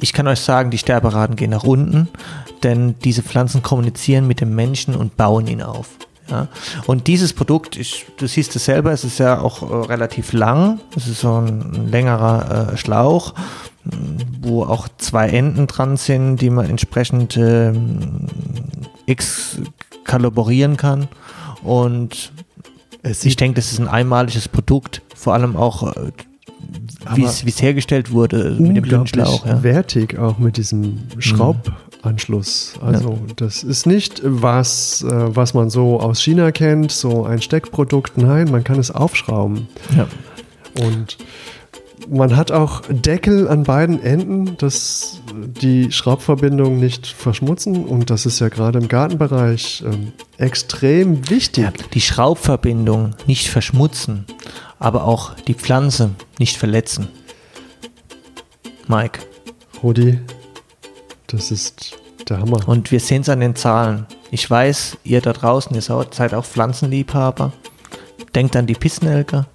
Ich 0.00 0.14
kann 0.14 0.26
euch 0.26 0.40
sagen, 0.40 0.70
die 0.70 0.78
Sterberaten 0.78 1.36
gehen 1.36 1.50
nach 1.50 1.64
unten, 1.64 2.08
denn 2.62 2.94
diese 3.04 3.22
Pflanzen 3.22 3.62
kommunizieren 3.62 4.26
mit 4.26 4.40
dem 4.40 4.54
Menschen 4.54 4.94
und 4.94 5.16
bauen 5.16 5.46
ihn 5.46 5.62
auf. 5.62 5.88
Ja. 6.30 6.48
Und 6.86 7.06
dieses 7.06 7.32
Produkt, 7.32 7.76
ich, 7.76 8.06
du 8.16 8.26
siehst 8.26 8.56
es 8.56 8.64
selber, 8.64 8.92
es 8.92 9.04
ist 9.04 9.18
ja 9.18 9.40
auch 9.40 9.62
äh, 9.62 9.86
relativ 9.86 10.32
lang. 10.32 10.80
Es 10.96 11.06
ist 11.06 11.20
so 11.20 11.40
ein, 11.40 11.88
längerer 11.90 12.72
äh, 12.72 12.76
Schlauch, 12.76 13.34
wo 14.40 14.64
auch 14.64 14.88
zwei 14.98 15.28
Enden 15.28 15.66
dran 15.66 15.96
sind, 15.96 16.38
die 16.38 16.50
man 16.50 16.68
entsprechend 16.68 17.36
äh, 17.36 17.72
exkaliburieren 19.06 20.76
kann. 20.76 21.08
Und 21.62 22.32
ich 23.22 23.36
denke, 23.36 23.56
das 23.56 23.70
ist 23.72 23.78
ein 23.78 23.88
einmaliges 23.88 24.48
Produkt, 24.48 25.02
vor 25.14 25.34
allem 25.34 25.56
auch 25.56 25.94
äh, 25.94 26.10
wie 27.14 27.24
es 27.24 27.62
hergestellt 27.62 28.10
wurde 28.10 28.56
mit 28.58 28.76
dem 28.76 28.84
dünnen 28.84 29.06
Schlauch. 29.06 29.46
Ja. 29.46 29.62
wertig 29.62 30.18
auch 30.18 30.38
mit 30.38 30.56
diesem 30.56 30.98
Schraub. 31.18 31.68
Mhm. 31.68 31.74
Anschluss. 32.06 32.74
Also 32.80 33.10
ja. 33.10 33.34
das 33.36 33.62
ist 33.62 33.86
nicht 33.86 34.20
was, 34.24 35.02
äh, 35.02 35.36
was 35.36 35.54
man 35.54 35.70
so 35.70 36.00
aus 36.00 36.20
China 36.20 36.52
kennt, 36.52 36.92
so 36.92 37.24
ein 37.24 37.40
Steckprodukt. 37.40 38.18
Nein, 38.18 38.50
man 38.50 38.64
kann 38.64 38.78
es 38.78 38.90
aufschrauben. 38.90 39.68
Ja. 39.96 40.06
Und 40.84 41.18
man 42.08 42.36
hat 42.36 42.52
auch 42.52 42.82
Deckel 42.88 43.48
an 43.48 43.64
beiden 43.64 44.02
Enden, 44.02 44.56
dass 44.58 45.20
die 45.34 45.90
Schraubverbindung 45.90 46.78
nicht 46.78 47.06
verschmutzen. 47.06 47.84
Und 47.84 48.10
das 48.10 48.26
ist 48.26 48.38
ja 48.40 48.48
gerade 48.48 48.78
im 48.78 48.88
Gartenbereich 48.88 49.82
ähm, 49.84 50.12
extrem 50.38 51.28
wichtig. 51.30 51.64
Ja, 51.64 51.72
die 51.94 52.00
Schraubverbindung 52.00 53.14
nicht 53.26 53.48
verschmutzen, 53.48 54.24
aber 54.78 55.04
auch 55.04 55.34
die 55.34 55.54
Pflanze 55.54 56.10
nicht 56.38 56.56
verletzen. 56.56 57.08
Mike. 58.88 59.20
Rudi, 59.82 60.18
das 61.28 61.50
ist 61.50 61.98
der 62.28 62.40
Hammer. 62.40 62.66
Und 62.68 62.90
wir 62.90 63.00
sehen 63.00 63.22
es 63.22 63.28
an 63.28 63.40
den 63.40 63.54
Zahlen. 63.54 64.06
Ich 64.30 64.48
weiß, 64.48 64.98
ihr 65.04 65.20
da 65.20 65.32
draußen, 65.32 65.74
ihr 65.74 65.82
seid 65.82 66.34
auch 66.34 66.44
Pflanzenliebhaber. 66.44 67.52
Denkt 68.34 68.56
an 68.56 68.66
die 68.66 68.74
Pissnelke 68.74 69.46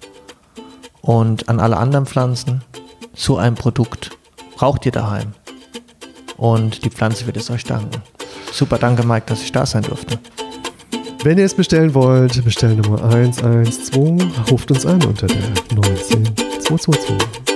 und 1.00 1.48
an 1.48 1.60
alle 1.60 1.76
anderen 1.76 2.06
Pflanzen. 2.06 2.62
So 3.14 3.36
ein 3.36 3.54
Produkt 3.54 4.10
braucht 4.56 4.86
ihr 4.86 4.92
daheim. 4.92 5.32
Und 6.36 6.84
die 6.84 6.90
Pflanze 6.90 7.26
wird 7.26 7.36
es 7.36 7.50
euch 7.50 7.64
danken. 7.64 8.02
Super, 8.52 8.78
danke 8.78 9.06
Mike, 9.06 9.26
dass 9.26 9.42
ich 9.42 9.52
da 9.52 9.66
sein 9.66 9.82
durfte. 9.82 10.18
Wenn 11.22 11.38
ihr 11.38 11.44
es 11.44 11.54
bestellen 11.54 11.94
wollt, 11.94 12.42
Bestellnummer 12.44 13.02
112, 13.04 14.50
ruft 14.50 14.70
uns 14.72 14.84
an 14.84 15.04
unter 15.04 15.28
der 15.28 15.42
19222. 15.70 17.51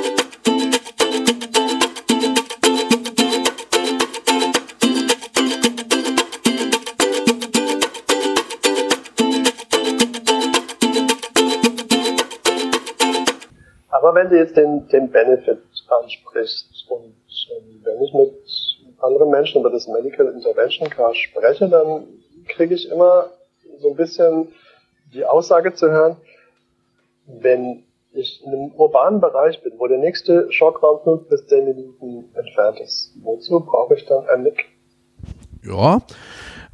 wenn 14.17 14.29
du 14.31 14.37
jetzt 14.37 14.57
den, 14.57 14.89
den 14.89 15.11
Benefit 15.11 15.59
ansprichst 15.89 16.87
und 16.89 17.05
ähm, 17.05 17.81
wenn 17.85 18.03
ich 18.03 18.13
mit 18.15 18.33
anderen 19.01 19.31
Menschen 19.31 19.61
über 19.61 19.71
das 19.71 19.87
Medical 19.87 20.27
Intervention 20.29 20.91
Car 20.91 21.15
spreche, 21.15 21.69
dann 21.69 22.07
kriege 22.49 22.75
ich 22.75 22.91
immer 22.91 23.31
so 23.79 23.91
ein 23.91 23.97
bisschen 23.97 24.49
die 25.13 25.25
Aussage 25.25 25.75
zu 25.75 25.91
hören, 25.91 26.17
wenn 27.27 27.85
ich 28.13 28.43
in 28.45 28.53
einem 28.53 28.73
urbanen 28.73 29.21
Bereich 29.21 29.63
bin, 29.63 29.75
wo 29.77 29.87
der 29.87 29.99
nächste 29.99 30.51
Schockraum 30.51 31.01
fünf 31.05 31.29
bis 31.29 31.47
zehn 31.47 31.65
Minuten 31.65 32.31
entfernt 32.35 32.81
ist, 32.81 33.13
wozu 33.23 33.61
brauche 33.61 33.95
ich 33.95 34.07
dann 34.07 34.27
ein 34.29 34.43
Nick? 34.43 34.65
Ja, 35.63 36.01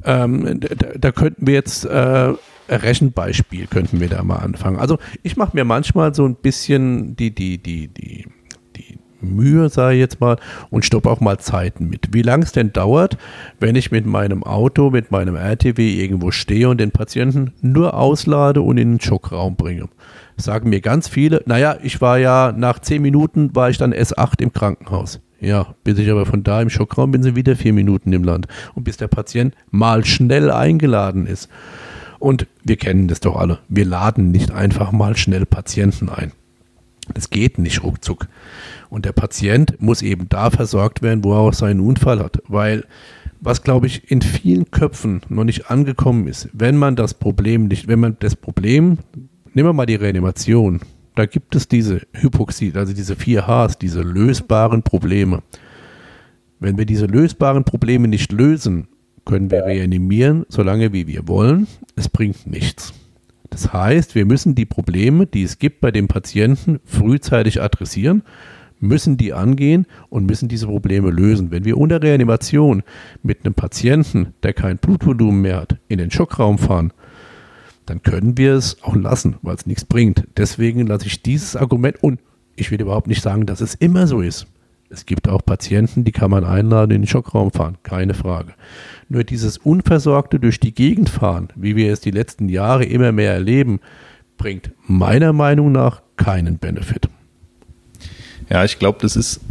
ähm, 0.05 0.59
da, 0.59 0.87
da, 0.97 1.11
könnten 1.11 1.45
wir 1.47 1.55
jetzt 1.55 1.85
äh, 1.85 2.33
Rechenbeispiel 2.69 3.67
könnten 3.67 3.99
wir 3.99 4.09
da 4.09 4.23
mal 4.23 4.37
anfangen. 4.37 4.79
Also 4.79 4.97
ich 5.21 5.37
mache 5.37 5.51
mir 5.55 5.65
manchmal 5.65 6.13
so 6.13 6.25
ein 6.25 6.35
bisschen 6.35 7.15
die, 7.15 7.31
die, 7.31 7.57
die, 7.57 7.87
die, 7.87 8.27
die 8.75 8.97
Mühe, 9.21 9.69
sage 9.69 9.95
ich 9.95 9.99
jetzt 9.99 10.19
mal, 10.19 10.37
und 10.69 10.85
stoppe 10.85 11.09
auch 11.09 11.19
mal 11.19 11.39
Zeiten 11.39 11.89
mit. 11.89 12.13
Wie 12.13 12.21
lange 12.21 12.43
es 12.43 12.51
denn 12.51 12.73
dauert, 12.73 13.17
wenn 13.59 13.75
ich 13.75 13.91
mit 13.91 14.05
meinem 14.05 14.43
Auto, 14.43 14.89
mit 14.89 15.11
meinem 15.11 15.35
RTW 15.35 16.01
irgendwo 16.01 16.31
stehe 16.31 16.69
und 16.69 16.79
den 16.79 16.91
Patienten 16.91 17.53
nur 17.61 17.95
auslade 17.95 18.61
und 18.61 18.77
in 18.77 18.93
den 18.93 19.01
Schockraum 19.01 19.55
bringe. 19.55 19.89
Sagen 20.37 20.69
mir 20.69 20.81
ganz 20.81 21.07
viele, 21.07 21.43
naja, 21.45 21.77
ich 21.83 22.01
war 22.01 22.17
ja 22.17 22.53
nach 22.55 22.79
zehn 22.79 23.01
Minuten 23.01 23.55
war 23.55 23.69
ich 23.69 23.77
dann 23.77 23.93
S8 23.93 24.41
im 24.41 24.51
Krankenhaus. 24.51 25.19
Ja, 25.39 25.75
bis 25.83 25.99
ich 25.99 26.09
aber 26.09 26.25
von 26.25 26.43
da 26.43 26.61
im 26.61 26.69
Schockraum 26.69 27.11
bin, 27.11 27.21
sind 27.21 27.35
wieder 27.35 27.57
vier 27.57 27.73
Minuten 27.73 28.13
im 28.13 28.23
Land. 28.23 28.47
Und 28.75 28.85
bis 28.85 28.95
der 28.95 29.09
Patient 29.09 29.53
mal 29.71 30.05
schnell 30.05 30.49
eingeladen 30.49 31.27
ist. 31.27 31.49
Und 32.23 32.47
wir 32.63 32.77
kennen 32.77 33.09
das 33.09 33.19
doch 33.19 33.35
alle. 33.35 33.59
Wir 33.67 33.83
laden 33.83 34.31
nicht 34.31 34.49
einfach 34.49 34.93
mal 34.93 35.17
schnell 35.17 35.45
Patienten 35.45 36.07
ein. 36.07 36.31
Das 37.13 37.29
geht 37.29 37.57
nicht 37.57 37.83
ruckzuck. 37.83 38.29
Und 38.89 39.03
der 39.03 39.11
Patient 39.11 39.75
muss 39.81 40.01
eben 40.01 40.29
da 40.29 40.49
versorgt 40.49 41.01
werden, 41.01 41.21
wo 41.25 41.33
er 41.33 41.39
auch 41.39 41.53
seinen 41.53 41.81
Unfall 41.81 42.19
hat. 42.19 42.41
Weil, 42.47 42.85
was 43.41 43.61
glaube 43.61 43.87
ich 43.87 44.09
in 44.09 44.21
vielen 44.21 44.71
Köpfen 44.71 45.19
noch 45.27 45.43
nicht 45.43 45.69
angekommen 45.69 46.29
ist, 46.29 46.47
wenn 46.53 46.77
man 46.77 46.95
das 46.95 47.13
Problem 47.13 47.67
nicht, 47.67 47.89
wenn 47.89 47.99
man 47.99 48.15
das 48.19 48.37
Problem, 48.37 48.99
nehmen 49.53 49.67
wir 49.67 49.73
mal 49.73 49.85
die 49.85 49.95
Reanimation, 49.95 50.79
da 51.15 51.25
gibt 51.25 51.57
es 51.57 51.67
diese 51.67 52.03
Hypoxie, 52.13 52.71
also 52.73 52.93
diese 52.93 53.17
vier 53.17 53.47
Hs, 53.47 53.79
diese 53.79 54.01
lösbaren 54.01 54.81
Probleme. 54.81 55.43
Wenn 56.61 56.77
wir 56.77 56.85
diese 56.85 57.05
lösbaren 57.05 57.65
Probleme 57.65 58.07
nicht 58.07 58.31
lösen, 58.31 58.87
können 59.25 59.51
wir 59.51 59.65
reanimieren, 59.65 60.45
solange 60.49 60.93
wie 60.93 61.07
wir 61.07 61.27
wollen. 61.27 61.67
Es 61.95 62.09
bringt 62.09 62.47
nichts. 62.47 62.93
Das 63.49 63.71
heißt, 63.71 64.15
wir 64.15 64.25
müssen 64.25 64.55
die 64.55 64.65
Probleme, 64.65 65.27
die 65.27 65.43
es 65.43 65.59
gibt 65.59 65.79
bei 65.79 65.91
dem 65.91 66.07
Patienten, 66.07 66.79
frühzeitig 66.85 67.61
adressieren, 67.61 68.23
müssen 68.79 69.15
die 69.15 69.33
angehen 69.33 69.85
und 70.09 70.25
müssen 70.25 70.49
diese 70.49 70.67
Probleme 70.67 71.09
lösen. 71.09 71.51
Wenn 71.51 71.63
wir 71.63 71.77
unter 71.77 72.01
Reanimation 72.01 72.83
mit 73.21 73.45
einem 73.45 73.53
Patienten, 73.53 74.33
der 74.43 74.53
kein 74.53 74.77
Blutvolumen 74.77 75.41
mehr 75.41 75.57
hat, 75.57 75.77
in 75.87 75.99
den 75.99 76.11
Schockraum 76.11 76.57
fahren, 76.57 76.91
dann 77.85 78.01
können 78.01 78.37
wir 78.37 78.53
es 78.53 78.81
auch 78.81 78.95
lassen, 78.95 79.35
weil 79.41 79.55
es 79.55 79.65
nichts 79.65 79.85
bringt. 79.85 80.25
Deswegen 80.37 80.87
lasse 80.87 81.07
ich 81.07 81.21
dieses 81.21 81.55
Argument 81.55 82.01
und 82.01 82.19
ich 82.55 82.71
will 82.71 82.81
überhaupt 82.81 83.07
nicht 83.07 83.21
sagen, 83.21 83.45
dass 83.45 83.61
es 83.61 83.75
immer 83.75 84.07
so 84.07 84.21
ist. 84.21 84.47
Es 84.93 85.07
gibt 85.07 85.27
auch 85.27 85.43
Patienten, 85.43 86.03
die 86.03 86.11
kann 86.11 86.29
man 86.29 86.43
einladen, 86.43 86.91
in 86.91 87.01
den 87.01 87.07
Schockraum 87.07 87.51
fahren, 87.51 87.77
keine 87.81 88.13
Frage. 88.13 88.53
Nur 89.09 89.23
dieses 89.23 89.57
unversorgte 89.57 90.39
durch 90.39 90.59
die 90.59 90.71
Gegend 90.71 91.09
fahren, 91.09 91.49
wie 91.55 91.75
wir 91.75 91.91
es 91.91 91.99
die 91.99 92.11
letzten 92.11 92.47
Jahre 92.47 92.85
immer 92.85 93.11
mehr 93.11 93.33
erleben, 93.33 93.79
bringt 94.37 94.69
meiner 94.85 95.33
Meinung 95.33 95.71
nach 95.71 96.03
keinen 96.15 96.59
Benefit. 96.59 97.09
Ja, 98.51 98.63
ich 98.65 98.77
glaube, 98.77 98.99
das 99.01 99.15
ist 99.15 99.41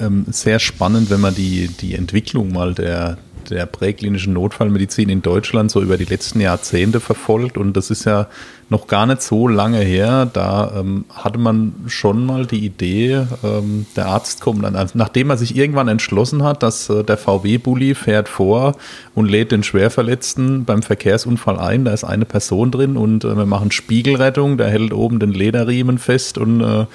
ähm, 0.00 0.24
sehr 0.28 0.58
spannend, 0.58 1.08
wenn 1.08 1.20
man 1.20 1.36
die, 1.36 1.68
die 1.68 1.94
Entwicklung 1.94 2.52
mal 2.52 2.74
der, 2.74 3.18
der 3.48 3.66
präklinischen 3.66 4.32
Notfallmedizin 4.32 5.08
in 5.08 5.22
Deutschland 5.22 5.70
so 5.70 5.82
über 5.82 5.98
die 5.98 6.04
letzten 6.04 6.40
Jahrzehnte 6.40 6.98
verfolgt. 6.98 7.56
Und 7.58 7.76
das 7.76 7.92
ist 7.92 8.06
ja 8.06 8.26
noch 8.70 8.86
gar 8.86 9.04
nicht 9.06 9.20
so 9.20 9.48
lange 9.48 9.80
her. 9.80 10.30
Da 10.32 10.72
ähm, 10.78 11.04
hatte 11.12 11.38
man 11.38 11.74
schon 11.88 12.24
mal 12.24 12.46
die 12.46 12.64
Idee, 12.64 13.26
ähm, 13.42 13.86
der 13.96 14.06
Arzt 14.06 14.40
kommt 14.40 14.64
dann, 14.64 14.76
also 14.76 14.96
nachdem 14.96 15.30
er 15.30 15.36
sich 15.36 15.56
irgendwann 15.56 15.88
entschlossen 15.88 16.44
hat, 16.44 16.62
dass 16.62 16.88
äh, 16.88 17.02
der 17.02 17.16
VW-Bully 17.16 17.96
fährt 17.96 18.28
vor 18.28 18.76
und 19.14 19.28
lädt 19.28 19.50
den 19.50 19.64
Schwerverletzten 19.64 20.64
beim 20.64 20.82
Verkehrsunfall 20.82 21.58
ein. 21.58 21.84
Da 21.84 21.92
ist 21.92 22.04
eine 22.04 22.24
Person 22.24 22.70
drin 22.70 22.96
und 22.96 23.24
äh, 23.24 23.36
wir 23.36 23.46
machen 23.46 23.72
Spiegelrettung. 23.72 24.56
Der 24.56 24.68
hält 24.68 24.92
oben 24.92 25.18
den 25.18 25.32
Lederriemen 25.32 25.98
fest 25.98 26.38
und 26.38 26.60
äh, 26.60 26.86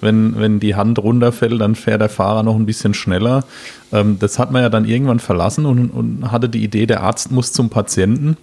wenn, 0.00 0.38
wenn 0.38 0.60
die 0.60 0.76
Hand 0.76 1.00
runterfällt, 1.00 1.60
dann 1.60 1.74
fährt 1.74 2.00
der 2.00 2.08
Fahrer 2.08 2.44
noch 2.44 2.54
ein 2.54 2.66
bisschen 2.66 2.94
schneller. 2.94 3.44
Ähm, 3.92 4.18
das 4.20 4.38
hat 4.38 4.52
man 4.52 4.62
ja 4.62 4.68
dann 4.68 4.84
irgendwann 4.84 5.18
verlassen 5.18 5.66
und, 5.66 5.90
und 5.90 6.30
hatte 6.30 6.48
die 6.48 6.62
Idee, 6.62 6.86
der 6.86 7.02
Arzt 7.02 7.32
muss 7.32 7.52
zum 7.52 7.70
Patienten. 7.70 8.36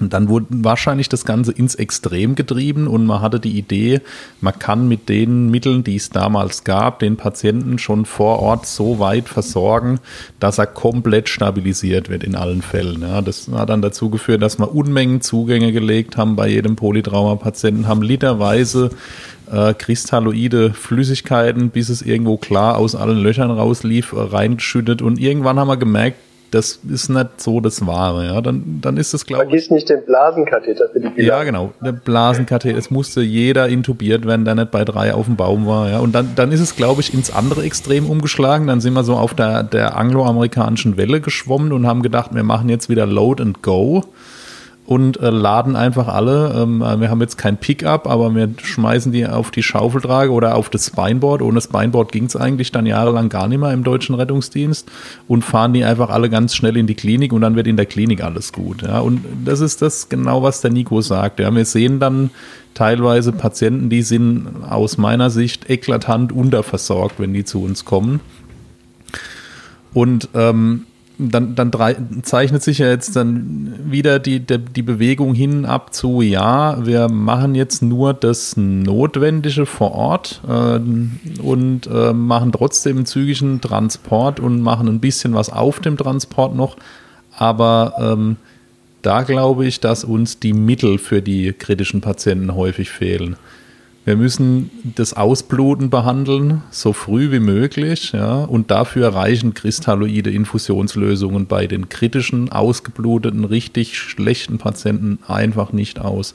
Und 0.00 0.12
dann 0.12 0.28
wurde 0.28 0.46
wahrscheinlich 0.50 1.08
das 1.08 1.24
Ganze 1.24 1.52
ins 1.52 1.74
Extrem 1.74 2.34
getrieben 2.34 2.88
und 2.88 3.06
man 3.06 3.20
hatte 3.20 3.38
die 3.38 3.56
Idee, 3.58 4.00
man 4.40 4.58
kann 4.58 4.88
mit 4.88 5.08
den 5.08 5.50
Mitteln, 5.50 5.84
die 5.84 5.96
es 5.96 6.10
damals 6.10 6.64
gab, 6.64 6.98
den 6.98 7.16
Patienten 7.16 7.78
schon 7.78 8.04
vor 8.04 8.40
Ort 8.40 8.66
so 8.66 8.98
weit 8.98 9.28
versorgen, 9.28 10.00
dass 10.40 10.58
er 10.58 10.66
komplett 10.66 11.28
stabilisiert 11.28 12.08
wird 12.08 12.24
in 12.24 12.34
allen 12.34 12.62
Fällen. 12.62 13.02
Ja, 13.02 13.22
das 13.22 13.48
hat 13.52 13.68
dann 13.68 13.82
dazu 13.82 14.10
geführt, 14.10 14.42
dass 14.42 14.58
wir 14.58 14.74
Unmengen 14.74 15.20
Zugänge 15.20 15.72
gelegt 15.72 16.16
haben 16.16 16.36
bei 16.36 16.48
jedem 16.48 16.76
Polytrauma-Patienten, 16.76 17.86
haben 17.86 18.02
literweise 18.02 18.90
äh, 19.50 19.74
kristalloide 19.74 20.72
Flüssigkeiten, 20.72 21.70
bis 21.70 21.88
es 21.88 22.02
irgendwo 22.02 22.36
klar 22.36 22.78
aus 22.78 22.94
allen 22.94 23.18
Löchern 23.18 23.50
rauslief, 23.50 24.12
äh, 24.12 24.20
reingeschüttet 24.20 25.02
und 25.02 25.20
irgendwann 25.20 25.58
haben 25.58 25.68
wir 25.68 25.76
gemerkt, 25.76 26.18
das 26.54 26.78
ist 26.88 27.08
nicht 27.08 27.40
so 27.40 27.60
das 27.60 27.84
Wahre. 27.86 28.26
Ja, 28.26 28.40
dann, 28.40 28.78
dann 28.80 28.96
ist 28.96 29.12
das, 29.12 29.26
glaube 29.26 29.44
ich. 29.44 29.50
Vergiss 29.50 29.70
nicht 29.70 29.88
den 29.88 30.04
Blasenkatheter 30.04 30.88
für 30.88 31.00
die 31.00 31.08
Bilanz. 31.08 31.28
Ja, 31.28 31.42
genau. 31.42 31.72
Der 31.84 31.92
Blasenkatheter. 31.92 32.78
Es 32.78 32.90
musste 32.90 33.22
jeder 33.22 33.68
intubiert 33.68 34.24
werden, 34.24 34.44
der 34.44 34.54
nicht 34.54 34.70
bei 34.70 34.84
drei 34.84 35.12
auf 35.12 35.26
dem 35.26 35.36
Baum 35.36 35.66
war. 35.66 35.90
Ja, 35.90 35.98
und 35.98 36.14
dann, 36.14 36.30
dann 36.36 36.52
ist 36.52 36.60
es, 36.60 36.76
glaube 36.76 37.00
ich, 37.00 37.12
ins 37.12 37.32
andere 37.32 37.62
Extrem 37.64 38.08
umgeschlagen. 38.08 38.68
Dann 38.68 38.80
sind 38.80 38.94
wir 38.94 39.02
so 39.02 39.14
auf 39.14 39.34
der, 39.34 39.64
der 39.64 39.96
angloamerikanischen 39.96 40.96
Welle 40.96 41.20
geschwommen 41.20 41.72
und 41.72 41.86
haben 41.86 42.02
gedacht, 42.02 42.34
wir 42.34 42.44
machen 42.44 42.68
jetzt 42.68 42.88
wieder 42.88 43.06
Load 43.06 43.42
and 43.42 43.62
Go 43.62 44.04
und 44.86 45.18
äh, 45.20 45.30
laden 45.30 45.76
einfach 45.76 46.08
alle. 46.08 46.52
Ähm, 46.54 46.82
äh, 46.82 47.00
wir 47.00 47.10
haben 47.10 47.20
jetzt 47.20 47.38
kein 47.38 47.56
Pickup, 47.56 48.06
aber 48.06 48.34
wir 48.34 48.50
schmeißen 48.62 49.12
die 49.12 49.26
auf 49.26 49.50
die 49.50 49.62
Schaufeltrage 49.62 50.30
oder 50.30 50.54
auf 50.56 50.68
das 50.68 50.88
Spineboard. 50.88 51.40
Ohne 51.40 51.60
Spineboard 51.60 52.12
ging 52.12 52.24
es 52.24 52.36
eigentlich 52.36 52.70
dann 52.70 52.84
jahrelang 52.84 53.30
gar 53.30 53.48
nicht 53.48 53.60
mehr 53.60 53.72
im 53.72 53.82
deutschen 53.82 54.14
Rettungsdienst 54.14 54.90
und 55.26 55.42
fahren 55.42 55.72
die 55.72 55.84
einfach 55.84 56.10
alle 56.10 56.28
ganz 56.28 56.54
schnell 56.54 56.76
in 56.76 56.86
die 56.86 56.94
Klinik 56.94 57.32
und 57.32 57.40
dann 57.40 57.56
wird 57.56 57.66
in 57.66 57.76
der 57.76 57.86
Klinik 57.86 58.22
alles 58.22 58.52
gut. 58.52 58.82
Ja. 58.82 59.00
Und 59.00 59.24
das 59.44 59.60
ist 59.60 59.80
das 59.80 60.10
genau, 60.10 60.42
was 60.42 60.60
der 60.60 60.70
Nico 60.70 61.00
sagt. 61.00 61.40
Ja. 61.40 61.54
Wir 61.54 61.64
sehen 61.64 61.98
dann 61.98 62.30
teilweise 62.74 63.32
Patienten, 63.32 63.88
die 63.88 64.02
sind 64.02 64.64
aus 64.68 64.98
meiner 64.98 65.30
Sicht 65.30 65.70
eklatant 65.70 66.30
unterversorgt, 66.30 67.18
wenn 67.18 67.32
die 67.32 67.44
zu 67.44 67.62
uns 67.62 67.86
kommen. 67.86 68.20
Und 69.94 70.28
ähm, 70.34 70.84
dann, 71.18 71.54
dann 71.54 71.70
zeichnet 72.22 72.62
sich 72.62 72.78
ja 72.78 72.88
jetzt 72.88 73.14
dann 73.14 73.74
wieder 73.84 74.18
die, 74.18 74.40
die, 74.40 74.58
die 74.58 74.82
Bewegung 74.82 75.34
hin 75.34 75.64
ab 75.64 75.94
zu, 75.94 76.22
ja, 76.22 76.84
wir 76.84 77.08
machen 77.08 77.54
jetzt 77.54 77.82
nur 77.82 78.14
das 78.14 78.56
Notwendige 78.56 79.64
vor 79.66 79.92
Ort 79.92 80.40
äh, 80.48 80.80
und 81.40 81.86
äh, 81.86 82.12
machen 82.12 82.52
trotzdem 82.52 83.06
zügigen 83.06 83.60
Transport 83.60 84.40
und 84.40 84.60
machen 84.60 84.88
ein 84.88 85.00
bisschen 85.00 85.34
was 85.34 85.50
auf 85.50 85.80
dem 85.80 85.96
Transport 85.96 86.56
noch. 86.56 86.76
Aber 87.36 87.94
ähm, 87.98 88.36
da 89.02 89.22
glaube 89.22 89.66
ich, 89.66 89.80
dass 89.80 90.02
uns 90.02 90.40
die 90.40 90.52
Mittel 90.52 90.98
für 90.98 91.22
die 91.22 91.52
kritischen 91.52 92.00
Patienten 92.00 92.54
häufig 92.54 92.90
fehlen. 92.90 93.36
Wir 94.04 94.16
müssen 94.16 94.70
das 94.96 95.14
Ausbluten 95.14 95.88
behandeln, 95.88 96.62
so 96.70 96.92
früh 96.92 97.30
wie 97.32 97.40
möglich. 97.40 98.12
Ja, 98.12 98.44
und 98.44 98.70
dafür 98.70 99.14
reichen 99.14 99.54
kristalloide 99.54 100.30
Infusionslösungen 100.30 101.46
bei 101.46 101.66
den 101.66 101.88
kritischen, 101.88 102.52
ausgebluteten, 102.52 103.46
richtig 103.46 103.98
schlechten 103.98 104.58
Patienten 104.58 105.20
einfach 105.26 105.72
nicht 105.72 106.00
aus. 106.00 106.34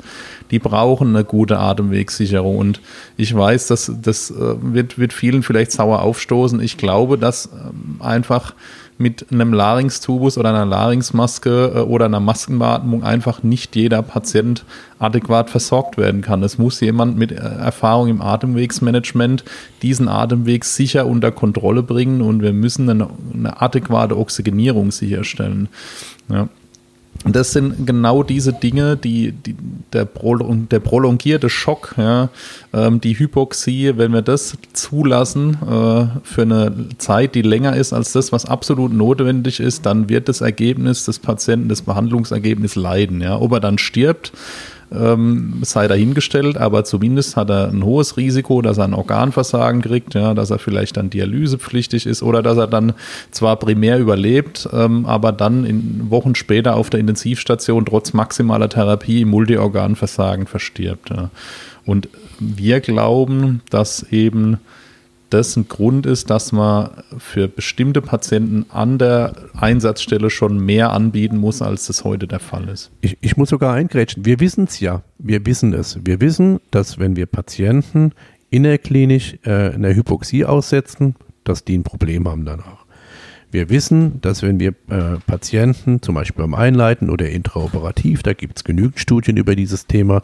Die 0.49 0.57
brauchen 0.57 1.15
eine 1.15 1.23
gute 1.23 1.59
Atemwegssicherung. 1.59 2.57
Und 2.57 2.81
ich 3.17 3.35
weiß, 3.35 3.67
dass 3.67 3.91
das 4.01 4.31
äh, 4.31 4.55
wird, 4.61 4.97
wird 4.97 5.13
vielen 5.13 5.43
vielleicht 5.43 5.71
sauer 5.71 6.01
aufstoßen. 6.01 6.59
Ich 6.61 6.77
glaube, 6.77 7.19
dass 7.19 7.49
ähm, 7.53 8.01
einfach 8.01 8.55
mit 8.99 9.31
einem 9.31 9.53
Larynxtubus 9.53 10.37
oder 10.37 10.49
einer 10.49 10.65
Larynxmaske 10.65 11.71
äh, 11.73 11.79
oder 11.79 12.05
einer 12.05 12.19
Maskenbeatmung 12.19 13.03
einfach 13.03 13.41
nicht 13.41 13.75
jeder 13.75 14.01
Patient 14.01 14.65
adäquat 14.99 15.49
versorgt 15.49 15.97
werden 15.97 16.21
kann. 16.21 16.43
Es 16.43 16.57
muss 16.57 16.81
jemand 16.81 17.17
mit 17.17 17.31
äh, 17.31 17.35
Erfahrung 17.35 18.09
im 18.09 18.21
Atemwegsmanagement 18.21 19.45
diesen 19.81 20.09
Atemweg 20.09 20.65
sicher 20.65 21.07
unter 21.07 21.31
Kontrolle 21.31 21.81
bringen 21.81 22.21
und 22.21 22.41
wir 22.41 22.51
müssen 22.51 22.89
eine, 22.89 23.07
eine 23.33 23.61
adäquate 23.61 24.17
Oxygenierung 24.17 24.91
sicherstellen. 24.91 25.69
Ja. 26.27 26.49
Das 27.25 27.51
sind 27.51 27.85
genau 27.85 28.23
diese 28.23 28.53
Dinge, 28.53 28.95
die, 28.95 29.33
die 29.33 29.55
der, 29.91 30.05
Prolong, 30.05 30.69
der 30.69 30.79
prolongierte 30.79 31.49
Schock, 31.49 31.95
ja, 31.97 32.29
ähm, 32.71 33.01
die 33.01 33.19
Hypoxie, 33.19 33.97
wenn 33.97 34.13
wir 34.13 34.21
das 34.21 34.57
zulassen 34.71 35.57
äh, 35.61 36.05
für 36.23 36.41
eine 36.43 36.71
Zeit, 36.97 37.35
die 37.35 37.41
länger 37.41 37.75
ist 37.75 37.91
als 37.91 38.13
das, 38.13 38.31
was 38.31 38.45
absolut 38.45 38.93
notwendig 38.93 39.59
ist, 39.59 39.85
dann 39.85 40.07
wird 40.07 40.29
das 40.29 40.39
Ergebnis 40.39 41.03
des 41.03 41.19
Patienten, 41.19 41.67
das 41.67 41.81
Behandlungsergebnis 41.81 42.75
leiden. 42.75 43.19
Ja. 43.19 43.37
Ob 43.39 43.51
er 43.51 43.59
dann 43.59 43.77
stirbt, 43.77 44.31
ähm, 44.91 45.59
sei 45.61 45.87
dahingestellt, 45.87 46.57
aber 46.57 46.83
zumindest 46.83 47.35
hat 47.35 47.49
er 47.49 47.69
ein 47.69 47.83
hohes 47.83 48.17
Risiko, 48.17 48.61
dass 48.61 48.77
er 48.77 48.85
ein 48.85 48.93
Organversagen 48.93 49.81
kriegt, 49.81 50.15
ja, 50.15 50.33
dass 50.33 50.49
er 50.49 50.59
vielleicht 50.59 50.97
dann 50.97 51.09
dialysepflichtig 51.09 52.05
ist 52.05 52.23
oder 52.23 52.41
dass 52.41 52.57
er 52.57 52.67
dann 52.67 52.93
zwar 53.31 53.57
primär 53.57 53.99
überlebt, 53.99 54.67
ähm, 54.73 55.05
aber 55.05 55.31
dann 55.31 55.65
in 55.65 56.09
Wochen 56.09 56.35
später 56.35 56.75
auf 56.75 56.89
der 56.89 56.99
Intensivstation 56.99 57.85
trotz 57.85 58.13
maximaler 58.13 58.69
Therapie 58.69 59.21
im 59.21 59.29
Multiorganversagen 59.29 60.47
verstirbt. 60.47 61.09
Ja. 61.11 61.29
Und 61.85 62.09
wir 62.39 62.79
glauben, 62.79 63.61
dass 63.69 64.03
eben 64.11 64.57
das 65.29 65.55
ein 65.55 65.67
Grund 65.67 66.05
ist, 66.05 66.29
dass 66.29 66.51
man 66.51 66.89
für 67.17 67.47
bestimmte 67.47 68.01
Patienten 68.01 68.65
an 68.69 68.97
der 68.97 69.33
Einsatzstelle 69.57 70.29
schon 70.29 70.63
mehr 70.63 70.91
anbieten 70.91 71.37
muss, 71.37 71.61
als 71.61 71.87
das 71.87 72.03
heute 72.03 72.27
der 72.27 72.39
Fall 72.39 72.67
ist. 72.69 72.91
Ich, 73.01 73.17
ich 73.21 73.37
muss 73.37 73.49
sogar 73.49 73.73
eingrätschen. 73.73 74.25
Wir 74.25 74.39
wissen 74.39 74.65
es 74.65 74.79
ja. 74.79 75.03
Wir 75.17 75.45
wissen 75.45 75.73
es. 75.73 75.99
Wir 76.03 76.21
wissen, 76.21 76.59
dass 76.71 76.99
wenn 76.99 77.15
wir 77.15 77.25
Patienten 77.25 78.11
innerklinisch 78.49 79.35
äh, 79.43 79.73
einer 79.73 79.93
Hypoxie 79.93 80.45
aussetzen, 80.45 81.15
dass 81.43 81.63
die 81.63 81.77
ein 81.77 81.83
Problem 81.83 82.27
haben 82.27 82.45
danach. 82.45 82.85
Wir 83.51 83.69
wissen, 83.69 84.21
dass 84.21 84.43
wenn 84.43 84.59
wir 84.59 84.75
äh, 84.89 85.17
Patienten 85.25 86.03
zum 86.03 86.13
Beispiel 86.15 86.43
beim 86.43 86.53
Einleiten 86.53 87.09
oder 87.09 87.29
intraoperativ, 87.29 88.21
da 88.21 88.33
gibt 88.33 88.57
es 88.57 88.63
genügend 88.63 88.99
Studien 88.99 89.37
über 89.37 89.55
dieses 89.55 89.87
Thema, 89.87 90.21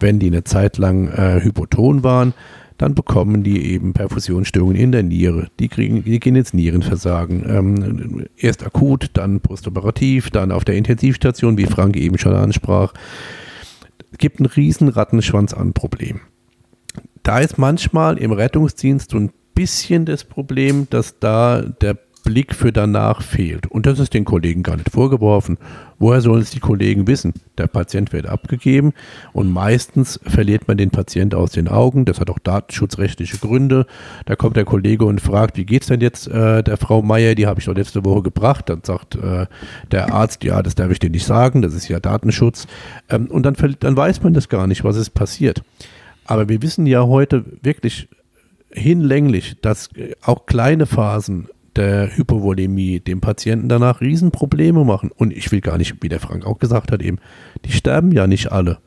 wenn 0.00 0.18
die 0.18 0.26
eine 0.26 0.42
Zeit 0.42 0.76
lang 0.76 1.08
äh, 1.08 1.40
hypoton 1.42 2.02
waren, 2.02 2.34
dann 2.78 2.94
bekommen 2.94 3.42
die 3.42 3.72
eben 3.72 3.92
Perfusionsstörungen 3.92 4.76
in 4.76 4.92
der 4.92 5.02
Niere. 5.02 5.48
Die, 5.58 5.68
kriegen, 5.68 6.04
die 6.04 6.20
gehen 6.20 6.36
ins 6.36 6.52
Nierenversagen. 6.52 7.44
Ähm, 7.48 8.26
erst 8.36 8.64
akut, 8.64 9.10
dann 9.14 9.40
postoperativ, 9.40 10.30
dann 10.30 10.52
auf 10.52 10.64
der 10.64 10.76
Intensivstation, 10.76 11.56
wie 11.56 11.66
Frank 11.66 11.96
eben 11.96 12.18
schon 12.18 12.34
ansprach. 12.34 12.92
Es 14.12 14.18
gibt 14.18 14.40
einen 14.40 14.46
riesen 14.46 14.88
Rattenschwanz 14.88 15.54
an 15.54 15.72
Problemen. 15.72 16.20
Da 17.22 17.40
ist 17.40 17.58
manchmal 17.58 18.18
im 18.18 18.32
Rettungsdienst 18.32 19.10
so 19.10 19.18
ein 19.18 19.30
bisschen 19.54 20.04
das 20.04 20.24
Problem, 20.24 20.86
dass 20.90 21.18
da 21.18 21.62
der 21.62 21.98
Blick 22.26 22.56
für 22.56 22.72
danach 22.72 23.22
fehlt. 23.22 23.68
Und 23.68 23.86
das 23.86 24.00
ist 24.00 24.12
den 24.12 24.24
Kollegen 24.24 24.64
gar 24.64 24.76
nicht 24.76 24.90
vorgeworfen. 24.90 25.58
Woher 26.00 26.20
sollen 26.20 26.42
es 26.42 26.50
die 26.50 26.58
Kollegen 26.58 27.06
wissen? 27.06 27.34
Der 27.56 27.68
Patient 27.68 28.12
wird 28.12 28.26
abgegeben 28.26 28.94
und 29.32 29.50
meistens 29.50 30.18
verliert 30.24 30.66
man 30.66 30.76
den 30.76 30.90
Patient 30.90 31.36
aus 31.36 31.52
den 31.52 31.68
Augen. 31.68 32.04
Das 32.04 32.18
hat 32.18 32.28
auch 32.28 32.40
datenschutzrechtliche 32.40 33.38
Gründe. 33.38 33.86
Da 34.26 34.34
kommt 34.34 34.56
der 34.56 34.64
Kollege 34.64 35.04
und 35.04 35.20
fragt, 35.20 35.56
wie 35.56 35.64
geht's 35.64 35.86
denn 35.86 36.00
jetzt 36.00 36.26
äh, 36.26 36.64
der 36.64 36.76
Frau 36.76 37.00
Meier? 37.00 37.36
Die 37.36 37.46
habe 37.46 37.60
ich 37.60 37.66
doch 37.66 37.76
letzte 37.76 38.04
Woche 38.04 38.22
gebracht. 38.22 38.68
Dann 38.68 38.80
sagt 38.82 39.14
äh, 39.14 39.46
der 39.92 40.12
Arzt, 40.12 40.42
ja, 40.42 40.64
das 40.64 40.74
darf 40.74 40.90
ich 40.90 40.98
dir 40.98 41.10
nicht 41.10 41.24
sagen. 41.24 41.62
Das 41.62 41.74
ist 41.74 41.88
ja 41.88 42.00
Datenschutz. 42.00 42.66
Ähm, 43.08 43.28
und 43.28 43.44
dann, 43.44 43.54
dann 43.78 43.96
weiß 43.96 44.24
man 44.24 44.34
das 44.34 44.48
gar 44.48 44.66
nicht, 44.66 44.82
was 44.82 44.96
ist 44.96 45.10
passiert. 45.10 45.62
Aber 46.24 46.48
wir 46.48 46.60
wissen 46.60 46.86
ja 46.86 47.06
heute 47.06 47.44
wirklich 47.62 48.08
hinlänglich, 48.72 49.56
dass 49.62 49.90
äh, 49.94 50.16
auch 50.22 50.46
kleine 50.46 50.86
Phasen 50.86 51.46
der 51.76 52.16
Hypovolemie 52.16 53.00
dem 53.00 53.20
Patienten 53.20 53.68
danach 53.68 54.00
Riesenprobleme 54.00 54.84
machen. 54.84 55.10
Und 55.14 55.32
ich 55.32 55.50
will 55.52 55.60
gar 55.60 55.78
nicht, 55.78 56.02
wie 56.02 56.08
der 56.08 56.20
Frank 56.20 56.46
auch 56.46 56.58
gesagt 56.58 56.92
hat, 56.92 57.02
eben, 57.02 57.18
die 57.64 57.72
sterben 57.72 58.12
ja 58.12 58.26
nicht 58.26 58.52
alle. 58.52 58.78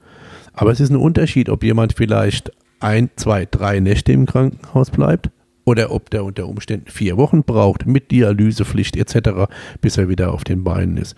Aber 0.54 0.72
es 0.72 0.80
ist 0.80 0.90
ein 0.90 0.98
Unterschied, 0.98 1.50
ob 1.50 1.64
jemand 1.64 1.94
vielleicht 1.94 2.52
ein, 2.80 3.10
zwei, 3.16 3.46
drei 3.46 3.80
Nächte 3.80 4.12
im 4.12 4.26
Krankenhaus 4.26 4.90
bleibt 4.90 5.30
oder 5.66 5.92
ob 5.92 6.10
der 6.10 6.26
unter 6.26 6.48
Umständen 6.48 6.90
vier 6.90 7.18
Wochen 7.18 7.44
braucht 7.44 7.86
mit 7.86 8.12
Dialysepflicht 8.12 8.96
etc., 8.96 9.52
bis 9.82 9.98
er 9.98 10.10
wieder 10.10 10.34
auf 10.34 10.44
den 10.44 10.64
Beinen 10.64 10.98
ist. 10.98 11.16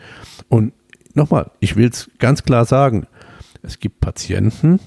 Und 0.49 0.73
nochmal, 1.13 1.51
ich 1.59 1.75
will 1.75 1.89
es 1.89 2.09
ganz 2.19 2.43
klar 2.43 2.65
sagen, 2.65 3.07
es 3.61 3.79
gibt 3.79 3.99
Patienten, 4.01 4.79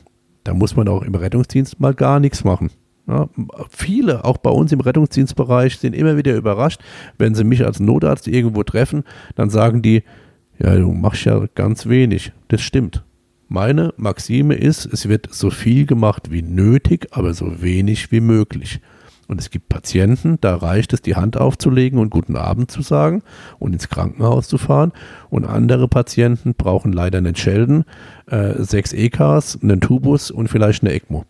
da 0.43 0.53
muss 0.53 0.77
man 0.77 0.89
auch 0.89 1.03
im 1.03 1.15
Rettungsdienst 1.15 1.81
mal 1.81 1.95
gar 1.95 2.21
nichts 2.21 2.45
machen. 2.45 2.71
Ja, 3.07 3.29
viele, 3.69 4.25
auch 4.25 4.39
bei 4.39 4.51
uns 4.51 4.73
im 4.73 4.81
Rettungsdienstbereich, 4.81 5.77
sind 5.77 5.95
immer 5.95 6.17
wieder 6.17 6.35
überrascht, 6.35 6.81
wenn 7.19 7.35
sie 7.35 7.45
mich 7.45 7.65
als 7.65 7.79
Notarzt 7.79 8.29
irgendwo 8.29 8.63
treffen, 8.63 9.05
dann 9.35 9.51
sagen 9.51 9.83
die, 9.83 10.05
ja, 10.59 10.75
du 10.75 10.93
machst 10.93 11.25
ja 11.25 11.47
ganz 11.55 11.87
wenig. 11.87 12.33
Das 12.49 12.63
stimmt. 12.63 13.05
Meine 13.49 13.93
Maxime 13.99 14.55
ist, 14.55 14.87
es 14.87 15.09
wird 15.09 15.29
so 15.31 15.51
viel 15.51 15.85
gemacht 15.85 16.31
wie 16.31 16.43
nötig, 16.43 17.09
aber 17.11 17.35
so 17.35 17.61
wenig 17.61 18.11
wie 18.11 18.21
möglich. 18.21 18.81
Und 19.27 19.41
es 19.41 19.51
gibt 19.51 19.69
Patienten, 19.69 20.39
da 20.41 20.57
reicht 20.57 20.93
es, 20.93 21.03
die 21.03 21.17
Hand 21.17 21.37
aufzulegen 21.37 21.99
und 21.99 22.11
guten 22.11 22.37
Abend 22.37 22.71
zu 22.71 22.83
sagen 22.83 23.23
und 23.59 23.73
ins 23.73 23.89
Krankenhaus 23.89 24.49
zu 24.49 24.59
fahren. 24.59 24.93
Und 25.31 25.45
andere 25.45 25.89
Patienten 25.89 26.55
brauchen 26.55 26.93
leider 26.93 27.19
einen 27.19 27.37
Schelden, 27.37 27.85
äh, 28.27 28.63
sechs 28.63 28.93
EKs, 28.93 29.59
einen 29.63 29.81
Tubus 29.81 30.31
und 30.31 30.49
vielleicht 30.49 30.83
eine 30.83 30.93
ECMO 30.93 31.25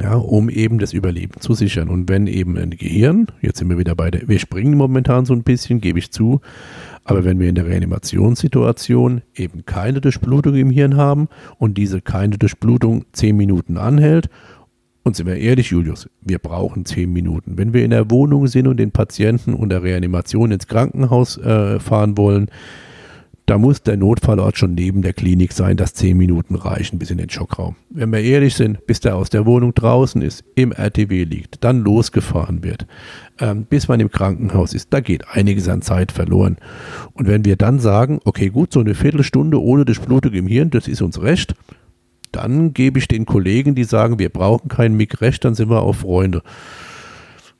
ja, 0.00 0.14
um 0.14 0.48
eben 0.50 0.78
das 0.78 0.92
Überleben 0.92 1.40
zu 1.40 1.54
sichern. 1.54 1.88
Und 1.88 2.08
wenn 2.08 2.26
eben 2.26 2.56
ein 2.58 2.70
Gehirn, 2.70 3.28
jetzt 3.40 3.58
sind 3.58 3.68
wir 3.68 3.78
wieder 3.78 3.94
bei 3.94 4.10
der, 4.10 4.28
wir 4.28 4.38
springen 4.38 4.76
momentan 4.76 5.24
so 5.24 5.34
ein 5.34 5.44
bisschen, 5.44 5.80
gebe 5.80 5.98
ich 5.98 6.10
zu, 6.10 6.40
aber 7.04 7.24
wenn 7.24 7.38
wir 7.38 7.48
in 7.48 7.54
der 7.54 7.66
Reanimationssituation 7.66 9.22
eben 9.34 9.66
keine 9.66 10.00
Durchblutung 10.00 10.54
im 10.56 10.70
Hirn 10.70 10.96
haben 10.96 11.28
und 11.58 11.78
diese 11.78 12.00
keine 12.00 12.38
Durchblutung 12.38 13.04
zehn 13.12 13.36
Minuten 13.36 13.76
anhält, 13.76 14.28
und 15.06 15.14
sind 15.14 15.26
wir 15.26 15.36
ehrlich, 15.36 15.68
Julius, 15.68 16.08
wir 16.22 16.38
brauchen 16.38 16.86
zehn 16.86 17.12
Minuten. 17.12 17.58
Wenn 17.58 17.74
wir 17.74 17.84
in 17.84 17.90
der 17.90 18.10
Wohnung 18.10 18.46
sind 18.46 18.66
und 18.66 18.78
den 18.78 18.90
Patienten 18.90 19.52
unter 19.52 19.82
Reanimation 19.82 20.50
ins 20.50 20.66
Krankenhaus 20.66 21.36
äh, 21.36 21.78
fahren 21.78 22.16
wollen, 22.16 22.48
da 23.46 23.58
muss 23.58 23.82
der 23.82 23.98
Notfallort 23.98 24.56
schon 24.56 24.74
neben 24.74 25.02
der 25.02 25.12
Klinik 25.12 25.52
sein, 25.52 25.76
dass 25.76 25.92
zehn 25.92 26.16
Minuten 26.16 26.54
reichen 26.54 26.98
bis 26.98 27.10
in 27.10 27.18
den 27.18 27.28
Schockraum. 27.28 27.76
Wenn 27.90 28.10
wir 28.10 28.20
ehrlich 28.20 28.54
sind, 28.54 28.86
bis 28.86 29.00
der 29.00 29.16
aus 29.16 29.28
der 29.28 29.44
Wohnung 29.44 29.74
draußen 29.74 30.22
ist, 30.22 30.44
im 30.54 30.72
RTW 30.72 31.24
liegt, 31.24 31.62
dann 31.62 31.80
losgefahren 31.80 32.64
wird, 32.64 32.86
ähm, 33.38 33.66
bis 33.66 33.86
man 33.86 34.00
im 34.00 34.10
Krankenhaus 34.10 34.72
ist, 34.72 34.92
da 34.94 35.00
geht 35.00 35.28
einiges 35.28 35.68
an 35.68 35.82
Zeit 35.82 36.10
verloren. 36.10 36.56
Und 37.12 37.26
wenn 37.26 37.44
wir 37.44 37.56
dann 37.56 37.80
sagen, 37.80 38.20
okay, 38.24 38.48
gut, 38.48 38.72
so 38.72 38.80
eine 38.80 38.94
Viertelstunde 38.94 39.60
ohne 39.60 39.84
Durchblutung 39.84 40.32
im 40.32 40.46
Hirn, 40.46 40.70
das 40.70 40.88
ist 40.88 41.02
uns 41.02 41.20
recht, 41.20 41.54
dann 42.32 42.72
gebe 42.72 42.98
ich 42.98 43.08
den 43.08 43.26
Kollegen, 43.26 43.74
die 43.74 43.84
sagen, 43.84 44.18
wir 44.18 44.30
brauchen 44.30 44.68
keinen 44.68 44.96
MIG 44.96 45.20
recht, 45.20 45.44
dann 45.44 45.54
sind 45.54 45.68
wir 45.68 45.82
auch 45.82 45.94
Freunde. 45.94 46.42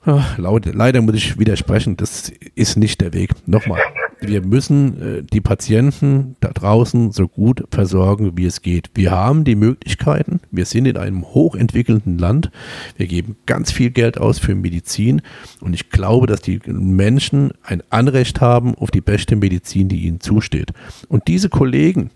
Ach, 0.06 0.36
leider 0.38 1.00
muss 1.02 1.14
ich 1.14 1.38
widersprechen, 1.38 1.96
das 1.96 2.32
ist 2.54 2.76
nicht 2.76 3.00
der 3.00 3.12
Weg. 3.14 3.30
Nochmal, 3.46 3.80
wir 4.28 4.42
müssen 4.42 5.00
äh, 5.00 5.22
die 5.22 5.40
Patienten 5.40 6.36
da 6.40 6.48
draußen 6.48 7.12
so 7.12 7.28
gut 7.28 7.64
versorgen, 7.70 8.32
wie 8.36 8.46
es 8.46 8.62
geht. 8.62 8.90
Wir 8.94 9.10
haben 9.10 9.44
die 9.44 9.54
Möglichkeiten, 9.54 10.40
wir 10.50 10.64
sind 10.64 10.86
in 10.86 10.96
einem 10.96 11.24
hochentwickelten 11.24 12.18
Land, 12.18 12.50
wir 12.96 13.06
geben 13.06 13.36
ganz 13.46 13.72
viel 13.72 13.90
Geld 13.90 14.18
aus 14.18 14.38
für 14.38 14.54
Medizin 14.54 15.22
und 15.60 15.74
ich 15.74 15.90
glaube, 15.90 16.26
dass 16.26 16.40
die 16.40 16.60
Menschen 16.66 17.52
ein 17.62 17.82
Anrecht 17.90 18.40
haben 18.40 18.74
auf 18.74 18.90
die 18.90 19.00
beste 19.00 19.36
Medizin, 19.36 19.88
die 19.88 20.02
ihnen 20.02 20.20
zusteht. 20.20 20.72
Und 21.08 21.28
diese 21.28 21.48
Kollegen, 21.48 22.10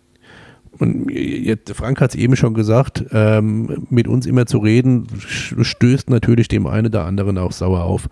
und 0.79 1.11
jetzt, 1.11 1.73
Frank 1.75 2.01
hat 2.01 2.11
es 2.11 2.17
eben 2.17 2.37
schon 2.37 2.55
gesagt, 2.55 3.05
ähm, 3.13 3.87
mit 3.91 4.09
uns 4.09 4.27
immer 4.27 4.47
zu 4.47 4.59
reden, 4.59 5.07
stößt 5.19 6.11
natürlich 6.11 6.49
dem 6.49 6.67
einen 6.67 6.87
oder 6.87 7.05
anderen 7.05 7.39
auch 7.39 7.53
sauer 7.53 7.85
auf. 7.85 8.09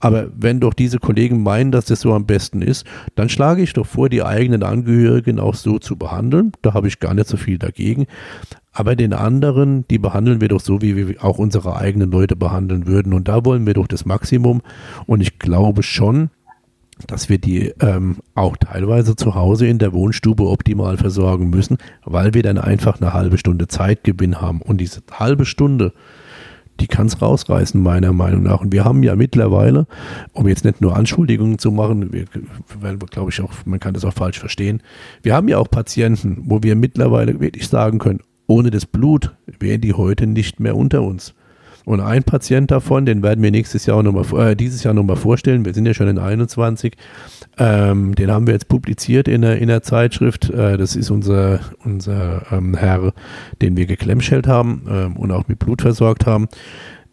Aber 0.00 0.28
wenn 0.36 0.60
doch 0.60 0.74
diese 0.74 0.98
Kollegen 0.98 1.42
meinen, 1.42 1.72
dass 1.72 1.86
das 1.86 2.00
so 2.00 2.14
am 2.14 2.26
besten 2.26 2.62
ist, 2.62 2.86
dann 3.14 3.28
schlage 3.28 3.62
ich 3.62 3.72
doch 3.72 3.86
vor, 3.86 4.08
die 4.08 4.22
eigenen 4.22 4.62
Angehörigen 4.62 5.38
auch 5.38 5.54
so 5.54 5.78
zu 5.78 5.96
behandeln. 5.96 6.52
Da 6.62 6.74
habe 6.74 6.88
ich 6.88 7.00
gar 7.00 7.14
nicht 7.14 7.28
so 7.28 7.36
viel 7.36 7.58
dagegen. 7.58 8.06
Aber 8.72 8.94
den 8.94 9.12
anderen, 9.12 9.86
die 9.88 9.98
behandeln 9.98 10.40
wir 10.40 10.48
doch 10.48 10.60
so, 10.60 10.80
wie 10.80 10.96
wir 10.96 11.24
auch 11.24 11.38
unsere 11.38 11.76
eigenen 11.76 12.10
Leute 12.10 12.36
behandeln 12.36 12.86
würden. 12.86 13.12
Und 13.12 13.26
da 13.26 13.44
wollen 13.44 13.66
wir 13.66 13.74
doch 13.74 13.88
das 13.88 14.06
Maximum. 14.06 14.62
Und 15.06 15.20
ich 15.20 15.38
glaube 15.38 15.82
schon, 15.82 16.30
dass 17.06 17.28
wir 17.28 17.38
die 17.38 17.72
ähm, 17.80 18.16
auch 18.34 18.56
teilweise 18.56 19.16
zu 19.16 19.34
Hause 19.34 19.66
in 19.66 19.78
der 19.78 19.92
Wohnstube 19.92 20.48
optimal 20.48 20.96
versorgen 20.96 21.50
müssen, 21.50 21.78
weil 22.04 22.34
wir 22.34 22.42
dann 22.42 22.58
einfach 22.58 23.00
eine 23.00 23.12
halbe 23.12 23.38
Stunde 23.38 23.68
Zeitgewinn 23.68 24.40
haben. 24.40 24.60
Und 24.60 24.78
diese 24.78 25.00
halbe 25.12 25.44
Stunde, 25.44 25.92
die 26.80 26.86
kann 26.86 27.06
es 27.06 27.20
rausreißen, 27.20 27.80
meiner 27.80 28.12
Meinung 28.12 28.42
nach. 28.42 28.60
Und 28.60 28.72
wir 28.72 28.84
haben 28.84 29.02
ja 29.02 29.16
mittlerweile, 29.16 29.86
um 30.32 30.48
jetzt 30.48 30.64
nicht 30.64 30.80
nur 30.80 30.96
Anschuldigungen 30.96 31.58
zu 31.58 31.70
machen, 31.72 32.12
wir, 32.12 32.26
glaube 33.10 33.30
ich 33.30 33.40
auch, 33.40 33.52
man 33.64 33.80
kann 33.80 33.94
das 33.94 34.04
auch 34.04 34.12
falsch 34.12 34.38
verstehen, 34.38 34.82
wir 35.22 35.34
haben 35.34 35.48
ja 35.48 35.58
auch 35.58 35.70
Patienten, 35.70 36.42
wo 36.44 36.62
wir 36.62 36.76
mittlerweile 36.76 37.40
wirklich 37.40 37.68
sagen 37.68 37.98
können, 37.98 38.20
ohne 38.46 38.70
das 38.70 38.86
Blut 38.86 39.34
wären 39.58 39.80
die 39.80 39.92
heute 39.92 40.26
nicht 40.26 40.60
mehr 40.60 40.76
unter 40.76 41.02
uns. 41.02 41.34
Und 41.88 42.00
ein 42.00 42.22
Patient 42.22 42.70
davon, 42.70 43.06
den 43.06 43.22
werden 43.22 43.42
wir 43.42 43.50
nächstes 43.50 43.86
Jahr 43.86 44.02
nochmal, 44.02 44.50
äh, 44.50 44.54
dieses 44.54 44.84
Jahr 44.84 44.92
nochmal 44.92 45.16
vorstellen. 45.16 45.64
Wir 45.64 45.72
sind 45.72 45.86
ja 45.86 45.94
schon 45.94 46.06
in 46.06 46.18
21. 46.18 46.94
Ähm, 47.56 48.14
den 48.14 48.30
haben 48.30 48.46
wir 48.46 48.52
jetzt 48.52 48.68
publiziert 48.68 49.26
in 49.26 49.40
der, 49.40 49.58
in 49.58 49.68
der 49.68 49.82
Zeitschrift. 49.82 50.50
Äh, 50.50 50.76
das 50.76 50.96
ist 50.96 51.10
unser, 51.10 51.60
unser 51.82 52.42
ähm, 52.52 52.76
Herr, 52.76 53.14
den 53.62 53.78
wir 53.78 53.86
geklemschelt 53.86 54.46
haben 54.46 54.82
ähm, 54.86 55.16
und 55.16 55.30
auch 55.30 55.48
mit 55.48 55.60
Blut 55.60 55.80
versorgt 55.80 56.26
haben. 56.26 56.48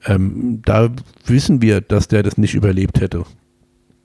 Ähm, 0.07 0.61
da 0.65 0.89
wissen 1.25 1.61
wir, 1.61 1.79
dass 1.79 2.09
der 2.09 2.23
das 2.23 2.37
nicht 2.37 2.53
überlebt 2.53 2.99
hätte 2.99 3.23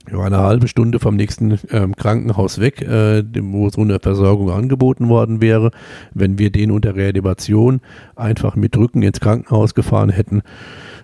wir 0.07 0.19
waren 0.19 0.33
eine 0.33 0.43
halbe 0.43 0.69
Stunde 0.69 0.99
vom 0.99 1.17
nächsten 1.17 1.59
ähm, 1.71 1.95
Krankenhaus 1.95 2.59
weg, 2.59 2.83
äh, 2.83 3.23
wo 3.41 3.69
so 3.69 3.83
eine 3.83 4.01
Versorgung 4.01 4.51
angeboten 4.51 5.09
worden 5.09 5.41
wäre. 5.41 5.71
Wenn 6.15 6.39
wir 6.39 6.51
den 6.51 6.71
unter 6.71 6.97
Reanimation 6.97 7.81
einfach 8.17 8.57
mit 8.57 8.77
Rücken 8.77 9.03
ins 9.03 9.21
Krankenhaus 9.21 9.75
gefahren 9.75 10.11
hätten, 10.11 10.43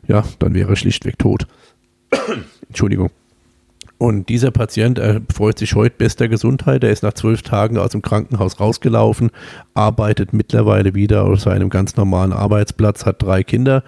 ja, 0.08 0.24
dann 0.38 0.54
wäre 0.54 0.70
er 0.70 0.76
schlichtweg 0.76 1.18
tot. 1.18 1.46
Entschuldigung. 2.68 3.10
Und 3.98 4.28
dieser 4.28 4.50
Patient 4.50 4.98
er 4.98 5.22
freut 5.32 5.58
sich 5.58 5.74
heute 5.74 5.96
bester 5.96 6.28
Gesundheit. 6.28 6.84
Er 6.84 6.90
ist 6.90 7.02
nach 7.02 7.14
zwölf 7.14 7.40
Tagen 7.42 7.78
aus 7.78 7.92
dem 7.92 8.02
Krankenhaus 8.02 8.60
rausgelaufen, 8.60 9.30
arbeitet 9.72 10.34
mittlerweile 10.34 10.94
wieder 10.94 11.24
auf 11.24 11.40
seinem 11.40 11.70
ganz 11.70 11.96
normalen 11.96 12.34
Arbeitsplatz, 12.34 13.06
hat 13.06 13.22
drei 13.22 13.42
Kinder, 13.42 13.84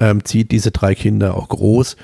ähm, 0.00 0.24
zieht 0.24 0.50
diese 0.50 0.72
drei 0.72 0.96
Kinder 0.96 1.36
auch 1.36 1.48
groß 1.48 1.96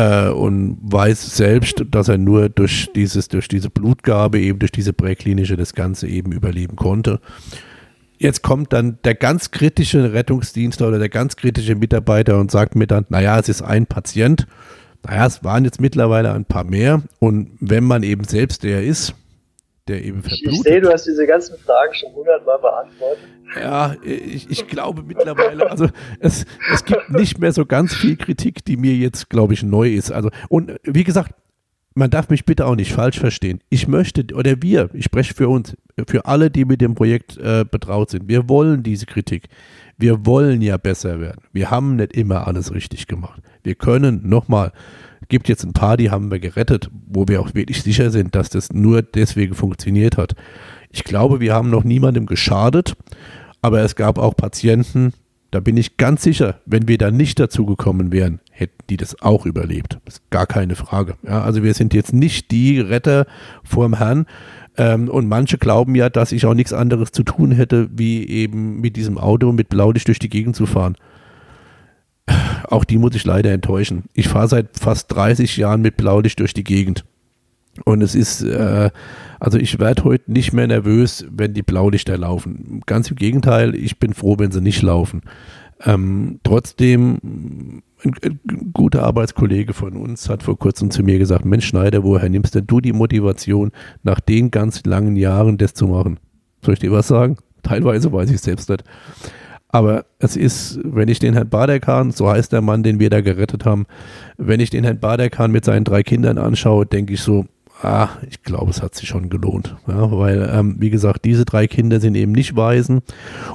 äh, 0.00 0.30
und 0.30 0.78
weiß 0.80 1.36
selbst, 1.36 1.84
dass 1.90 2.08
er 2.08 2.16
nur 2.16 2.48
durch 2.48 2.90
dieses, 2.94 3.28
durch 3.28 3.48
diese 3.48 3.68
Blutgabe, 3.68 4.40
eben 4.40 4.58
durch 4.58 4.72
diese 4.72 4.94
präklinische 4.94 5.56
das 5.56 5.74
Ganze 5.74 6.08
eben 6.08 6.32
überleben 6.32 6.76
konnte. 6.76 7.20
Jetzt 8.18 8.42
kommt 8.42 8.72
dann 8.72 8.98
der 9.04 9.14
ganz 9.14 9.50
kritische 9.50 10.12
Rettungsdienstler 10.12 10.88
oder 10.88 10.98
der 10.98 11.08
ganz 11.08 11.36
kritische 11.36 11.74
Mitarbeiter 11.74 12.38
und 12.38 12.50
sagt 12.50 12.76
mir 12.76 12.86
dann, 12.86 13.06
naja, 13.10 13.38
es 13.38 13.48
ist 13.48 13.62
ein 13.62 13.86
Patient. 13.86 14.46
Naja, 15.06 15.26
es 15.26 15.44
waren 15.44 15.64
jetzt 15.64 15.80
mittlerweile 15.80 16.32
ein 16.32 16.44
paar 16.44 16.64
mehr. 16.64 17.02
Und 17.18 17.50
wenn 17.60 17.84
man 17.84 18.02
eben 18.02 18.24
selbst 18.24 18.62
der 18.62 18.84
ist, 18.84 19.14
der 19.90 20.04
eben 20.04 20.22
verblutet. 20.22 20.52
Ich 20.52 20.62
sehe, 20.62 20.80
du 20.80 20.90
hast 20.90 21.04
diese 21.06 21.26
ganzen 21.26 21.58
Fragen 21.58 21.92
schon 21.94 22.12
hundertmal 22.14 22.58
beantwortet. 22.58 23.24
Ja, 23.56 23.96
ich, 24.04 24.48
ich 24.48 24.66
glaube 24.68 25.02
mittlerweile, 25.02 25.70
also 25.70 25.88
es, 26.20 26.46
es 26.72 26.84
gibt 26.84 27.10
nicht 27.10 27.38
mehr 27.38 27.52
so 27.52 27.66
ganz 27.66 27.94
viel 27.94 28.16
Kritik, 28.16 28.64
die 28.64 28.76
mir 28.76 28.94
jetzt, 28.94 29.28
glaube 29.28 29.54
ich, 29.54 29.62
neu 29.62 29.90
ist. 29.92 30.12
Also, 30.12 30.30
und 30.48 30.76
wie 30.84 31.04
gesagt, 31.04 31.34
man 31.94 32.10
darf 32.10 32.30
mich 32.30 32.44
bitte 32.44 32.66
auch 32.66 32.76
nicht 32.76 32.92
falsch 32.92 33.18
verstehen. 33.18 33.60
Ich 33.68 33.88
möchte, 33.88 34.24
oder 34.34 34.62
wir, 34.62 34.90
ich 34.92 35.04
spreche 35.04 35.34
für 35.34 35.48
uns, 35.48 35.76
für 36.06 36.24
alle, 36.26 36.50
die 36.50 36.64
mit 36.64 36.80
dem 36.80 36.94
Projekt 36.94 37.36
äh, 37.38 37.64
betraut 37.68 38.10
sind, 38.10 38.28
wir 38.28 38.48
wollen 38.48 38.82
diese 38.82 39.06
Kritik. 39.06 39.48
Wir 39.98 40.24
wollen 40.24 40.62
ja 40.62 40.76
besser 40.76 41.20
werden. 41.20 41.42
Wir 41.52 41.70
haben 41.70 41.96
nicht 41.96 42.16
immer 42.16 42.46
alles 42.46 42.72
richtig 42.72 43.06
gemacht. 43.06 43.42
Wir 43.62 43.74
können 43.74 44.28
nochmal, 44.28 44.72
gibt 45.28 45.48
jetzt 45.48 45.64
ein 45.64 45.72
paar, 45.72 45.96
die 45.96 46.10
haben 46.10 46.30
wir 46.30 46.38
gerettet, 46.38 46.90
wo 47.06 47.28
wir 47.28 47.40
auch 47.40 47.54
wirklich 47.54 47.82
sicher 47.82 48.10
sind, 48.10 48.34
dass 48.34 48.50
das 48.50 48.72
nur 48.72 49.02
deswegen 49.02 49.54
funktioniert 49.54 50.16
hat. 50.16 50.34
Ich 50.90 51.04
glaube, 51.04 51.40
wir 51.40 51.54
haben 51.54 51.70
noch 51.70 51.84
niemandem 51.84 52.26
geschadet, 52.26 52.96
aber 53.62 53.80
es 53.80 53.94
gab 53.94 54.18
auch 54.18 54.36
Patienten, 54.36 55.12
da 55.50 55.58
bin 55.60 55.76
ich 55.76 55.96
ganz 55.96 56.22
sicher, 56.22 56.60
wenn 56.64 56.86
wir 56.86 56.96
da 56.96 57.10
nicht 57.10 57.40
dazu 57.40 57.66
gekommen 57.66 58.12
wären, 58.12 58.40
hätten 58.50 58.78
die 58.88 58.96
das 58.96 59.20
auch 59.20 59.46
überlebt. 59.46 59.98
Das 60.04 60.14
ist 60.14 60.30
gar 60.30 60.46
keine 60.46 60.76
Frage. 60.76 61.16
Ja, 61.24 61.42
also 61.42 61.62
wir 61.62 61.74
sind 61.74 61.92
jetzt 61.92 62.12
nicht 62.12 62.50
die 62.50 62.78
Retter 62.78 63.26
vorm 63.64 63.98
Herrn. 63.98 64.26
Ähm, 64.76 65.08
und 65.08 65.28
manche 65.28 65.58
glauben 65.58 65.96
ja, 65.96 66.08
dass 66.08 66.30
ich 66.30 66.46
auch 66.46 66.54
nichts 66.54 66.72
anderes 66.72 67.10
zu 67.10 67.24
tun 67.24 67.50
hätte, 67.50 67.88
wie 67.92 68.28
eben 68.28 68.80
mit 68.80 68.94
diesem 68.94 69.18
Auto 69.18 69.50
mit 69.50 69.68
Blaulicht 69.68 70.06
durch 70.06 70.20
die 70.20 70.28
Gegend 70.28 70.54
zu 70.54 70.66
fahren. 70.66 70.96
Auch 72.70 72.84
die 72.84 72.98
muss 72.98 73.16
ich 73.16 73.24
leider 73.24 73.50
enttäuschen. 73.50 74.04
Ich 74.14 74.28
fahre 74.28 74.46
seit 74.46 74.78
fast 74.78 75.12
30 75.12 75.56
Jahren 75.56 75.82
mit 75.82 75.96
Blaulicht 75.96 76.38
durch 76.38 76.54
die 76.54 76.62
Gegend. 76.62 77.04
Und 77.84 78.00
es 78.00 78.14
ist, 78.14 78.42
äh, 78.42 78.90
also 79.40 79.58
ich 79.58 79.80
werde 79.80 80.04
heute 80.04 80.30
nicht 80.32 80.52
mehr 80.52 80.68
nervös, 80.68 81.26
wenn 81.30 81.52
die 81.52 81.62
Blaulichter 81.62 82.16
laufen. 82.16 82.80
Ganz 82.86 83.10
im 83.10 83.16
Gegenteil, 83.16 83.74
ich 83.74 83.98
bin 83.98 84.14
froh, 84.14 84.36
wenn 84.38 84.52
sie 84.52 84.60
nicht 84.60 84.82
laufen. 84.82 85.22
Ähm, 85.84 86.38
trotzdem, 86.44 87.82
ein, 88.04 88.14
ein, 88.22 88.70
guter 88.72 89.02
Arbeitskollege 89.02 89.72
von 89.72 89.94
uns 89.96 90.28
hat 90.28 90.44
vor 90.44 90.56
kurzem 90.56 90.92
zu 90.92 91.02
mir 91.02 91.18
gesagt, 91.18 91.44
Mensch 91.44 91.66
Schneider, 91.66 92.04
woher 92.04 92.28
nimmst 92.28 92.54
denn 92.54 92.66
du 92.68 92.80
die 92.80 92.92
Motivation, 92.92 93.72
nach 94.04 94.20
den 94.20 94.52
ganz 94.52 94.84
langen 94.84 95.16
Jahren 95.16 95.58
das 95.58 95.74
zu 95.74 95.88
machen? 95.88 96.20
Soll 96.64 96.74
ich 96.74 96.80
dir 96.80 96.92
was 96.92 97.08
sagen? 97.08 97.36
Teilweise 97.64 98.12
weiß 98.12 98.30
ich 98.30 98.40
selbst 98.40 98.68
nicht. 98.68 98.84
Aber 99.72 100.04
es 100.18 100.36
ist, 100.36 100.80
wenn 100.82 101.08
ich 101.08 101.18
den 101.18 101.34
Herrn 101.34 101.48
Baderkan, 101.48 102.10
so 102.10 102.28
heißt 102.28 102.52
der 102.52 102.60
Mann, 102.60 102.82
den 102.82 102.98
wir 102.98 103.10
da 103.10 103.20
gerettet 103.20 103.64
haben, 103.64 103.86
wenn 104.36 104.60
ich 104.60 104.70
den 104.70 104.84
Herrn 104.84 104.98
Baderkan 104.98 105.52
mit 105.52 105.64
seinen 105.64 105.84
drei 105.84 106.02
Kindern 106.02 106.38
anschaue, 106.38 106.86
denke 106.86 107.14
ich 107.14 107.22
so, 107.22 107.46
ah, 107.82 108.08
ich 108.28 108.42
glaube, 108.42 108.70
es 108.70 108.82
hat 108.82 108.94
sich 108.94 109.08
schon 109.08 109.30
gelohnt. 109.30 109.76
Ja, 109.86 110.10
weil, 110.10 110.50
ähm, 110.52 110.76
wie 110.78 110.90
gesagt, 110.90 111.24
diese 111.24 111.44
drei 111.44 111.66
Kinder 111.66 112.00
sind 112.00 112.14
eben 112.14 112.32
nicht 112.32 112.56
Waisen. 112.56 113.00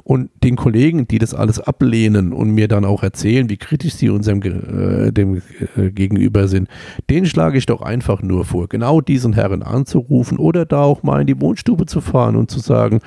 Und 0.04 0.30
den 0.44 0.56
Kollegen, 0.56 1.08
die 1.08 1.20
das 1.20 1.34
alles 1.34 1.60
ablehnen 1.60 2.34
und 2.34 2.52
mir 2.52 2.68
dann 2.68 2.86
auch 2.86 3.04
erzählen, 3.04 3.50
wie 3.50 3.58
kritisch 3.58 3.94
sie 3.94 4.10
unserem 4.10 4.42
äh, 4.42 5.12
dem 5.12 5.42
äh, 5.76 5.92
gegenüber 5.92 6.48
sind, 6.48 6.70
den 7.10 7.26
schlage 7.26 7.58
ich 7.58 7.66
doch 7.66 7.82
einfach 7.82 8.22
nur 8.22 8.46
vor, 8.46 8.68
genau 8.68 9.02
diesen 9.02 9.34
Herren 9.34 9.64
anzurufen 9.64 10.38
oder 10.38 10.66
da 10.66 10.82
auch 10.82 11.04
mal 11.04 11.22
in 11.22 11.28
die 11.28 11.40
Wohnstube 11.40 11.86
zu 11.86 12.02
fahren 12.02 12.36
und 12.36 12.50
zu 12.50 12.60
sagen, 12.60 13.00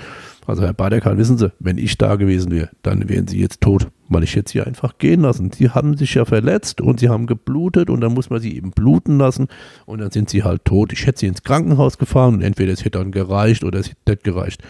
also 0.48 0.62
Herr 0.62 0.72
Baderkan, 0.72 1.18
wissen 1.18 1.36
Sie, 1.36 1.52
wenn 1.58 1.76
ich 1.76 1.98
da 1.98 2.16
gewesen 2.16 2.50
wäre, 2.50 2.70
dann 2.82 3.08
wären 3.08 3.28
Sie 3.28 3.38
jetzt 3.38 3.60
tot, 3.60 3.88
weil 4.08 4.24
ich 4.24 4.34
jetzt 4.34 4.52
Sie 4.52 4.62
einfach 4.62 4.96
gehen 4.96 5.20
lassen. 5.20 5.52
Sie 5.52 5.70
haben 5.70 5.96
sich 5.96 6.14
ja 6.14 6.24
verletzt 6.24 6.80
und 6.80 7.00
Sie 7.00 7.10
haben 7.10 7.26
geblutet 7.26 7.90
und 7.90 8.00
dann 8.00 8.14
muss 8.14 8.30
man 8.30 8.40
Sie 8.40 8.56
eben 8.56 8.70
bluten 8.70 9.18
lassen 9.18 9.48
und 9.84 10.00
dann 10.00 10.10
sind 10.10 10.30
Sie 10.30 10.44
halt 10.44 10.64
tot. 10.64 10.92
Ich 10.92 11.06
hätte 11.06 11.20
Sie 11.20 11.26
ins 11.26 11.42
Krankenhaus 11.42 11.98
gefahren 11.98 12.36
und 12.36 12.42
entweder 12.42 12.72
es 12.72 12.80
hätte 12.80 12.98
dann 12.98 13.12
gereicht 13.12 13.62
oder 13.62 13.78
es 13.78 13.90
hätte 13.90 14.10
nicht 14.10 14.24
gereicht. 14.24 14.62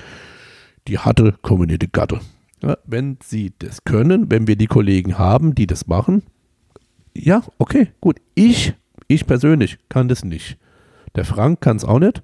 Die 0.89 0.99
hatte 0.99 1.35
kombinierte 1.43 1.87
Gatte. 1.87 2.21
Ja, 2.61 2.77
wenn 2.85 3.19
Sie 3.23 3.53
das 3.61 3.85
können, 3.85 4.33
wenn 4.33 4.49
wir 4.49 4.57
die 4.57 4.67
Kollegen 4.67 5.17
haben, 5.17 5.55
die 5.55 5.69
das 5.69 5.87
machen, 5.87 6.23
ja, 7.15 7.43
okay, 7.59 7.89
gut. 8.01 8.17
Ich, 8.35 8.75
ich 9.07 9.27
persönlich 9.27 9.79
kann 9.89 10.09
das 10.09 10.25
nicht. 10.25 10.59
Der 11.15 11.25
Frank 11.25 11.61
kann 11.61 11.77
es 11.77 11.85
auch 11.85 12.01
nicht 12.01 12.23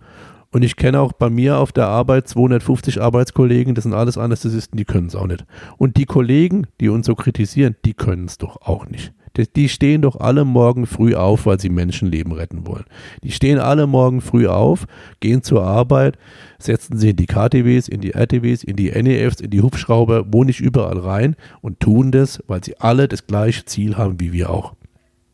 und 0.55 0.63
ich 0.63 0.77
kenne 0.77 1.01
auch 1.01 1.13
bei 1.13 1.31
mir 1.31 1.59
auf 1.59 1.73
der 1.73 1.89
Arbeit 1.89 2.29
250 2.29 3.03
Arbeitskollegen, 3.03 3.75
das 3.75 3.83
sind 3.83 3.93
alles 3.93 4.17
Anästhesisten, 4.17 4.77
die 4.77 4.85
können 4.85 5.09
es 5.09 5.17
auch 5.17 5.27
nicht. 5.27 5.45
Und 5.79 5.97
die 5.97 6.05
Kollegen, 6.05 6.69
die 6.81 6.91
uns 6.91 7.07
so 7.07 7.17
kritisieren, 7.17 7.75
die 7.85 7.93
können 7.93 8.27
es 8.27 8.39
doch 8.39 8.63
auch 8.63 8.87
nicht. 8.87 9.13
Die 9.57 9.69
stehen 9.69 10.03
doch 10.03 10.21
alle 10.21 10.45
morgen 10.45 10.87
früh 10.87 11.17
auf, 11.17 11.47
weil 11.47 11.59
sie 11.59 11.71
Menschenleben 11.71 12.33
retten 12.33 12.69
wollen. 12.69 12.85
Die 13.25 13.33
stehen 13.33 13.59
alle 13.59 13.89
morgen 13.89 14.21
früh 14.21 14.47
auf, 14.47 14.87
gehen 15.19 15.43
zur 15.43 15.65
Arbeit, 15.65 16.19
setzen 16.61 16.99
sie 16.99 17.11
in 17.11 17.17
die 17.17 17.27
KTWs, 17.27 17.89
in 17.89 18.01
die 18.01 18.13
RTWs, 18.13 18.63
in 18.63 18.77
die 18.77 18.93
NEFs, 18.93 19.41
in 19.41 19.51
die 19.51 19.61
Hubschrauber, 19.61 20.25
wo 20.33 20.45
nicht 20.45 20.61
überall 20.61 20.99
rein 20.99 21.35
und 21.63 21.81
tun 21.81 22.13
das, 22.13 22.41
weil 22.47 22.63
sie 22.63 22.79
alle 22.79 23.09
das 23.09 23.27
gleiche 23.27 23.65
Ziel 23.65 23.97
haben 23.97 24.21
wie 24.21 24.33
wir 24.33 24.51
auch. 24.51 24.75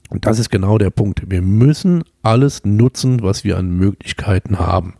Und 0.08 0.26
das 0.26 0.38
ist 0.38 0.50
genau 0.50 0.76
der 0.78 0.90
Punkt. 0.90 1.30
Wir 1.30 1.42
müssen 1.42 2.02
alles 2.22 2.64
nutzen, 2.64 3.22
was 3.22 3.44
wir 3.44 3.58
an 3.58 3.70
Möglichkeiten 3.70 4.58
haben. 4.58 4.94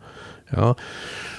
Ja. 0.55 0.75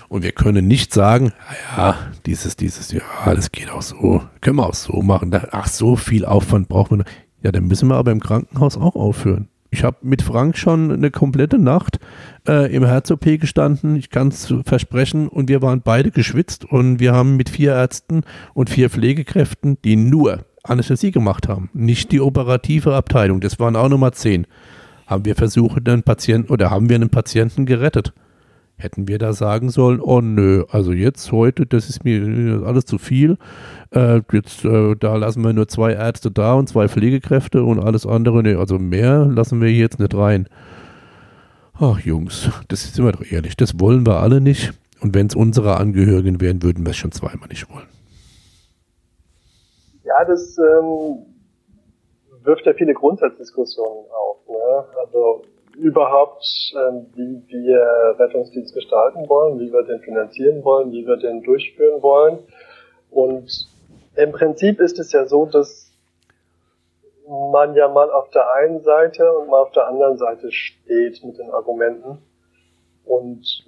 Und 0.08 0.22
wir 0.22 0.32
können 0.32 0.66
nicht 0.66 0.92
sagen, 0.92 1.32
ja, 1.76 1.96
dieses, 2.26 2.56
dieses, 2.56 2.92
ja, 2.92 3.00
das 3.24 3.50
geht 3.50 3.70
auch 3.70 3.82
so, 3.82 4.22
können 4.40 4.56
wir 4.56 4.66
auch 4.66 4.74
so 4.74 5.00
machen. 5.00 5.32
Ach, 5.52 5.66
so 5.66 5.96
viel 5.96 6.24
Aufwand 6.26 6.68
braucht 6.68 6.90
man. 6.90 7.04
Ja, 7.42 7.50
dann 7.50 7.66
müssen 7.66 7.88
wir 7.88 7.96
aber 7.96 8.12
im 8.12 8.20
Krankenhaus 8.20 8.76
auch 8.76 8.94
aufhören. 8.94 9.48
Ich 9.72 9.84
habe 9.84 9.96
mit 10.02 10.20
Frank 10.20 10.58
schon 10.58 10.92
eine 10.92 11.10
komplette 11.10 11.58
Nacht 11.58 11.98
äh, 12.46 12.70
im 12.74 12.84
Herz-OP 12.84 13.24
gestanden, 13.40 13.96
ich 13.96 14.10
kann 14.10 14.28
es 14.28 14.52
versprechen, 14.66 15.28
und 15.28 15.48
wir 15.48 15.62
waren 15.62 15.80
beide 15.80 16.10
geschwitzt 16.10 16.66
und 16.66 17.00
wir 17.00 17.14
haben 17.14 17.38
mit 17.38 17.48
vier 17.48 17.72
Ärzten 17.72 18.20
und 18.52 18.68
vier 18.68 18.90
Pflegekräften, 18.90 19.78
die 19.82 19.96
nur 19.96 20.44
Anästhesie 20.62 21.10
gemacht 21.10 21.48
haben, 21.48 21.70
nicht 21.72 22.12
die 22.12 22.20
operative 22.20 22.94
Abteilung, 22.94 23.40
das 23.40 23.58
waren 23.58 23.74
auch 23.74 23.88
nochmal 23.88 24.12
zehn, 24.12 24.46
haben 25.06 25.24
wir 25.24 25.36
versucht, 25.36 25.88
einen 25.88 26.02
Patienten 26.02 26.52
oder 26.52 26.70
haben 26.70 26.90
wir 26.90 26.96
einen 26.96 27.08
Patienten 27.08 27.64
gerettet. 27.64 28.12
Hätten 28.82 29.06
wir 29.06 29.18
da 29.18 29.32
sagen 29.32 29.70
sollen, 29.70 30.00
oh 30.00 30.20
nö, 30.20 30.64
also 30.68 30.90
jetzt 30.92 31.30
heute, 31.30 31.66
das 31.66 31.88
ist 31.88 32.04
mir 32.04 32.64
alles 32.66 32.84
zu 32.84 32.98
viel. 32.98 33.38
Äh, 33.94 34.22
jetzt, 34.32 34.64
äh, 34.64 34.96
da 34.96 35.14
lassen 35.14 35.44
wir 35.44 35.52
nur 35.52 35.68
zwei 35.68 35.92
Ärzte 35.92 36.32
da 36.32 36.54
und 36.54 36.68
zwei 36.68 36.88
Pflegekräfte 36.88 37.62
und 37.62 37.78
alles 37.78 38.06
andere, 38.06 38.42
nee, 38.42 38.56
also 38.56 38.80
mehr 38.80 39.24
lassen 39.26 39.60
wir 39.60 39.70
jetzt 39.70 40.00
nicht 40.00 40.16
rein. 40.16 40.48
Ach 41.74 42.00
Jungs, 42.00 42.50
das 42.66 42.92
sind 42.92 43.04
wir 43.04 43.12
doch 43.12 43.24
ehrlich, 43.30 43.56
das 43.56 43.78
wollen 43.78 44.04
wir 44.04 44.16
alle 44.16 44.40
nicht. 44.40 44.72
Und 45.00 45.14
wenn 45.14 45.28
es 45.28 45.36
unsere 45.36 45.76
Angehörigen 45.76 46.40
wären, 46.40 46.64
würden 46.64 46.84
wir 46.84 46.90
es 46.90 46.96
schon 46.96 47.12
zweimal 47.12 47.48
nicht 47.48 47.70
wollen. 47.72 47.86
Ja, 50.02 50.24
das 50.24 50.58
ähm, 50.58 51.24
wirft 52.42 52.66
ja 52.66 52.72
viele 52.74 52.94
Grundsatzdiskussionen 52.94 54.06
auf. 54.10 54.38
Ne? 54.48 54.84
Also 55.04 55.44
überhaupt, 55.76 56.44
ähm, 56.76 57.06
wie 57.14 57.42
wir 57.48 58.16
Rettungsdienst 58.18 58.74
gestalten 58.74 59.28
wollen, 59.28 59.58
wie 59.58 59.72
wir 59.72 59.82
den 59.82 60.00
finanzieren 60.00 60.64
wollen, 60.64 60.92
wie 60.92 61.06
wir 61.06 61.16
den 61.16 61.42
durchführen 61.42 62.02
wollen. 62.02 62.38
Und 63.10 63.68
im 64.16 64.32
Prinzip 64.32 64.80
ist 64.80 64.98
es 64.98 65.12
ja 65.12 65.26
so, 65.26 65.46
dass 65.46 65.92
man 67.28 67.74
ja 67.74 67.88
mal 67.88 68.10
auf 68.10 68.30
der 68.30 68.52
einen 68.54 68.82
Seite 68.82 69.32
und 69.32 69.48
mal 69.48 69.62
auf 69.62 69.72
der 69.72 69.86
anderen 69.86 70.18
Seite 70.18 70.50
steht 70.52 71.24
mit 71.24 71.38
den 71.38 71.50
Argumenten. 71.50 72.18
Und 73.04 73.64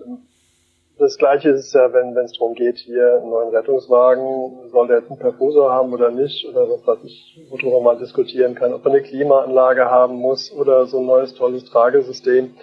das 0.98 1.18
gleiche 1.18 1.50
ist 1.50 1.66
es 1.66 1.72
ja, 1.72 1.92
wenn 1.92 2.16
es 2.16 2.32
darum 2.32 2.54
geht, 2.54 2.78
hier 2.78 3.16
einen 3.16 3.30
neuen 3.30 3.54
Rettungswagen, 3.54 4.70
soll 4.70 4.86
der 4.86 4.98
jetzt 4.98 5.10
einen 5.10 5.18
Perfusor 5.18 5.72
haben 5.72 5.92
oder 5.92 6.10
nicht, 6.10 6.48
oder 6.48 6.68
was 6.68 6.86
weiß 6.86 6.98
ich, 7.04 7.46
worüber 7.50 7.80
man 7.80 7.98
diskutieren 7.98 8.54
kann, 8.54 8.72
ob 8.72 8.84
er 8.84 8.92
eine 8.92 9.02
Klimaanlage 9.02 9.90
haben 9.90 10.14
muss 10.16 10.52
oder 10.52 10.86
so 10.86 11.00
ein 11.00 11.06
neues 11.06 11.34
tolles 11.34 11.64
Tragesystem. 11.64 12.54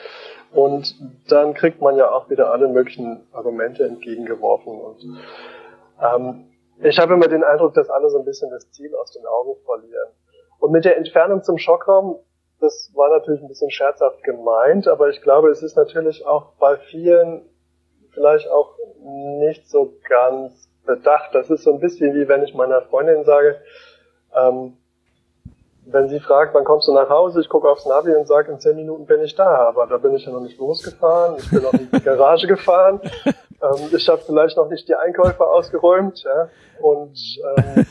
Und 0.54 0.96
dann 1.30 1.54
kriegt 1.54 1.82
man 1.82 1.98
ja 1.98 2.12
auch 2.12 2.30
wieder 2.30 2.52
alle 2.52 2.68
möglichen 2.68 3.28
Argumente 3.32 3.84
entgegengeworfen. 3.84 4.80
Und 4.80 5.22
ähm, 6.02 6.46
ich 6.84 7.00
habe 7.00 7.14
immer 7.14 7.28
den 7.28 7.44
Eindruck, 7.44 7.74
dass 7.74 7.90
alle 7.90 8.10
so 8.10 8.20
ein 8.20 8.26
bisschen 8.26 8.50
das 8.50 8.70
Ziel 8.72 8.94
aus 8.96 9.12
den 9.12 9.26
Augen 9.26 9.56
verlieren. 9.66 10.10
Und 10.60 10.72
mit 10.72 10.86
der 10.86 10.98
Entfernung 10.98 11.44
zum 11.44 11.58
Schockraum, 11.58 12.20
das 12.60 12.92
war 12.94 13.10
natürlich 13.10 13.42
ein 13.42 13.48
bisschen 13.48 13.72
scherzhaft 13.72 14.24
gemeint, 14.24 14.88
aber 14.88 15.10
ich 15.10 15.22
glaube, 15.22 15.50
es 15.50 15.64
ist 15.64 15.76
natürlich 15.76 16.26
auch 16.26 16.54
bei 16.60 16.78
vielen 16.78 17.51
vielleicht 18.14 18.50
auch 18.50 18.76
nicht 19.02 19.70
so 19.70 19.94
ganz 20.08 20.70
bedacht. 20.86 21.34
Das 21.34 21.50
ist 21.50 21.64
so 21.64 21.74
ein 21.74 21.80
bisschen 21.80 22.14
wie 22.16 22.28
wenn 22.28 22.44
ich 22.44 22.54
meiner 22.54 22.82
Freundin 22.82 23.24
sage, 23.24 23.62
ähm, 24.36 24.78
wenn 25.86 26.10
sie 26.10 26.20
fragt, 26.20 26.54
wann 26.54 26.64
kommst 26.64 26.88
du 26.88 26.94
nach 26.94 27.10
Hause, 27.10 27.42
ich 27.42 27.50
gucke 27.50 27.68
aufs 27.68 27.86
Navi 27.86 28.14
und 28.14 28.28
sage, 28.28 28.52
in 28.52 28.60
zehn 28.60 28.76
Minuten 28.76 29.06
bin 29.06 29.22
ich 29.22 29.36
da. 29.36 29.68
Aber 29.68 29.88
da 29.88 29.98
bin 29.98 30.16
ich 30.16 30.26
ja 30.26 30.32
noch 30.32 30.42
nicht 30.42 30.60
losgefahren, 30.60 31.38
ich 31.38 31.50
bin 31.50 31.64
noch 31.64 31.74
in 31.74 31.90
die 31.92 32.00
Garage 32.04 32.48
gefahren, 32.48 33.02
ähm, 33.26 33.90
ich 33.92 34.08
habe 34.08 34.22
vielleicht 34.22 34.58
noch 34.58 34.70
nicht 34.70 34.88
die 34.88 34.96
Einkäufe 34.96 35.46
ausgeräumt. 35.46 36.24
Ja? 36.24 36.50
Und 36.82 37.18
ähm, 37.58 37.86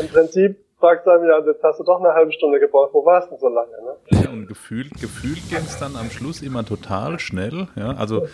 im 0.00 0.08
Prinzip 0.08 0.58
fragt 0.82 1.06
dann 1.06 1.24
ja, 1.24 1.38
jetzt 1.46 1.62
hast 1.62 1.78
du 1.78 1.84
doch 1.84 2.00
eine 2.00 2.12
halbe 2.12 2.32
Stunde 2.32 2.58
gebraucht, 2.58 2.90
wo 2.92 3.06
warst 3.06 3.30
du 3.30 3.36
so 3.38 3.48
lange? 3.48 3.70
Ne? 3.70 4.20
Ja, 4.24 4.30
und 4.30 4.48
gefühlt, 4.48 4.90
gefühlt 5.00 5.48
ging 5.48 5.58
es 5.58 5.78
dann 5.78 5.94
am 5.94 6.10
Schluss 6.10 6.42
immer 6.42 6.64
total 6.64 7.20
schnell. 7.20 7.68
Ja? 7.76 7.92
Also 7.92 8.26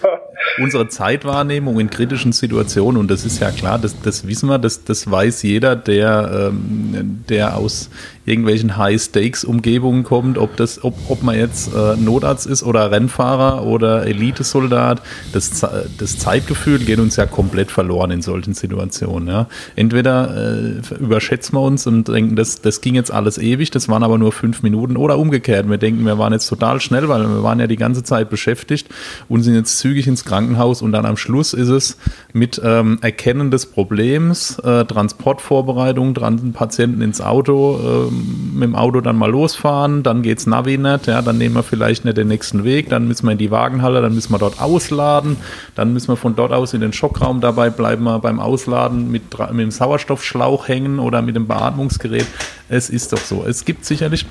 unsere 0.59 0.89
Zeitwahrnehmung 0.89 1.79
in 1.79 1.91
kritischen 1.91 2.33
Situationen, 2.33 2.99
und 2.99 3.11
das 3.11 3.27
ist 3.27 3.39
ja 3.41 3.51
klar, 3.51 3.79
das, 3.79 4.01
das 4.01 4.27
wissen 4.27 4.49
wir, 4.49 4.59
das, 4.59 4.83
das 4.83 5.11
weiß 5.11 5.43
jeder, 5.43 5.77
der, 5.77 6.49
ähm, 6.49 7.23
der 7.29 7.59
aus 7.59 7.91
irgendwelchen 8.29 8.77
High-Stakes-Umgebungen 8.77 10.05
kommt, 10.05 10.39
ob, 10.39 10.57
das, 10.57 10.85
ob, 10.85 10.95
ob 11.09 11.23
man 11.23 11.37
jetzt 11.37 11.75
äh, 11.75 11.97
Notarzt 11.97 12.47
ist 12.47 12.63
oder 12.63 12.91
Rennfahrer 12.91 13.65
oder 13.65 14.07
Elitesoldat. 14.07 15.03
Das, 15.33 15.67
das 15.99 16.19
Zeitgefühl 16.19 16.79
geht 16.79 16.99
uns 16.99 17.17
ja 17.17 17.27
komplett 17.27 17.71
verloren 17.71 18.11
in 18.11 18.23
solchen 18.23 18.55
Situationen. 18.55 19.29
Ja. 19.29 19.49
Entweder 19.77 20.79
äh, 20.91 20.95
überschätzen 20.97 21.55
wir 21.57 21.63
uns 21.63 21.87
und 21.87 22.09
denken, 22.09 22.37
das, 22.37 22.61
das 22.61 22.81
ging 22.81 22.95
jetzt 22.95 23.11
alles 23.11 23.39
ewig, 23.39 23.71
das 23.71 23.89
waren 23.89 24.03
aber 24.03 24.19
nur 24.19 24.33
fünf 24.33 24.63
Minuten, 24.63 24.97
oder 24.97 25.19
umgekehrt. 25.19 25.69
Wir 25.69 25.79
denken, 25.79 26.05
wir 26.05 26.19
waren 26.19 26.33
jetzt 26.33 26.49
total 26.49 26.81
schnell, 26.81 27.09
weil 27.09 27.23
wir 27.23 27.43
waren 27.43 27.61
ja 27.61 27.67
die 27.67 27.77
ganze 27.77 28.03
Zeit 28.03 28.31
beschäftigt 28.31 28.89
und 29.29 29.43
sind 29.43 29.55
jetzt 29.55 29.79
zügig 29.79 30.07
ins 30.07 30.25
Krankenhaus 30.25 30.83
und 30.83 30.93
dann 30.93 31.07
am 31.07 31.17
Schluss 31.17 31.55
ist 31.55 31.69
es 31.69 31.97
mit 32.33 32.61
ähm, 32.65 32.99
Erkennen 33.01 33.51
des 33.51 33.67
Problems, 33.67 34.59
äh, 34.61 34.85
Transportvorbereitung, 34.85 36.15
dran 36.15 36.37
den 36.37 36.53
Patienten 36.53 37.01
ins 37.01 37.21
Auto, 37.21 38.09
äh, 38.09 38.13
mit 38.19 38.65
dem 38.65 38.75
Auto 38.75 39.01
dann 39.01 39.17
mal 39.17 39.31
losfahren, 39.31 40.03
dann 40.03 40.23
geht's 40.23 40.47
Navi 40.47 40.79
nicht, 40.79 41.07
ja, 41.07 41.23
dann 41.23 41.39
nehmen 41.39 41.55
wir 41.55 41.63
vielleicht 41.63 42.05
nicht 42.05 42.17
den 42.17 42.29
nächsten 42.29 42.65
Weg, 42.65 42.89
dann 42.89 43.09
müssen 43.09 43.27
wir 43.27 43.33
in 43.33 43.39
die 43.39 43.51
Wagenhalle, 43.51 44.03
dann 44.03 44.15
müssen 44.15 44.33
wir 44.33 44.39
dort 44.39 44.61
ausladen, 44.61 45.37
dann 45.75 45.93
müssen 45.93 46.09
wir 46.09 46.17
von 46.17 46.37
dort 46.37 46.53
aus 46.53 46.75
in 46.75 46.81
den 46.81 46.93
Schockraum, 46.93 47.41
dabei 47.41 47.71
bleiben 47.71 48.05
wir 48.05 48.19
beim 48.19 48.41
Ausladen 48.41 49.11
mit, 49.11 49.23
mit 49.53 49.61
dem 49.61 49.71
Sauerstoffschlauch 49.71 50.69
hängen 50.69 50.99
oder 50.99 51.23
mit 51.23 51.37
dem 51.37 51.47
Beatmungsgerät. 51.47 52.27
Es 52.69 52.91
ist 52.91 53.13
doch 53.13 53.19
so. 53.19 53.45
Es 53.47 53.65
gibt 53.65 53.85
sicherlich 53.85 54.27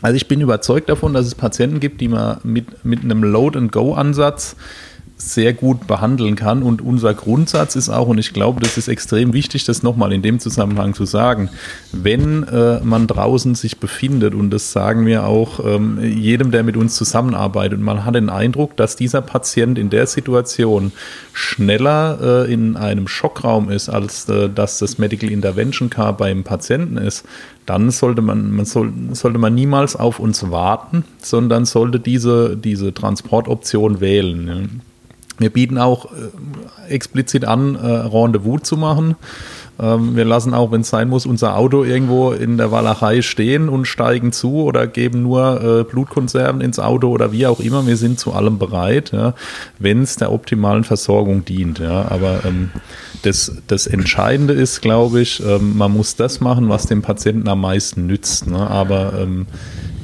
also 0.00 0.14
ich 0.14 0.28
bin 0.28 0.40
überzeugt 0.40 0.88
davon, 0.88 1.12
dass 1.12 1.26
es 1.26 1.34
Patienten 1.34 1.80
gibt, 1.80 2.00
die 2.00 2.06
man 2.06 2.38
mit, 2.44 2.84
mit 2.84 3.02
einem 3.02 3.24
Load-and-Go-Ansatz 3.24 4.54
sehr 5.18 5.52
gut 5.52 5.86
behandeln 5.86 6.36
kann. 6.36 6.62
Und 6.62 6.80
unser 6.80 7.12
Grundsatz 7.12 7.76
ist 7.76 7.88
auch, 7.88 8.06
und 8.08 8.18
ich 8.18 8.32
glaube, 8.32 8.60
das 8.60 8.78
ist 8.78 8.88
extrem 8.88 9.32
wichtig, 9.32 9.64
das 9.64 9.82
nochmal 9.82 10.12
in 10.12 10.22
dem 10.22 10.38
Zusammenhang 10.38 10.94
zu 10.94 11.04
sagen, 11.04 11.50
wenn 11.92 12.44
äh, 12.44 12.80
man 12.80 13.06
draußen 13.06 13.54
sich 13.54 13.78
befindet, 13.78 14.34
und 14.34 14.50
das 14.50 14.72
sagen 14.72 15.04
wir 15.06 15.26
auch 15.26 15.60
ähm, 15.64 15.98
jedem, 16.02 16.52
der 16.52 16.62
mit 16.62 16.76
uns 16.76 16.94
zusammenarbeitet, 16.94 17.80
man 17.80 18.04
hat 18.04 18.14
den 18.14 18.30
Eindruck, 18.30 18.76
dass 18.76 18.96
dieser 18.96 19.20
Patient 19.20 19.76
in 19.76 19.90
der 19.90 20.06
Situation 20.06 20.92
schneller 21.32 22.46
äh, 22.46 22.52
in 22.52 22.76
einem 22.76 23.08
Schockraum 23.08 23.70
ist, 23.70 23.88
als 23.88 24.28
äh, 24.28 24.48
dass 24.48 24.78
das 24.78 24.98
Medical 24.98 25.30
Intervention 25.30 25.90
Car 25.90 26.16
beim 26.16 26.44
Patienten 26.44 26.96
ist, 26.96 27.24
dann 27.66 27.90
sollte 27.90 28.22
man, 28.22 28.52
man 28.52 28.64
soll, 28.64 28.92
sollte 29.12 29.38
man 29.38 29.54
niemals 29.54 29.94
auf 29.94 30.20
uns 30.20 30.50
warten, 30.50 31.04
sondern 31.18 31.66
sollte 31.66 32.00
diese, 32.00 32.56
diese 32.56 32.94
Transportoption 32.94 34.00
wählen. 34.00 34.80
Wir 35.38 35.50
bieten 35.50 35.78
auch 35.78 36.06
äh, 36.06 36.92
explizit 36.92 37.44
an, 37.44 37.76
äh, 37.76 37.86
Rendezvous 37.86 38.62
zu 38.62 38.76
machen. 38.76 39.16
Ähm, 39.80 40.16
wir 40.16 40.24
lassen 40.24 40.54
auch, 40.54 40.72
wenn 40.72 40.80
es 40.80 40.88
sein 40.88 41.08
muss, 41.08 41.26
unser 41.26 41.56
Auto 41.56 41.84
irgendwo 41.84 42.32
in 42.32 42.58
der 42.58 42.72
Walachei 42.72 43.22
stehen 43.22 43.68
und 43.68 43.86
steigen 43.86 44.32
zu 44.32 44.62
oder 44.62 44.86
geben 44.86 45.22
nur 45.22 45.62
äh, 45.62 45.84
Blutkonserven 45.84 46.60
ins 46.60 46.78
Auto 46.78 47.08
oder 47.08 47.32
wie 47.32 47.46
auch 47.46 47.60
immer. 47.60 47.86
Wir 47.86 47.96
sind 47.96 48.18
zu 48.18 48.32
allem 48.32 48.58
bereit, 48.58 49.12
ja, 49.12 49.34
wenn 49.78 50.02
es 50.02 50.16
der 50.16 50.32
optimalen 50.32 50.84
Versorgung 50.84 51.44
dient. 51.44 51.78
Ja. 51.78 52.10
Aber 52.10 52.40
ähm, 52.44 52.70
das, 53.22 53.52
das 53.66 53.86
Entscheidende 53.86 54.54
ist, 54.54 54.80
glaube 54.80 55.20
ich, 55.20 55.42
ähm, 55.44 55.76
man 55.76 55.92
muss 55.92 56.16
das 56.16 56.40
machen, 56.40 56.68
was 56.68 56.86
dem 56.86 57.02
Patienten 57.02 57.48
am 57.48 57.60
meisten 57.60 58.06
nützt. 58.06 58.46
Ne. 58.46 58.58
Aber 58.58 59.14
ähm, 59.20 59.46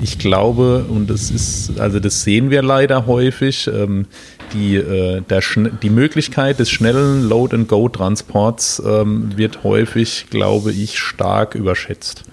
ich 0.03 0.19
glaube, 0.19 0.85
und 0.89 1.09
das 1.09 1.31
ist, 1.31 1.79
also 1.79 2.01
das 2.01 2.23
sehen 2.23 2.51
wir 2.51 2.63
leider 2.63 3.07
häufig, 3.07 3.69
ähm, 3.69 4.07
die, 4.53 4.77
äh, 4.77 5.23
der, 5.23 5.43
die 5.83 5.91
Möglichkeit 5.91 6.59
des 6.59 6.71
schnellen 6.71 7.29
Load-and-Go-Transports 7.29 8.83
ähm, 8.87 9.37
wird 9.37 9.65
häufig, 9.65 10.27
glaube 10.31 10.73
ich, 10.73 10.99
stark 10.99 11.55
überschätzt. 11.55 12.25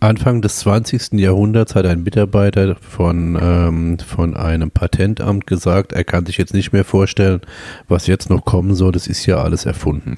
Anfang 0.00 0.42
des 0.42 0.60
20. 0.60 1.14
Jahrhunderts 1.14 1.74
hat 1.74 1.84
ein 1.84 2.04
Mitarbeiter 2.04 2.76
von, 2.76 3.36
ähm, 3.40 3.98
von 3.98 4.36
einem 4.36 4.70
Patentamt 4.70 5.48
gesagt, 5.48 5.92
er 5.92 6.04
kann 6.04 6.24
sich 6.24 6.38
jetzt 6.38 6.54
nicht 6.54 6.72
mehr 6.72 6.84
vorstellen, 6.84 7.40
was 7.88 8.06
jetzt 8.06 8.30
noch 8.30 8.44
kommen 8.44 8.76
soll, 8.76 8.92
das 8.92 9.08
ist 9.08 9.26
ja 9.26 9.38
alles 9.38 9.66
erfunden. 9.66 10.16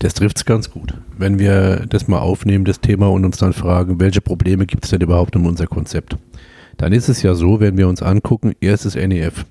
Das 0.00 0.14
trifft 0.14 0.38
es 0.38 0.44
ganz 0.44 0.68
gut. 0.68 0.94
Wenn 1.16 1.38
wir 1.38 1.86
das 1.88 2.08
mal 2.08 2.18
aufnehmen, 2.18 2.64
das 2.64 2.80
Thema, 2.80 3.08
und 3.08 3.24
uns 3.24 3.36
dann 3.36 3.52
fragen, 3.52 4.00
welche 4.00 4.20
Probleme 4.20 4.66
gibt 4.66 4.82
es 4.84 4.90
denn 4.90 5.00
überhaupt 5.00 5.36
in 5.36 5.46
unser 5.46 5.68
Konzept? 5.68 6.16
Dann 6.78 6.92
ist 6.92 7.08
es 7.08 7.22
ja 7.22 7.34
so, 7.34 7.60
wenn 7.60 7.76
wir 7.76 7.86
uns 7.86 8.02
angucken, 8.02 8.52
erstes 8.60 8.96
NEF. 8.96 9.44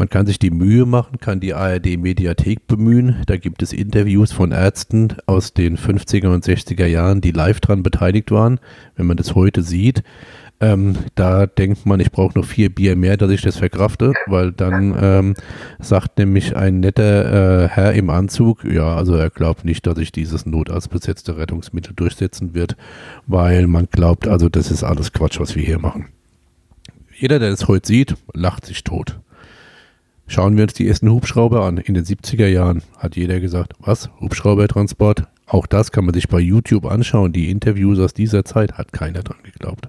Man 0.00 0.08
kann 0.08 0.24
sich 0.24 0.38
die 0.38 0.50
Mühe 0.50 0.86
machen, 0.86 1.18
kann 1.20 1.40
die 1.40 1.52
ARD 1.52 1.98
Mediathek 1.98 2.66
bemühen. 2.66 3.16
Da 3.26 3.36
gibt 3.36 3.62
es 3.62 3.74
Interviews 3.74 4.32
von 4.32 4.50
Ärzten 4.50 5.08
aus 5.26 5.52
den 5.52 5.76
50er 5.76 6.28
und 6.28 6.42
60er 6.42 6.86
Jahren, 6.86 7.20
die 7.20 7.32
live 7.32 7.60
dran 7.60 7.82
beteiligt 7.82 8.30
waren. 8.30 8.60
Wenn 8.96 9.04
man 9.04 9.18
das 9.18 9.34
heute 9.34 9.62
sieht, 9.62 10.02
ähm, 10.58 10.96
da 11.16 11.46
denkt 11.46 11.84
man, 11.84 12.00
ich 12.00 12.12
brauche 12.12 12.38
noch 12.38 12.46
vier 12.46 12.74
Bier 12.74 12.96
mehr, 12.96 13.18
dass 13.18 13.30
ich 13.30 13.42
das 13.42 13.58
verkrafte, 13.58 14.14
weil 14.26 14.52
dann 14.52 14.96
ähm, 14.98 15.34
sagt 15.80 16.16
nämlich 16.16 16.56
ein 16.56 16.80
netter 16.80 17.64
äh, 17.64 17.68
Herr 17.68 17.92
im 17.92 18.08
Anzug, 18.08 18.64
ja, 18.64 18.96
also 18.96 19.16
er 19.16 19.28
glaubt 19.28 19.66
nicht, 19.66 19.86
dass 19.86 19.96
sich 19.96 20.12
dieses 20.12 20.46
notarztbesetzte 20.46 21.36
Rettungsmittel 21.36 21.92
durchsetzen 21.94 22.54
wird, 22.54 22.74
weil 23.26 23.66
man 23.66 23.86
glaubt, 23.90 24.26
also 24.26 24.48
das 24.48 24.70
ist 24.70 24.82
alles 24.82 25.12
Quatsch, 25.12 25.38
was 25.38 25.56
wir 25.56 25.62
hier 25.62 25.78
machen. 25.78 26.06
Jeder, 27.14 27.38
der 27.38 27.50
das 27.50 27.68
heute 27.68 27.86
sieht, 27.86 28.14
lacht 28.32 28.64
sich 28.64 28.82
tot. 28.82 29.20
Schauen 30.30 30.56
wir 30.56 30.62
uns 30.62 30.74
die 30.74 30.86
ersten 30.86 31.10
Hubschrauber 31.10 31.64
an. 31.64 31.78
In 31.78 31.94
den 31.94 32.04
70er 32.04 32.46
Jahren 32.46 32.84
hat 32.96 33.16
jeder 33.16 33.40
gesagt, 33.40 33.72
was? 33.80 34.10
Hubschraubertransport? 34.20 35.24
Auch 35.46 35.66
das 35.66 35.90
kann 35.90 36.04
man 36.04 36.14
sich 36.14 36.28
bei 36.28 36.38
YouTube 36.38 36.86
anschauen. 36.86 37.32
Die 37.32 37.50
Interviews 37.50 37.98
aus 37.98 38.14
dieser 38.14 38.44
Zeit 38.44 38.74
hat 38.74 38.92
keiner 38.92 39.24
dran 39.24 39.38
geglaubt 39.42 39.88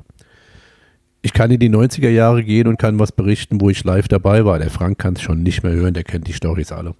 ich 1.24 1.34
kann 1.34 1.52
in 1.52 1.60
die 1.60 1.70
90er 1.70 2.10
Jahre 2.10 2.44
gehen 2.44 2.68
und 2.68 2.80
kann 2.80 2.98
was 2.98 3.12
berichten, 3.12 3.62
wo 3.62 3.70
ich 3.70 3.84
live 3.84 4.08
dabei 4.08 4.44
war. 4.44 4.58
Der 4.58 4.72
Frank 4.72 4.98
kann 4.98 5.14
es 5.14 5.22
schon 5.22 5.44
nicht 5.44 5.62
mehr 5.62 5.74
hören, 5.74 5.94
der 5.94 6.04
kennt 6.04 6.28
die 6.28 6.34
Storys 6.34 6.72
alle. 6.72 6.96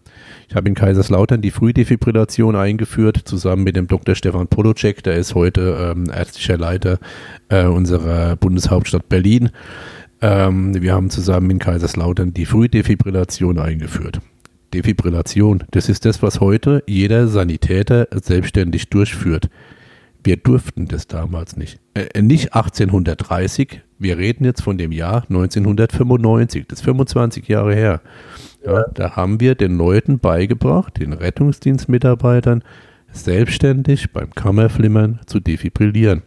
Ich 0.48 0.56
habe 0.56 0.70
in 0.70 0.76
Kaiserslautern 0.76 1.42
die 1.42 1.50
Frühdefibrillation 1.50 2.56
eingeführt, 2.56 3.18
zusammen 3.26 3.64
mit 3.64 3.76
dem 3.76 3.88
Dr. 3.88 4.14
Stefan 4.14 4.48
Polocek, 4.48 5.04
der 5.04 5.16
ist 5.16 5.34
heute 5.34 5.96
ähm, 5.96 6.12
ärztlicher 6.14 6.58
Leiter 6.58 7.00
äh, 7.50 7.66
unserer 7.66 8.36
Bundeshauptstadt 8.36 9.10
Berlin. 9.10 9.50
Ähm, 10.22 10.80
wir 10.82 10.94
haben 10.94 11.10
zusammen 11.10 11.50
in 11.50 11.60
Kaiserslautern 11.60 12.34
die 12.34 12.46
Frühdefibrillation 12.46 13.58
eingeführt. 13.58 14.22
Defibrillation, 14.74 15.64
das 15.72 15.90
ist 15.90 16.06
das, 16.06 16.22
was 16.22 16.40
heute 16.40 16.84
jeder 16.88 17.28
Sanitäter 17.28 18.08
selbstständig 18.12 18.90
durchführt. 18.90 19.50
Wir 20.24 20.38
durften 20.38 20.88
das 20.88 21.08
damals 21.08 21.58
nicht. 21.58 21.80
Äh, 21.96 22.22
nicht 22.22 22.54
1830, 22.54 23.82
wir 23.98 24.18
reden 24.18 24.46
jetzt 24.46 24.62
von 24.62 24.78
dem 24.78 24.92
Jahr 24.92 25.24
1995, 25.30 26.68
das 26.68 26.80
ist 26.80 26.86
25 26.86 27.48
Jahre 27.48 27.74
her. 27.74 28.02
Ja, 28.66 28.84
da 28.94 29.16
haben 29.16 29.40
wir 29.40 29.56
den 29.56 29.76
Leuten 29.76 30.20
beigebracht, 30.20 31.00
den 31.00 31.14
Rettungsdienstmitarbeitern, 31.14 32.64
selbstständig 33.12 34.14
beim 34.14 34.30
Kammerflimmern 34.30 35.20
zu 35.26 35.40
defibrillieren. 35.40 36.22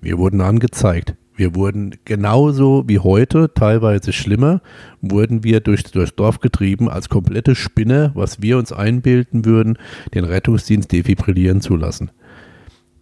Wir 0.00 0.16
wurden 0.16 0.40
angezeigt. 0.40 1.14
Wir 1.40 1.54
wurden 1.54 1.94
genauso 2.04 2.84
wie 2.86 2.98
heute, 2.98 3.50
teilweise 3.54 4.12
schlimmer, 4.12 4.60
wurden 5.00 5.42
wir 5.42 5.60
durch, 5.60 5.84
durchs 5.84 6.14
Dorf 6.14 6.40
getrieben 6.40 6.90
als 6.90 7.08
komplette 7.08 7.54
Spinner, 7.54 8.10
was 8.12 8.42
wir 8.42 8.58
uns 8.58 8.74
einbilden 8.74 9.46
würden, 9.46 9.78
den 10.12 10.24
Rettungsdienst 10.24 10.92
defibrillieren 10.92 11.62
zu 11.62 11.76
lassen. 11.76 12.10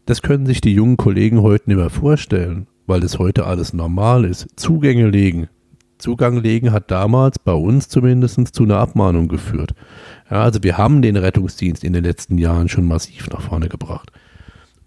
Das 0.07 0.22
können 0.22 0.47
sich 0.47 0.61
die 0.61 0.72
jungen 0.72 0.97
Kollegen 0.97 1.43
heute 1.43 1.68
nicht 1.68 1.78
mehr 1.78 1.91
vorstellen, 1.91 2.68
weil 2.86 3.01
das 3.01 3.18
heute 3.18 3.45
alles 3.45 3.72
normal 3.72 4.24
ist. 4.24 4.47
Zugänge 4.55 5.09
legen. 5.09 5.49
Zugang 5.99 6.36
legen 6.36 6.70
hat 6.70 6.93
damals 6.93 7.41
bei 7.41 7.55
uns 7.55 7.89
zumindest 7.89 8.55
zu 8.55 8.62
einer 8.62 8.78
Abmahnung 8.78 9.26
geführt. 9.26 9.74
Ja, 10.30 10.45
also 10.45 10.62
wir 10.62 10.78
haben 10.78 11.03
den 11.03 11.16
Rettungsdienst 11.16 11.82
in 11.82 11.93
den 11.93 12.05
letzten 12.05 12.39
Jahren 12.39 12.68
schon 12.68 12.84
massiv 12.84 13.28
nach 13.30 13.41
vorne 13.41 13.68
gebracht. 13.68 14.12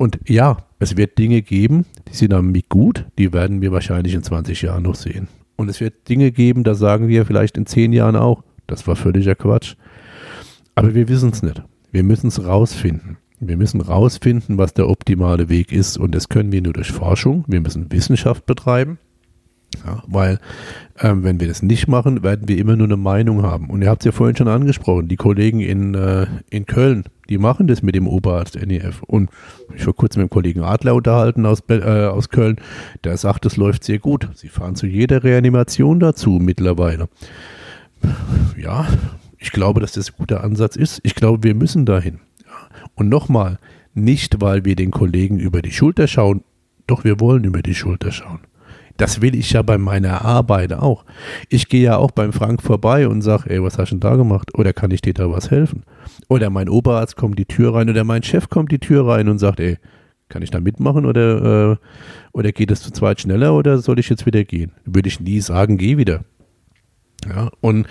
Und 0.02 0.18
ja, 0.28 0.58
es 0.80 0.98
wird 0.98 1.20
Dinge 1.20 1.44
geben, 1.44 1.86
die 2.08 2.16
sind 2.16 2.34
damit 2.34 2.70
gut, 2.70 3.06
die 3.20 3.34
werden 3.34 3.62
wir 3.62 3.72
wahrscheinlich 3.72 4.16
in 4.16 4.24
20 4.24 4.64
Jahren 4.64 4.82
noch 4.82 4.96
sehen. 4.96 5.28
Und 5.58 5.70
es 5.70 5.80
wird 5.80 6.10
Dinge 6.10 6.32
geben, 6.32 6.64
da 6.64 6.74
sagen 6.74 7.08
wir 7.08 7.24
vielleicht 7.24 7.56
in 7.56 7.68
10 7.68 7.94
Jahren 7.94 8.16
auch, 8.16 8.42
das 8.66 8.88
war 8.88 8.96
völliger 8.96 9.36
Quatsch. 9.36 9.76
Aber 10.74 10.96
wir 10.96 11.08
wissen 11.08 11.30
es 11.30 11.44
nicht. 11.44 11.62
Wir 11.92 12.02
müssen 12.02 12.30
es 12.30 12.44
rausfinden. 12.44 13.18
Wir 13.40 13.58
müssen 13.58 13.80
rausfinden, 13.80 14.58
was 14.58 14.74
der 14.74 14.90
optimale 14.90 15.50
Weg 15.50 15.72
ist. 15.72 16.00
Und 16.00 16.16
das 16.16 16.30
können 16.30 16.52
wir 16.52 16.64
nur 16.64 16.74
durch 16.74 16.92
Forschung. 16.92 17.46
Wir 17.48 17.62
müssen 17.62 17.92
Wissenschaft 17.92 18.48
betreiben. 18.48 18.98
Ja, 19.86 20.02
weil, 20.08 20.40
ähm, 21.00 21.24
wenn 21.24 21.40
wir 21.40 21.48
das 21.48 21.62
nicht 21.62 21.88
machen, 21.88 22.24
werden 22.24 22.48
wir 22.48 22.58
immer 22.58 22.76
nur 22.76 22.88
eine 22.88 22.98
Meinung 22.98 23.44
haben. 23.44 23.70
Und 23.70 23.84
ihr 23.84 23.90
habt 23.92 24.02
es 24.02 24.06
ja 24.08 24.12
vorhin 24.12 24.36
schon 24.36 24.48
angesprochen, 24.48 25.08
die 25.08 25.16
Kollegen 25.16 25.60
in, 25.60 25.94
äh, 25.94 26.26
in 26.50 26.66
Köln, 26.66 27.04
die 27.32 27.38
machen 27.38 27.66
das 27.68 27.82
mit 27.82 27.96
dem 27.96 28.08
Oberarzt 28.08 28.56
NEF. 28.56 29.02
Und 29.04 29.30
ich 29.74 29.84
vor 29.84 29.96
kurzem 29.96 30.22
mit 30.22 30.30
dem 30.30 30.34
Kollegen 30.34 30.64
Adler 30.64 30.94
unterhalten 30.94 31.46
aus, 31.46 31.64
äh, 31.70 32.06
aus 32.06 32.30
Köln, 32.30 32.58
der 33.06 33.16
sagt, 33.18 33.46
es 33.46 33.56
läuft 33.56 33.86
sehr 33.86 34.00
gut. 34.00 34.28
Sie 34.36 34.50
fahren 34.50 34.76
zu 34.76 34.86
jeder 34.86 35.24
Reanimation 35.24 36.00
dazu 36.00 36.32
mittlerweile. 36.32 37.08
Ja, 38.62 38.86
ich 39.38 39.52
glaube, 39.52 39.80
dass 39.80 39.94
das 39.94 40.10
ein 40.10 40.16
guter 40.18 40.44
Ansatz 40.44 40.76
ist. 40.76 41.00
Ich 41.04 41.16
glaube, 41.16 41.44
wir 41.44 41.56
müssen 41.56 41.86
dahin. 41.86 42.20
Und 42.96 43.10
nochmal, 43.10 43.60
Nicht, 43.94 44.40
weil 44.40 44.64
wir 44.64 44.76
den 44.76 44.92
Kollegen 44.92 45.38
über 45.38 45.62
die 45.62 45.74
Schulter 45.74 46.08
schauen, 46.08 46.44
doch 46.88 47.04
wir 47.04 47.20
wollen 47.20 47.44
über 47.44 47.62
die 47.62 47.76
Schulter 47.76 48.12
schauen. 48.12 48.40
Das 49.02 49.20
will 49.20 49.34
ich 49.34 49.54
ja 49.54 49.64
bei 49.64 49.80
meiner 49.80 50.24
Arbeit 50.24 50.74
auch. 50.74 51.06
Ich 51.50 51.70
gehe 51.70 51.82
ja 51.82 51.98
auch 51.98 52.12
beim 52.12 52.34
Frank 52.34 52.62
vorbei 52.62 53.08
und 53.08 53.24
sage, 53.24 53.50
ey, 53.50 53.64
was 53.64 53.80
hast 53.80 53.90
du 53.90 53.96
denn 53.96 54.00
da 54.00 54.16
gemacht? 54.16 54.54
Oder 54.54 54.74
kann 54.74 54.92
ich 54.92 55.02
dir 55.02 55.16
da 55.16 55.28
was 55.32 55.50
helfen? 55.50 55.86
Oder 56.30 56.52
mein 56.52 56.70
Oberarzt 56.70 57.16
kommt 57.16 57.40
die 57.40 57.46
Tür 57.46 57.74
rein 57.74 57.90
oder 57.90 58.04
mein 58.04 58.22
Chef 58.22 58.48
kommt 58.50 58.72
die 58.72 58.78
Tür 58.78 59.08
rein 59.08 59.28
und 59.28 59.40
sagt, 59.40 59.60
ey, 59.60 59.80
kann 60.30 60.44
ich 60.44 60.52
da 60.52 60.60
mitmachen 60.60 61.08
oder, 61.08 61.72
äh, 61.72 61.78
oder 62.32 62.52
geht 62.52 62.70
es 62.70 62.84
zu 62.84 62.92
zweit 62.92 63.20
schneller 63.20 63.56
oder 63.56 63.80
soll 63.80 63.98
ich 63.98 64.08
jetzt 64.08 64.28
wieder 64.28 64.44
gehen? 64.44 64.72
Würde 64.86 65.10
ich 65.10 65.20
nie 65.20 65.42
sagen, 65.42 65.80
geh 65.80 65.98
wieder. 65.98 66.24
Ja, 67.28 67.50
und 67.60 67.88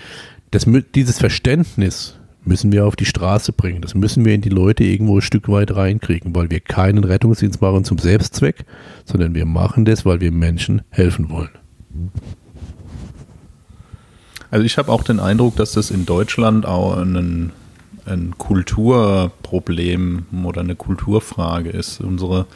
das, 0.51 0.65
dieses 0.95 1.19
Verständnis 1.19 2.20
müssen 2.43 2.71
wir 2.71 2.85
auf 2.85 2.95
die 2.95 3.05
Straße 3.05 3.53
bringen. 3.53 3.81
Das 3.81 3.93
müssen 3.93 4.25
wir 4.25 4.33
in 4.33 4.41
die 4.41 4.49
Leute 4.49 4.83
irgendwo 4.83 5.17
ein 5.17 5.21
Stück 5.21 5.47
weit 5.49 5.75
reinkriegen, 5.75 6.35
weil 6.35 6.49
wir 6.49 6.59
keinen 6.59 7.03
Rettungsdienst 7.03 7.61
machen 7.61 7.83
zum 7.83 7.99
Selbstzweck, 7.99 8.65
sondern 9.05 9.35
wir 9.35 9.45
machen 9.45 9.85
das, 9.85 10.05
weil 10.05 10.21
wir 10.21 10.31
Menschen 10.31 10.81
helfen 10.89 11.29
wollen. 11.29 11.51
Also 14.49 14.65
ich 14.65 14.77
habe 14.77 14.91
auch 14.91 15.03
den 15.03 15.19
Eindruck, 15.19 15.55
dass 15.55 15.73
das 15.73 15.91
in 15.91 16.05
Deutschland 16.05 16.65
auch 16.65 16.97
ein, 16.97 17.51
ein 18.05 18.33
Kulturproblem 18.37 20.25
oder 20.43 20.61
eine 20.61 20.75
Kulturfrage 20.75 21.69
ist. 21.69 22.01
Unsere, 22.01 22.47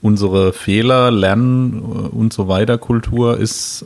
unsere 0.00 0.52
Fehler, 0.52 1.10
Lernen 1.10 1.80
und 1.80 2.32
so 2.32 2.48
weiter 2.48 2.78
Kultur 2.78 3.36
ist 3.38 3.84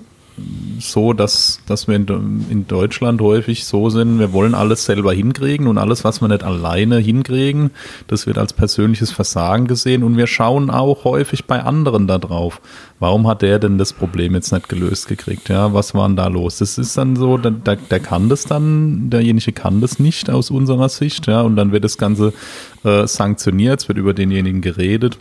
so, 0.78 1.12
dass, 1.12 1.60
dass 1.66 1.88
wir 1.88 1.94
in, 1.96 2.46
in, 2.48 2.66
Deutschland 2.66 3.20
häufig 3.20 3.64
so 3.64 3.90
sind, 3.90 4.18
wir 4.18 4.32
wollen 4.32 4.54
alles 4.54 4.84
selber 4.84 5.12
hinkriegen 5.12 5.66
und 5.66 5.78
alles, 5.78 6.04
was 6.04 6.20
wir 6.20 6.28
nicht 6.28 6.42
alleine 6.42 6.98
hinkriegen, 6.98 7.70
das 8.08 8.26
wird 8.26 8.38
als 8.38 8.52
persönliches 8.52 9.10
Versagen 9.10 9.66
gesehen 9.66 10.02
und 10.02 10.16
wir 10.16 10.26
schauen 10.26 10.70
auch 10.70 11.04
häufig 11.04 11.44
bei 11.44 11.62
anderen 11.62 12.06
da 12.06 12.18
drauf. 12.18 12.60
Warum 12.98 13.28
hat 13.28 13.42
der 13.42 13.58
denn 13.58 13.78
das 13.78 13.92
Problem 13.92 14.34
jetzt 14.34 14.52
nicht 14.52 14.68
gelöst 14.68 15.06
gekriegt? 15.06 15.48
Ja, 15.48 15.74
was 15.74 15.94
war 15.94 16.08
denn 16.08 16.16
da 16.16 16.28
los? 16.28 16.58
Das 16.58 16.78
ist 16.78 16.96
dann 16.96 17.16
so, 17.16 17.36
der, 17.36 17.50
der, 17.50 17.76
der 17.76 18.00
kann 18.00 18.28
das 18.28 18.44
dann, 18.44 19.10
derjenige 19.10 19.52
kann 19.52 19.80
das 19.80 19.98
nicht 19.98 20.30
aus 20.30 20.50
unserer 20.50 20.88
Sicht, 20.88 21.26
ja, 21.26 21.42
und 21.42 21.56
dann 21.56 21.72
wird 21.72 21.84
das 21.84 21.98
Ganze 21.98 22.32
äh, 22.84 23.06
sanktioniert, 23.06 23.82
es 23.82 23.88
wird 23.88 23.98
über 23.98 24.14
denjenigen 24.14 24.60
geredet. 24.62 25.18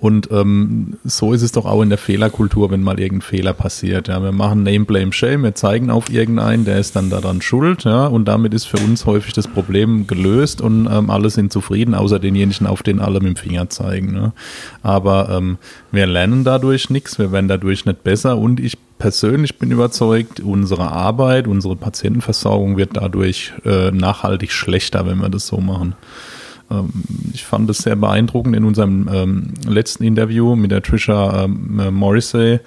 Und 0.00 0.28
ähm, 0.32 0.98
so 1.04 1.32
ist 1.32 1.42
es 1.42 1.52
doch 1.52 1.64
auch 1.64 1.80
in 1.80 1.88
der 1.88 1.98
Fehlerkultur, 1.98 2.70
wenn 2.70 2.82
mal 2.82 3.00
irgendein 3.00 3.22
Fehler 3.22 3.54
passiert. 3.54 4.08
Ja, 4.08 4.22
wir 4.22 4.32
machen 4.32 4.62
Name, 4.62 4.84
Blame, 4.84 5.12
Shame, 5.12 5.44
wir 5.44 5.54
zeigen 5.54 5.90
auf 5.90 6.10
irgendeinen, 6.10 6.64
der 6.64 6.78
ist 6.78 6.94
dann 6.94 7.08
daran 7.08 7.40
schuld, 7.40 7.84
ja, 7.84 8.06
und 8.06 8.26
damit 8.26 8.52
ist 8.52 8.66
für 8.66 8.76
uns 8.78 9.06
häufig 9.06 9.32
das 9.32 9.48
Problem 9.48 10.06
gelöst 10.06 10.60
und 10.60 10.88
ähm, 10.90 11.10
alle 11.10 11.30
sind 11.30 11.52
zufrieden, 11.52 11.94
außer 11.94 12.18
denjenigen, 12.18 12.66
auf 12.66 12.82
den 12.82 13.00
alle 13.00 13.20
mit 13.20 13.28
dem 13.28 13.36
Finger 13.36 13.70
zeigen. 13.70 14.12
Ne? 14.12 14.32
Aber 14.82 15.30
ähm, 15.30 15.56
wir 15.90 16.06
lernen 16.06 16.44
dadurch 16.44 16.90
nichts, 16.90 17.18
wir 17.18 17.32
werden 17.32 17.48
dadurch 17.48 17.86
nicht 17.86 18.04
besser 18.04 18.36
und 18.36 18.60
ich 18.60 18.76
persönlich 18.98 19.58
bin 19.58 19.70
überzeugt, 19.70 20.40
unsere 20.40 20.90
Arbeit, 20.90 21.46
unsere 21.46 21.76
Patientenversorgung 21.76 22.76
wird 22.76 22.90
dadurch 22.94 23.52
äh, 23.64 23.90
nachhaltig 23.90 24.52
schlechter, 24.52 25.06
wenn 25.06 25.18
wir 25.18 25.30
das 25.30 25.46
so 25.46 25.58
machen. 25.58 25.94
Ähm, 26.70 26.90
ich 27.32 27.44
fand 27.44 27.68
es 27.70 27.78
sehr 27.78 27.96
beeindruckend 27.96 28.56
in 28.56 28.64
unserem 28.64 29.08
ähm, 29.12 29.54
letzten 29.66 30.04
Interview 30.04 30.56
mit 30.56 30.70
der 30.70 30.82
Trisha 30.82 31.44
ähm, 31.44 31.80
äh, 31.80 31.90
Morrissey, 31.90 32.60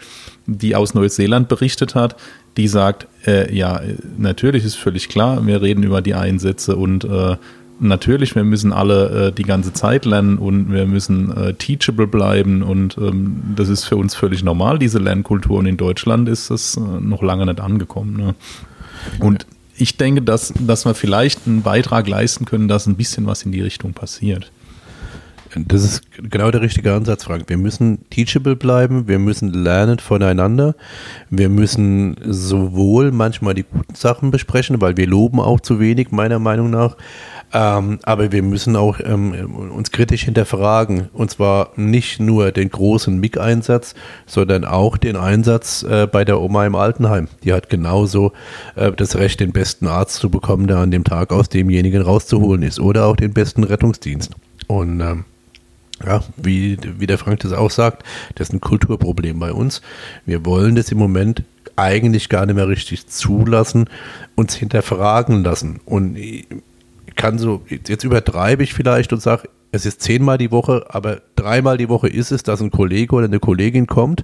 die 0.46 0.76
aus 0.76 0.94
Neuseeland 0.94 1.48
berichtet 1.48 1.96
hat, 1.96 2.16
die 2.58 2.68
sagt, 2.68 3.08
äh, 3.26 3.54
ja, 3.54 3.82
natürlich 4.18 4.66
ist 4.66 4.76
völlig 4.76 5.10
klar, 5.10 5.46
wir 5.46 5.62
reden 5.62 5.84
über 5.84 6.02
die 6.02 6.16
Einsätze 6.16 6.76
und 6.76 7.04
äh, 7.06 7.38
natürlich, 7.80 8.36
wir 8.36 8.44
müssen 8.44 8.74
alle 8.74 9.28
äh, 9.28 9.32
die 9.32 9.44
ganze 9.44 9.74
Zeit 9.74 10.06
lernen 10.06 10.38
und 10.38 10.72
wir 10.72 10.86
müssen 10.86 11.36
äh, 11.36 11.54
teachable 11.54 12.08
bleiben 12.08 12.64
und 12.64 12.98
ähm, 12.98 13.54
das 13.56 13.70
ist 13.70 13.86
für 13.86 13.98
uns 13.98 14.16
völlig 14.16 14.44
normal, 14.44 14.80
diese 14.80 15.00
Lernkultur 15.00 15.60
und 15.60 15.66
in 15.66 15.78
Deutschland 15.78 16.28
ist 16.30 16.50
das 16.50 16.78
äh, 16.78 16.80
noch 16.80 17.22
lange 17.22 17.46
nicht 17.46 17.60
angekommen. 17.60 18.18
Ne? 18.18 18.36
Und 19.20 19.46
ich 19.78 19.98
denke, 19.98 20.22
dass, 20.22 20.54
dass 20.60 20.86
wir 20.86 20.96
vielleicht 20.96 21.48
einen 21.48 21.62
Beitrag 21.62 22.08
leisten 22.08 22.46
können, 22.46 22.68
dass 22.68 22.88
ein 22.88 22.96
bisschen 22.96 23.28
was 23.28 23.44
in 23.44 23.52
die 23.52 23.62
Richtung 23.62 23.94
passiert. 23.94 24.52
Das 25.56 25.84
ist 25.84 26.02
genau 26.18 26.52
der 26.52 26.62
richtige 26.62 26.94
Ansatz, 26.94 27.24
Frank. 27.24 27.46
Wir 27.48 27.58
müssen 27.58 28.10
teachable 28.10 28.56
bleiben, 28.56 29.08
wir 29.08 29.18
müssen 29.18 29.54
lernen 29.54 30.00
voneinander, 30.00 30.76
wir 31.30 31.50
müssen 31.50 32.18
sowohl 32.26 33.12
manchmal 33.12 33.54
die 33.54 33.64
guten 33.64 33.96
Sachen 33.96 34.30
besprechen, 34.30 34.82
weil 34.82 34.98
wir 34.98 35.08
loben 35.08 35.40
auch 35.40 35.60
zu 35.60 35.80
wenig, 35.80 36.12
meiner 36.12 36.40
Meinung 36.40 36.70
nach, 36.70 36.98
ähm, 37.54 38.00
aber 38.04 38.32
wir 38.32 38.44
müssen 38.44 38.76
auch 38.76 39.00
ähm, 39.00 39.34
uns 39.72 39.92
kritisch 39.92 40.24
hinterfragen. 40.24 41.10
Und 41.14 41.32
zwar 41.32 41.72
nicht 41.76 42.20
nur 42.20 42.52
den 42.52 42.70
großen 42.70 43.18
MIG-Einsatz, 43.20 43.96
sondern 44.26 44.66
auch 44.66 44.98
den 44.98 45.16
Einsatz 45.16 45.84
äh, 45.84 46.08
bei 46.08 46.26
der 46.26 46.42
Oma 46.42 46.66
im 46.66 46.76
Altenheim. 46.76 47.30
Die 47.44 47.54
hat 47.54 47.70
genauso 47.70 48.34
äh, 48.76 48.92
das 48.92 49.16
Recht, 49.16 49.40
den 49.40 49.54
besten 49.54 49.88
Arzt 49.88 50.16
zu 50.16 50.30
bekommen, 50.30 50.68
der 50.68 50.78
an 50.78 50.92
dem 50.92 51.06
Tag 51.06 51.32
aus 51.32 51.48
demjenigen 51.48 52.02
rauszuholen 52.02 52.64
ist. 52.64 52.80
Oder 52.80 53.06
auch 53.06 53.16
den 53.16 53.34
besten 53.34 53.64
Rettungsdienst. 53.64 54.32
Und 54.68 55.00
ähm, 55.00 55.24
ja, 56.06 56.22
wie, 56.36 56.78
wie 57.00 57.08
der 57.08 57.18
Frank 57.18 57.40
das 57.40 57.54
auch 57.54 57.72
sagt, 57.72 58.04
das 58.36 58.50
ist 58.50 58.54
ein 58.54 58.62
Kulturproblem 58.62 59.40
bei 59.40 59.54
uns. 59.54 59.82
Wir 60.26 60.46
wollen 60.46 60.76
das 60.76 60.92
im 60.92 60.98
Moment 60.98 61.44
eigentlich 61.76 62.30
gar 62.30 62.46
nicht 62.46 62.56
mehr 62.56 62.68
richtig 62.68 63.08
zulassen, 63.08 63.90
uns 64.36 64.56
hinterfragen 64.56 65.44
lassen. 65.44 65.80
Und 65.86 66.18
kann 67.18 67.38
so, 67.38 67.64
jetzt 67.68 68.06
übertreibe 68.06 68.64
ich 68.64 68.74
vielleicht 68.74 69.12
und 69.12 69.22
sage, 69.22 69.50
es 69.72 69.86
ist 69.86 70.02
zehnmal 70.02 70.38
die 70.38 70.52
Woche, 70.52 70.86
aber 70.90 71.22
dreimal 71.36 71.78
die 71.78 71.90
Woche 71.90 72.08
ist 72.08 72.32
es, 72.32 72.44
dass 72.44 72.62
ein 72.62 72.72
Kollege 72.72 73.14
oder 73.14 73.26
eine 73.26 73.40
Kollegin 73.40 73.86
kommt 73.86 74.24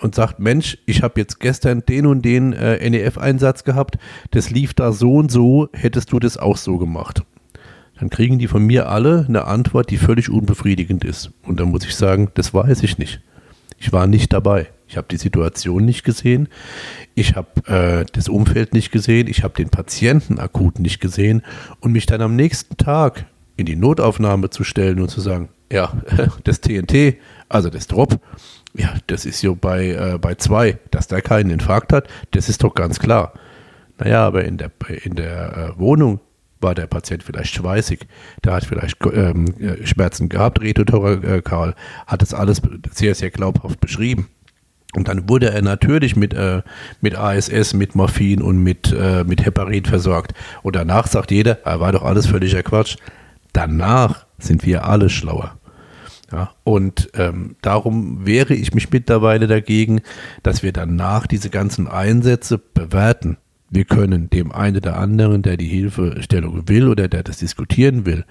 und 0.00 0.14
sagt, 0.16 0.40
Mensch, 0.40 0.78
ich 0.86 1.02
habe 1.02 1.20
jetzt 1.20 1.38
gestern 1.38 1.84
den 1.86 2.06
und 2.06 2.22
den 2.22 2.52
äh, 2.52 2.90
NEF-Einsatz 2.90 3.62
gehabt, 3.62 3.98
das 4.32 4.50
lief 4.50 4.74
da 4.74 4.90
so 4.90 5.14
und 5.14 5.30
so, 5.30 5.68
hättest 5.72 6.12
du 6.12 6.18
das 6.18 6.36
auch 6.36 6.56
so 6.56 6.78
gemacht. 6.78 7.22
Dann 8.00 8.10
kriegen 8.10 8.40
die 8.40 8.48
von 8.48 8.64
mir 8.64 8.88
alle 8.88 9.24
eine 9.28 9.44
Antwort, 9.44 9.90
die 9.90 9.96
völlig 9.96 10.28
unbefriedigend 10.28 11.04
ist. 11.04 11.30
Und 11.44 11.60
dann 11.60 11.68
muss 11.68 11.84
ich 11.84 11.94
sagen, 11.94 12.32
das 12.34 12.52
weiß 12.52 12.82
ich 12.82 12.98
nicht. 12.98 13.20
Ich 13.78 13.92
war 13.92 14.08
nicht 14.08 14.32
dabei. 14.32 14.68
Ich 14.92 14.98
habe 14.98 15.08
die 15.10 15.16
Situation 15.16 15.86
nicht 15.86 16.04
gesehen. 16.04 16.50
Ich 17.14 17.34
habe 17.34 17.48
äh, 17.66 18.04
das 18.12 18.28
Umfeld 18.28 18.74
nicht 18.74 18.92
gesehen. 18.92 19.26
Ich 19.26 19.42
habe 19.42 19.54
den 19.54 19.70
Patienten 19.70 20.38
akut 20.38 20.78
nicht 20.78 21.00
gesehen. 21.00 21.40
Und 21.80 21.92
mich 21.92 22.04
dann 22.04 22.20
am 22.20 22.36
nächsten 22.36 22.76
Tag 22.76 23.24
in 23.56 23.64
die 23.64 23.74
Notaufnahme 23.74 24.50
zu 24.50 24.64
stellen 24.64 25.00
und 25.00 25.08
zu 25.08 25.22
sagen, 25.22 25.48
ja, 25.72 25.94
das 26.44 26.60
TNT, 26.60 27.16
also 27.48 27.70
das 27.70 27.86
Drop, 27.86 28.20
ja, 28.74 28.92
das 29.06 29.24
ist 29.24 29.40
so 29.40 29.54
bei, 29.54 29.92
äh, 29.92 30.18
bei 30.18 30.34
zwei, 30.34 30.78
dass 30.90 31.08
der 31.08 31.22
keinen 31.22 31.48
Infarkt 31.48 31.94
hat, 31.94 32.06
das 32.32 32.50
ist 32.50 32.62
doch 32.62 32.74
ganz 32.74 32.98
klar. 32.98 33.32
Naja, 33.96 34.26
aber 34.26 34.44
in 34.44 34.58
der, 34.58 34.72
in 35.04 35.14
der 35.14 35.72
äh, 35.74 35.80
Wohnung 35.80 36.20
war 36.60 36.74
der 36.74 36.86
Patient 36.86 37.22
vielleicht 37.22 37.54
schweißig, 37.54 38.00
der 38.44 38.52
hat 38.52 38.66
vielleicht 38.66 38.98
ähm, 39.10 39.54
äh, 39.58 39.86
Schmerzen 39.86 40.28
gehabt, 40.28 40.60
Reto 40.60 40.84
Karl 41.42 41.74
hat 42.06 42.20
das 42.20 42.34
alles 42.34 42.60
sehr, 42.90 43.14
sehr 43.14 43.30
glaubhaft 43.30 43.80
beschrieben. 43.80 44.28
Und 44.94 45.08
dann 45.08 45.28
wurde 45.28 45.50
er 45.50 45.62
natürlich 45.62 46.16
mit, 46.16 46.34
äh, 46.34 46.62
mit 47.00 47.16
ASS, 47.16 47.72
mit 47.72 47.94
Morphin 47.94 48.42
und 48.42 48.58
mit, 48.58 48.92
äh, 48.92 49.24
mit 49.24 49.44
Heparin 49.44 49.86
versorgt. 49.86 50.34
Und 50.62 50.76
danach 50.76 51.06
sagt 51.06 51.30
jeder, 51.30 51.64
er 51.64 51.80
war 51.80 51.92
doch 51.92 52.02
alles 52.02 52.26
völliger 52.26 52.62
Quatsch. 52.62 52.96
Danach 53.52 54.26
sind 54.38 54.66
wir 54.66 54.86
alle 54.86 55.08
schlauer. 55.08 55.56
Ja, 56.30 56.50
und 56.64 57.10
ähm, 57.14 57.56
darum 57.60 58.24
wehre 58.24 58.54
ich 58.54 58.72
mich 58.72 58.90
mittlerweile 58.90 59.46
dagegen, 59.46 60.00
dass 60.42 60.62
wir 60.62 60.72
danach 60.72 61.26
diese 61.26 61.50
ganzen 61.50 61.88
Einsätze 61.88 62.58
bewerten. 62.58 63.36
Wir 63.68 63.84
können 63.84 64.30
dem 64.30 64.50
einen 64.52 64.78
oder 64.78 64.96
anderen, 64.96 65.42
der 65.42 65.58
die 65.58 65.68
Hilfestellung 65.68 66.68
will 66.68 66.88
oder 66.88 67.08
der 67.08 67.22
das 67.22 67.38
diskutieren 67.38 68.06
will, 68.06 68.24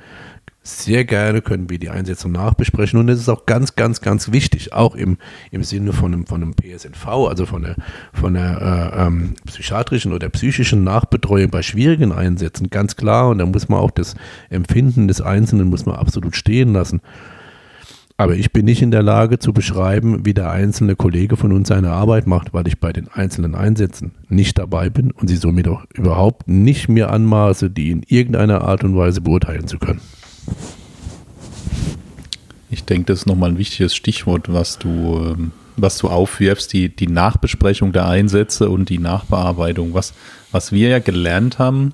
sehr 0.64 1.06
gerne 1.06 1.42
können 1.42 1.70
wir 1.72 1.80
die 1.80 1.90
Einsetzung 1.90 2.32
nachbesprechen 2.32 3.00
und 3.00 3.10
es 3.10 3.20
ist 3.20 3.30
auch 3.30 3.48
ganz, 3.48 3.76
ganz, 3.76 4.02
ganz 4.02 4.32
wichtig, 4.32 4.74
auch 4.74 4.94
im, 4.94 5.18
im 5.50 5.64
Sinne 5.64 5.92
von 5.92 6.14
einem, 6.14 6.28
von 6.28 6.44
einem 6.44 6.54
PSNV, 6.54 7.08
also 7.08 7.48
von 7.48 7.64
der, 7.64 7.76
von 8.14 8.36
der 8.36 8.94
äh, 8.96 9.08
ähm, 9.08 9.34
psychiatrischen 9.48 10.14
oder 10.14 10.30
psychischen 10.30 10.84
Nachbetreuung 10.84 11.50
bei 11.50 11.64
schwierigen 11.64 12.12
Einsätzen, 12.12 12.70
ganz 12.70 12.96
klar 12.96 13.30
und 13.30 13.40
da 13.40 13.46
muss 13.48 13.70
man 13.70 13.80
auch 13.80 13.90
das 13.90 14.16
Empfinden 14.50 15.08
des 15.08 15.20
Einzelnen 15.20 15.70
muss 15.70 15.88
man 15.88 15.96
absolut 15.96 16.36
stehen 16.36 16.74
lassen. 16.74 17.02
Aber 18.18 18.36
ich 18.36 18.52
bin 18.52 18.66
nicht 18.66 18.84
in 18.84 18.92
der 18.92 19.02
Lage 19.02 19.40
zu 19.40 19.52
beschreiben, 19.52 20.28
wie 20.28 20.36
der 20.36 20.52
einzelne 20.52 20.96
Kollege 20.96 21.38
von 21.38 21.52
uns 21.52 21.70
seine 21.70 21.90
Arbeit 21.90 22.28
macht, 22.28 22.54
weil 22.54 22.68
ich 22.68 22.80
bei 22.80 22.94
den 22.94 23.08
einzelnen 23.08 23.56
Einsätzen 23.56 24.12
nicht 24.30 24.60
dabei 24.60 24.92
bin 24.92 25.10
und 25.10 25.28
sie 25.28 25.38
somit 25.38 25.68
auch 25.68 25.86
überhaupt 25.96 26.48
nicht 26.48 26.88
mir 26.88 27.10
anmaße, 27.10 27.72
die 27.72 27.90
in 27.90 28.04
irgendeiner 28.04 28.62
Art 28.62 28.84
und 28.84 28.96
Weise 28.96 29.22
beurteilen 29.22 29.66
zu 29.66 29.80
können. 29.80 30.02
Ich 32.70 32.86
denke, 32.86 33.08
das 33.08 33.20
ist 33.20 33.26
nochmal 33.26 33.52
ein 33.52 33.58
wichtiges 33.58 33.94
Stichwort, 33.94 34.52
was 34.52 34.80
du, 34.80 34.90
ähm, 34.90 35.52
was 35.76 35.98
du 35.98 36.08
aufwirfst, 36.08 36.72
die, 36.72 36.90
die 36.90 37.08
Nachbesprechung 37.08 37.92
der 37.92 38.08
Einsätze 38.08 38.70
und 38.70 38.90
die 38.90 38.98
Nachbearbeitung. 38.98 39.94
Was, 39.94 40.14
was 40.52 40.72
wir 40.72 40.90
ja 40.90 41.00
gelernt 41.00 41.60
haben, 41.60 41.94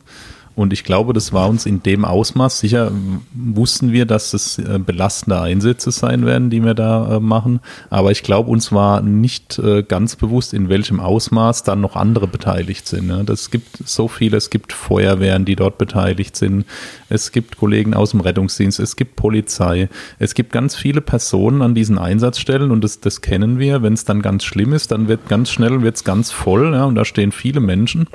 Und 0.58 0.74
ich 0.74 0.84
glaube, 0.84 1.14
das 1.14 1.34
war 1.34 1.47
uns 1.49 1.68
in 1.68 1.84
dem 1.84 2.03
Ausmaß. 2.03 2.62
Sicher 2.62 2.91
wussten 3.32 3.91
wir, 3.91 4.08
dass 4.08 4.34
es 4.34 4.58
äh, 4.58 4.80
belastende 4.84 5.39
Einsätze 5.39 5.91
sein 5.91 6.26
werden, 6.26 6.49
die 6.49 6.64
wir 6.64 6.74
da 6.74 7.18
äh, 7.18 7.20
machen. 7.20 7.60
Aber 7.91 8.10
ich 8.10 8.24
glaube, 8.24 8.49
uns 8.49 8.72
war 8.72 9.03
nicht 9.03 9.60
äh, 9.60 9.84
ganz 9.84 10.16
bewusst, 10.16 10.55
in 10.55 10.68
welchem 10.68 10.99
Ausmaß 10.99 11.62
dann 11.62 11.80
noch 11.80 11.95
andere 11.95 12.28
beteiligt 12.28 12.88
sind. 12.88 13.05
Ne? 13.05 13.24
Das 13.24 13.51
gibt 13.51 13.88
so 13.88 14.08
viele. 14.08 14.38
Es 14.38 14.49
gibt 14.49 14.74
Feuerwehren, 14.74 15.45
die 15.45 15.55
dort 15.55 15.78
beteiligt 15.78 16.36
sind. 16.36 16.66
Es 17.08 17.32
gibt 17.32 17.58
Kollegen 17.58 17.93
aus 17.93 18.10
dem 18.10 18.22
Rettungsdienst. 18.22 18.80
Es 18.80 18.95
gibt 18.95 19.16
Polizei. 19.16 19.89
Es 20.18 20.34
gibt 20.34 20.51
ganz 20.51 20.76
viele 20.76 21.01
Personen 21.01 21.62
an 21.62 21.76
diesen 21.76 21.99
Einsatzstellen 21.99 22.72
und 22.72 22.84
das, 22.84 22.99
das 22.99 23.22
kennen 23.22 23.60
wir. 23.60 23.84
Wenn 23.84 23.93
es 23.93 24.05
dann 24.05 24.24
ganz 24.24 24.43
schlimm 24.43 24.74
ist, 24.74 24.89
dann 24.89 25.08
wird 25.08 25.30
ganz 25.30 25.51
schnell 25.51 25.84
wird's 25.84 26.03
ganz 26.03 26.32
voll. 26.32 26.74
Ja? 26.74 26.86
Und 26.86 26.95
da 26.95 27.05
stehen 27.05 27.32
viele 27.32 27.60
Menschen 27.60 28.08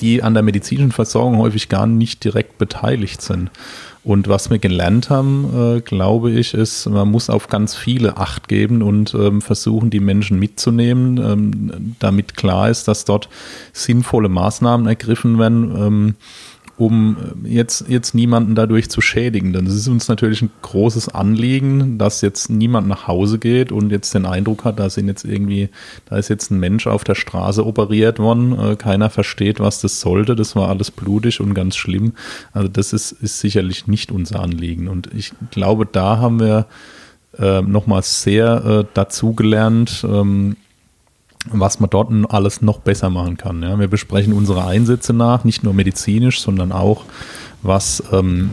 die 0.00 0.22
an 0.22 0.34
der 0.34 0.42
medizinischen 0.42 0.92
Versorgung 0.92 1.38
häufig 1.38 1.68
gar 1.68 1.86
nicht 1.86 2.24
direkt 2.24 2.58
beteiligt 2.58 3.22
sind. 3.22 3.50
Und 4.04 4.26
was 4.26 4.48
wir 4.48 4.58
gelernt 4.58 5.10
haben, 5.10 5.76
äh, 5.76 5.80
glaube 5.80 6.30
ich, 6.30 6.54
ist, 6.54 6.88
man 6.88 7.10
muss 7.10 7.28
auf 7.28 7.48
ganz 7.48 7.74
viele 7.74 8.16
Acht 8.16 8.48
geben 8.48 8.80
und 8.80 9.12
ähm, 9.12 9.42
versuchen, 9.42 9.90
die 9.90 10.00
Menschen 10.00 10.38
mitzunehmen, 10.38 11.18
ähm, 11.18 11.94
damit 11.98 12.36
klar 12.36 12.70
ist, 12.70 12.88
dass 12.88 13.04
dort 13.04 13.28
sinnvolle 13.72 14.30
Maßnahmen 14.30 14.86
ergriffen 14.86 15.38
werden. 15.38 15.74
Ähm, 15.76 16.14
um 16.78 17.16
äh, 17.44 17.48
jetzt, 17.48 17.84
jetzt 17.88 18.14
niemanden 18.14 18.54
dadurch 18.54 18.88
zu 18.88 19.00
schädigen. 19.00 19.52
Denn 19.52 19.66
es 19.66 19.74
ist 19.74 19.88
uns 19.88 20.08
natürlich 20.08 20.42
ein 20.42 20.50
großes 20.62 21.08
Anliegen, 21.08 21.98
dass 21.98 22.20
jetzt 22.20 22.48
niemand 22.48 22.88
nach 22.88 23.06
Hause 23.06 23.38
geht 23.38 23.72
und 23.72 23.90
jetzt 23.90 24.14
den 24.14 24.26
Eindruck 24.26 24.64
hat, 24.64 24.78
da 24.78 24.88
sind 24.88 25.08
jetzt 25.08 25.24
irgendwie, 25.24 25.68
da 26.06 26.16
ist 26.16 26.28
jetzt 26.28 26.50
ein 26.50 26.60
Mensch 26.60 26.86
auf 26.86 27.04
der 27.04 27.16
Straße 27.16 27.66
operiert 27.66 28.18
worden, 28.18 28.58
äh, 28.58 28.76
keiner 28.76 29.10
versteht, 29.10 29.60
was 29.60 29.80
das 29.80 30.00
sollte, 30.00 30.36
das 30.36 30.54
war 30.56 30.68
alles 30.68 30.90
blutig 30.90 31.40
und 31.40 31.54
ganz 31.54 31.76
schlimm. 31.76 32.12
Also 32.52 32.68
das 32.68 32.92
ist, 32.92 33.12
ist 33.12 33.40
sicherlich 33.40 33.86
nicht 33.86 34.12
unser 34.12 34.40
Anliegen. 34.40 34.88
Und 34.88 35.12
ich 35.12 35.32
glaube, 35.50 35.84
da 35.84 36.18
haben 36.18 36.38
wir 36.40 36.66
äh, 37.38 37.60
nochmal 37.62 38.02
sehr 38.02 38.64
äh, 38.64 38.84
dazugelernt, 38.94 40.06
ähm, 40.08 40.56
was 41.52 41.80
man 41.80 41.90
dort 41.90 42.10
alles 42.30 42.62
noch 42.62 42.80
besser 42.80 43.10
machen 43.10 43.36
kann. 43.36 43.62
Ja. 43.62 43.78
Wir 43.78 43.88
besprechen 43.88 44.32
unsere 44.32 44.66
Einsätze 44.66 45.12
nach, 45.12 45.44
nicht 45.44 45.62
nur 45.62 45.74
medizinisch, 45.74 46.40
sondern 46.40 46.72
auch 46.72 47.04
was, 47.62 48.02
ähm, 48.12 48.50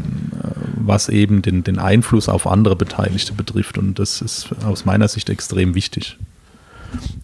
was 0.75 1.09
eben 1.09 1.41
den, 1.41 1.63
den 1.63 1.79
Einfluss 1.79 2.29
auf 2.29 2.47
andere 2.47 2.75
Beteiligte 2.75 3.33
betrifft. 3.33 3.77
Und 3.77 3.99
das 3.99 4.21
ist 4.21 4.49
aus 4.65 4.85
meiner 4.85 5.07
Sicht 5.07 5.29
extrem 5.29 5.75
wichtig. 5.75 6.17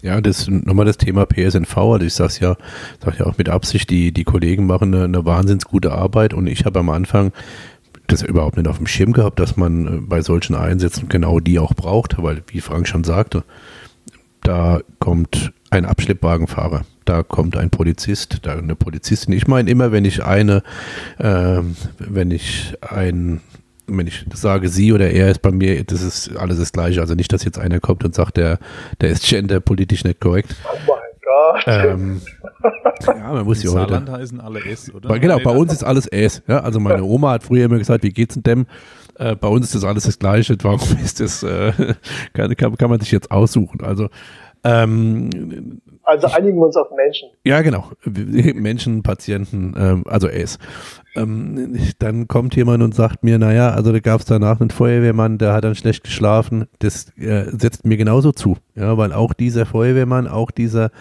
Ja, 0.01 0.19
das 0.21 0.47
nochmal 0.47 0.85
das 0.85 0.97
Thema 0.97 1.25
PSNV. 1.25 1.77
Also 1.77 2.05
ich 2.05 2.13
sage 2.13 2.33
ja, 2.41 2.57
sag 3.03 3.19
ja 3.19 3.25
auch 3.25 3.37
mit 3.37 3.49
Absicht, 3.49 3.89
die, 3.89 4.11
die 4.11 4.23
Kollegen 4.23 4.65
machen 4.65 4.93
eine, 4.93 5.05
eine 5.05 5.25
wahnsinns 5.25 5.65
gute 5.65 5.91
Arbeit 5.91 6.33
und 6.33 6.47
ich 6.47 6.65
habe 6.65 6.79
am 6.79 6.89
Anfang 6.89 7.31
das 8.07 8.21
überhaupt 8.21 8.57
nicht 8.57 8.67
auf 8.67 8.77
dem 8.77 8.87
Schirm 8.87 9.13
gehabt, 9.13 9.39
dass 9.39 9.57
man 9.57 9.87
äh, 9.87 10.01
bei 10.01 10.21
solchen 10.21 10.55
Einsätzen 10.55 11.07
genau 11.07 11.39
die 11.39 11.59
auch 11.59 11.73
braucht, 11.73 12.21
weil, 12.21 12.43
wie 12.47 12.61
Frank 12.61 12.87
schon 12.87 13.03
sagte, 13.03 13.43
da 14.41 14.81
kommt 14.99 15.53
ein 15.71 15.85
Abschleppwagenfahrer, 15.85 16.81
da 17.05 17.23
kommt 17.23 17.57
ein 17.57 17.69
Polizist, 17.69 18.39
da 18.43 18.53
eine 18.53 18.75
Polizistin. 18.75 19.33
Ich 19.33 19.47
meine 19.47 19.69
immer, 19.71 19.91
wenn 19.91 20.05
ich 20.05 20.23
eine, 20.23 20.63
äh, 21.17 21.61
wenn 21.97 22.31
ich 22.31 22.75
ein 22.81 23.41
wenn 23.87 24.07
ich 24.07 24.25
sage 24.33 24.69
sie 24.69 24.93
oder 24.93 25.09
er 25.11 25.29
ist 25.29 25.41
bei 25.41 25.51
mir, 25.51 25.83
das 25.83 26.01
ist 26.01 26.37
alles 26.37 26.59
das 26.59 26.71
Gleiche. 26.71 27.01
Also 27.01 27.13
nicht, 27.13 27.33
dass 27.33 27.43
jetzt 27.43 27.59
einer 27.59 27.81
kommt 27.81 28.05
und 28.05 28.15
sagt, 28.15 28.37
der, 28.37 28.57
der 29.01 29.09
ist 29.09 29.27
genderpolitisch 29.27 30.05
nicht 30.05 30.21
korrekt. 30.21 30.55
Oh 30.63 30.77
mein 30.87 30.97
Gott. 31.21 31.63
Ähm, 31.67 32.21
ja, 33.05 33.33
man 33.33 33.43
muss 33.43 33.61
ja 33.63 33.71
heute. 33.71 33.79
Saarland 33.79 34.09
heißen 34.09 34.39
alle 34.39 34.63
S, 34.63 34.93
oder? 34.93 35.09
Bei, 35.09 35.19
genau, 35.19 35.39
bei 35.39 35.51
uns 35.51 35.73
ist 35.73 35.83
alles 35.83 36.07
S. 36.07 36.41
Ja? 36.47 36.61
Also 36.61 36.79
meine 36.79 37.03
Oma 37.03 37.31
hat 37.31 37.43
früher 37.43 37.65
immer 37.65 37.79
gesagt, 37.79 38.03
wie 38.03 38.11
geht's 38.11 38.35
denn 38.35 38.43
dem? 38.43 38.65
Äh, 39.15 39.35
bei 39.35 39.47
uns 39.47 39.65
ist 39.67 39.75
das 39.75 39.83
alles 39.83 40.03
das 40.03 40.19
Gleiche. 40.19 40.55
Warum 40.61 40.97
ist 41.03 41.19
das, 41.19 41.43
äh, 41.43 41.73
kann, 42.33 42.55
kann, 42.55 42.77
kann 42.77 42.89
man 42.89 42.99
sich 43.01 43.11
jetzt 43.11 43.29
aussuchen? 43.29 43.81
Also 43.83 44.07
ähm, 44.63 45.81
also 46.03 46.27
einigen 46.27 46.57
wir 46.57 46.65
uns 46.65 46.75
auf 46.75 46.91
Menschen. 46.95 47.29
Ja, 47.43 47.61
genau. 47.61 47.91
Menschen, 48.05 49.03
Patienten, 49.03 49.73
ähm, 49.77 50.03
also 50.07 50.27
es. 50.27 50.57
Ähm, 51.13 51.77
dann 51.99 52.27
kommt 52.27 52.55
jemand 52.55 52.81
und 52.83 52.95
sagt 52.95 53.23
mir, 53.23 53.37
naja, 53.37 53.71
also 53.71 53.91
da 53.91 53.99
gab 53.99 54.21
es 54.21 54.25
danach 54.25 54.61
einen 54.61 54.69
Feuerwehrmann, 54.69 55.37
der 55.37 55.53
hat 55.53 55.63
dann 55.63 55.75
schlecht 55.75 56.03
geschlafen. 56.03 56.65
Das 56.79 57.09
äh, 57.17 57.45
setzt 57.51 57.85
mir 57.85 57.97
genauso 57.97 58.31
zu. 58.31 58.57
Ja, 58.75 58.97
weil 58.97 59.11
auch 59.11 59.33
dieser 59.33 59.65
Feuerwehrmann, 59.65 60.27
auch 60.27 60.51
dieser, 60.51 60.91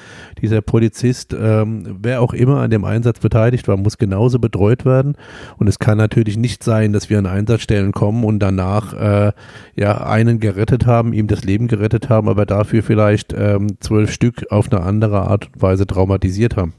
dieser 0.40 0.60
Polizist, 0.60 1.36
ähm, 1.38 1.98
wer 2.02 2.20
auch 2.20 2.32
immer 2.32 2.60
an 2.60 2.70
dem 2.70 2.84
Einsatz 2.84 3.20
beteiligt 3.20 3.68
war, 3.68 3.76
muss 3.76 3.98
genauso 3.98 4.40
betreut 4.40 4.84
werden. 4.84 5.16
Und 5.56 5.68
es 5.68 5.78
kann 5.78 5.96
natürlich 5.96 6.36
nicht 6.36 6.64
sein, 6.64 6.92
dass 6.92 7.08
wir 7.08 7.18
an 7.18 7.26
Einsatzstellen 7.26 7.92
kommen 7.92 8.24
und 8.24 8.40
danach 8.40 8.94
äh, 8.94 9.32
ja 9.76 10.04
einen 10.04 10.40
gerettet 10.40 10.86
haben, 10.86 11.12
ihm 11.12 11.28
das 11.28 11.44
Leben 11.44 11.68
gerettet 11.68 12.08
haben, 12.08 12.28
aber 12.28 12.46
dafür 12.46 12.82
vielleicht 12.82 13.32
ähm, 13.32 13.76
zwölf 13.78 14.12
Stück 14.12 14.46
auf 14.50 14.72
eine 14.72 14.82
andere 14.82 15.22
Art 15.22 15.50
und 15.54 15.62
Weise 15.62 15.86
traumatisiert 15.86 16.56
haben. 16.56 16.74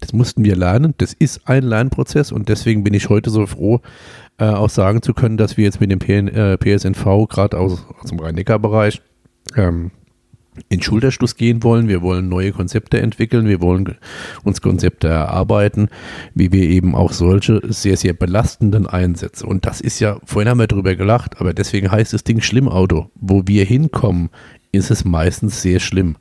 Das 0.00 0.12
mussten 0.12 0.44
wir 0.44 0.56
lernen. 0.56 0.94
Das 0.98 1.12
ist 1.12 1.48
ein 1.48 1.62
Lernprozess 1.62 2.32
und 2.32 2.48
deswegen 2.48 2.84
bin 2.84 2.94
ich 2.94 3.08
heute 3.08 3.30
so 3.30 3.46
froh, 3.46 3.80
äh, 4.38 4.44
auch 4.44 4.70
sagen 4.70 5.02
zu 5.02 5.14
können, 5.14 5.36
dass 5.36 5.56
wir 5.56 5.64
jetzt 5.64 5.80
mit 5.80 5.90
dem 5.90 5.98
PN, 5.98 6.28
äh, 6.28 6.56
PSNV 6.56 7.28
gerade 7.28 7.58
aus, 7.58 7.86
aus 8.00 8.08
dem 8.08 8.18
Rhein-Neckar-Bereich 8.18 9.02
ähm, 9.56 9.90
in 10.68 10.82
Schulterschluss 10.82 11.36
gehen 11.36 11.62
wollen. 11.62 11.88
Wir 11.88 12.02
wollen 12.02 12.28
neue 12.28 12.52
Konzepte 12.52 13.00
entwickeln. 13.00 13.46
Wir 13.46 13.60
wollen 13.60 13.96
uns 14.42 14.60
Konzepte 14.60 15.08
erarbeiten, 15.08 15.88
wie 16.34 16.52
wir 16.52 16.68
eben 16.68 16.94
auch 16.94 17.12
solche 17.12 17.60
sehr, 17.68 17.96
sehr 17.96 18.12
belastenden 18.12 18.86
Einsätze. 18.86 19.46
Und 19.46 19.66
das 19.66 19.80
ist 19.80 20.00
ja, 20.00 20.18
vorhin 20.24 20.48
haben 20.48 20.58
wir 20.58 20.66
drüber 20.66 20.96
gelacht, 20.96 21.40
aber 21.40 21.54
deswegen 21.54 21.90
heißt 21.90 22.12
das 22.12 22.24
Ding 22.24 22.40
Schlimmauto. 22.40 23.10
Wo 23.14 23.42
wir 23.46 23.64
hinkommen, 23.64 24.30
ist 24.72 24.90
es 24.90 25.04
meistens 25.04 25.62
sehr 25.62 25.80
schlimm. 25.80 26.16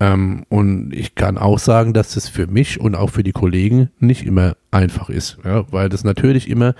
Ähm, 0.00 0.44
und 0.48 0.92
ich 0.94 1.16
kann 1.16 1.38
auch 1.38 1.58
sagen, 1.58 1.92
dass 1.92 2.14
das 2.14 2.28
für 2.28 2.46
mich 2.46 2.80
und 2.80 2.94
auch 2.94 3.10
für 3.10 3.24
die 3.24 3.32
Kollegen 3.32 3.90
nicht 3.98 4.24
immer 4.24 4.56
einfach 4.70 5.08
ist, 5.08 5.38
ja, 5.44 5.64
weil 5.72 5.88
das 5.88 6.04
natürlich 6.04 6.48
immer 6.48 6.74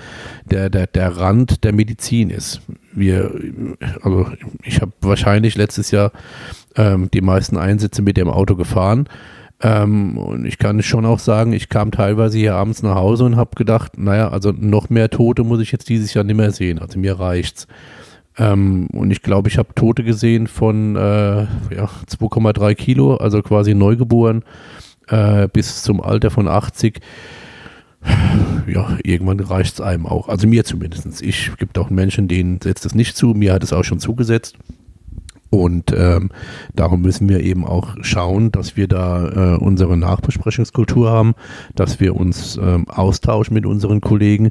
der, 0.45 0.71
der, 0.71 0.87
der 0.87 1.17
Rand 1.17 1.65
der 1.65 1.73
Medizin 1.73 2.31
ist. 2.31 2.61
Wir, 2.93 3.33
also 4.03 4.27
ich 4.63 4.81
habe 4.81 4.93
wahrscheinlich 5.01 5.57
letztes 5.57 5.91
Jahr 5.91 6.13
ähm, 6.77 7.11
die 7.13 7.21
meisten 7.21 7.57
Einsätze 7.57 8.03
mit 8.03 8.17
dem 8.17 8.29
Auto 8.29 8.55
gefahren. 8.55 9.09
Ähm, 9.61 10.17
und 10.19 10.45
ich 10.45 10.59
kann 10.59 10.81
schon 10.83 11.05
auch 11.05 11.19
sagen, 11.19 11.53
ich 11.53 11.69
kam 11.69 11.91
teilweise 11.91 12.39
hier 12.39 12.55
abends 12.55 12.83
nach 12.83 12.95
Hause 12.95 13.25
und 13.25 13.37
habe 13.37 13.57
gedacht, 13.57 13.99
naja, 13.99 14.29
also 14.29 14.53
noch 14.53 14.89
mehr 14.89 15.11
Tote 15.11 15.43
muss 15.43 15.61
ich 15.61 15.73
jetzt 15.73 15.89
dieses 15.89 16.15
Jahr 16.15 16.23
nicht 16.25 16.37
mehr 16.37 16.53
sehen. 16.53 16.79
Also 16.79 16.99
mir 17.01 17.19
reicht's. 17.19 17.67
Ähm, 18.39 18.87
und 18.93 19.11
ich 19.11 19.23
glaube, 19.23 19.49
ich 19.49 19.59
habe 19.59 19.75
Tote 19.75 20.05
gesehen 20.05 20.47
von 20.47 20.97
äh, 20.97 21.43
ja, 21.43 21.91
2,3 22.09 22.75
Kilo, 22.75 23.17
also 23.17 23.43
quasi 23.43 23.75
neugeboren, 23.75 24.45
äh, 25.09 25.49
bis 25.49 25.83
zum 25.83 26.01
Alter 26.01 26.31
von 26.31 26.49
80. 26.49 27.01
Ja, 28.67 28.97
irgendwann 29.03 29.41
reicht 29.41 29.75
es 29.75 29.81
einem 29.81 30.07
auch. 30.07 30.29
Also 30.29 30.47
mir 30.47 30.65
zumindest. 30.65 31.21
Ich 31.21 31.51
gibt 31.57 31.79
auch 31.79 31.91
Menschen, 31.91 32.29
denen 32.29 32.61
setzt 32.61 32.87
es 32.87 32.95
nicht 32.95 33.17
zu. 33.17 33.29
Mir 33.29 33.53
hat 33.53 33.65
es 33.65 33.73
auch 33.73 33.83
schon 33.83 33.99
zugesetzt. 33.99 34.57
Und 35.51 35.93
ähm, 35.97 36.31
darum 36.75 37.01
müssen 37.01 37.29
wir 37.29 37.41
eben 37.41 37.65
auch 37.65 37.97
schauen, 38.03 38.53
dass 38.53 38.77
wir 38.77 38.87
da 38.87 39.55
äh, 39.55 39.57
unsere 39.57 39.97
Nachbesprechungskultur 39.97 41.11
haben, 41.11 41.35
dass 41.75 42.01
wir 42.01 42.15
uns 42.17 42.59
ähm, 42.63 42.87
austauschen 42.89 43.55
mit 43.55 43.65
unseren 43.65 44.01
Kollegen 44.03 44.51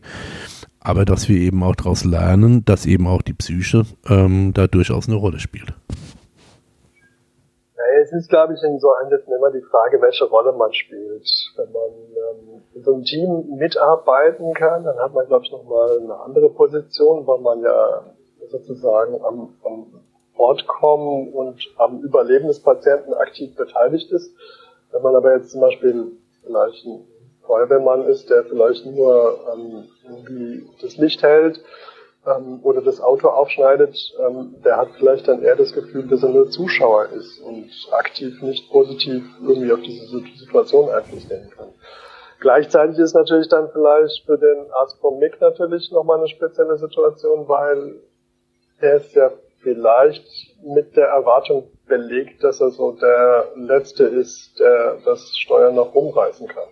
aber 0.87 1.03
dass 1.03 1.27
wir 1.27 1.35
eben 1.35 1.63
auch 1.63 1.75
daraus 1.75 2.05
lernen, 2.05 2.63
dass 2.63 2.85
eben 2.85 3.07
auch 3.07 3.21
die 3.21 3.33
Psyche 3.33 3.83
ähm, 4.09 4.53
da 4.53 4.67
durchaus 4.67 5.09
eine 5.09 5.17
Rolle 5.17 5.39
spielt. 5.39 5.73
Ja, 7.75 7.83
es 8.01 8.13
ist, 8.13 8.29
glaube 8.29 8.53
ich, 8.53 8.63
in 8.63 8.79
so 8.79 8.93
Einsätzen 8.93 9.33
immer 9.33 9.51
die 9.51 9.63
Frage, 9.69 10.01
welche 10.01 10.23
Rolle 10.23 10.53
man 10.53 10.71
spielt. 10.73 11.27
Wenn 11.57 11.71
man 11.73 11.91
ähm, 11.91 12.61
in 12.73 12.83
so 12.83 12.93
einem 12.93 13.03
Team 13.03 13.57
mitarbeiten 13.57 14.53
kann, 14.53 14.85
dann 14.85 14.97
hat 14.97 15.13
man, 15.13 15.27
glaube 15.27 15.43
ich, 15.43 15.51
nochmal 15.51 15.99
eine 15.99 16.15
andere 16.21 16.49
Position, 16.51 17.27
weil 17.27 17.39
man 17.39 17.61
ja 17.61 18.03
sozusagen 18.49 19.21
am, 19.25 19.55
am 19.65 19.87
Ort 20.37 20.67
kommen 20.67 21.33
und 21.33 21.59
am 21.75 21.99
Überleben 21.99 22.47
des 22.47 22.61
Patienten 22.61 23.13
aktiv 23.13 23.53
beteiligt 23.57 24.09
ist. 24.13 24.33
Wenn 24.93 25.01
man 25.01 25.15
aber 25.15 25.35
jetzt 25.35 25.51
zum 25.51 25.59
Beispiel 25.59 26.13
vielleicht 26.45 26.85
ein 26.85 27.05
Feuerwehrmann 27.45 28.05
ist, 28.05 28.29
der 28.29 28.45
vielleicht 28.45 28.85
nur 28.85 29.39
ähm, 29.53 29.85
irgendwie 30.09 30.69
das 30.81 30.97
Licht 30.97 31.21
hält 31.23 31.61
ähm, 32.25 32.59
oder 32.63 32.81
das 32.81 33.01
Auto 33.01 33.29
aufschneidet, 33.29 33.97
ähm, 34.19 34.55
der 34.63 34.77
hat 34.77 34.89
vielleicht 34.97 35.27
dann 35.27 35.41
eher 35.41 35.55
das 35.55 35.73
Gefühl, 35.73 36.07
dass 36.07 36.23
er 36.23 36.29
nur 36.29 36.49
Zuschauer 36.49 37.09
ist 37.09 37.39
und 37.39 37.69
aktiv 37.91 38.41
nicht 38.41 38.69
positiv 38.71 39.23
irgendwie 39.41 39.71
auf 39.71 39.81
diese 39.81 40.05
Situation 40.37 40.89
Einfluss 40.89 41.27
nehmen 41.29 41.49
kann. 41.55 41.69
Gleichzeitig 42.39 42.99
ist 42.99 43.15
natürlich 43.15 43.49
dann 43.49 43.69
vielleicht 43.71 44.25
für 44.25 44.37
den 44.37 44.67
vom 45.01 45.17
MIG 45.19 45.41
natürlich 45.41 45.91
nochmal 45.91 46.19
eine 46.19 46.27
spezielle 46.27 46.77
Situation, 46.77 47.47
weil 47.47 47.95
er 48.79 48.97
ist 48.97 49.15
ja 49.15 49.31
vielleicht 49.61 50.23
mit 50.63 50.95
der 50.95 51.07
Erwartung 51.07 51.67
belegt, 51.87 52.43
dass 52.43 52.61
er 52.61 52.69
so 52.69 52.91
der 52.91 53.51
Letzte 53.55 54.03
ist, 54.03 54.59
der 54.59 54.97
das 55.03 55.35
Steuer 55.35 55.71
noch 55.71 55.95
rumreißen 55.95 56.47
kann. 56.47 56.69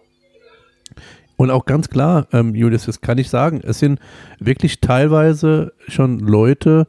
Und 1.38 1.52
auch 1.52 1.66
ganz 1.66 1.90
klar, 1.90 2.28
ähm, 2.32 2.56
Julius, 2.56 2.86
das 2.86 3.02
kann 3.02 3.18
ich 3.18 3.30
sagen, 3.30 3.62
es 3.64 3.80
sind 3.80 4.00
wirklich 4.40 4.80
teilweise 4.80 5.74
schon 5.88 6.20
Leute, 6.20 6.88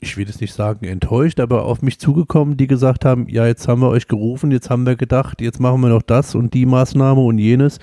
ich 0.00 0.16
will 0.16 0.28
es 0.28 0.40
nicht 0.40 0.52
sagen 0.52 0.86
enttäuscht, 0.86 1.40
aber 1.40 1.64
auf 1.64 1.82
mich 1.82 1.98
zugekommen, 1.98 2.56
die 2.56 2.66
gesagt 2.66 3.04
haben, 3.04 3.28
ja, 3.28 3.46
jetzt 3.46 3.68
haben 3.68 3.80
wir 3.80 3.88
euch 3.88 4.08
gerufen, 4.08 4.50
jetzt 4.50 4.70
haben 4.70 4.86
wir 4.86 4.96
gedacht, 4.96 5.40
jetzt 5.40 5.60
machen 5.60 5.80
wir 5.80 5.88
noch 5.88 6.02
das 6.02 6.34
und 6.34 6.54
die 6.54 6.66
Maßnahme 6.66 7.20
und 7.20 7.38
jenes. 7.38 7.78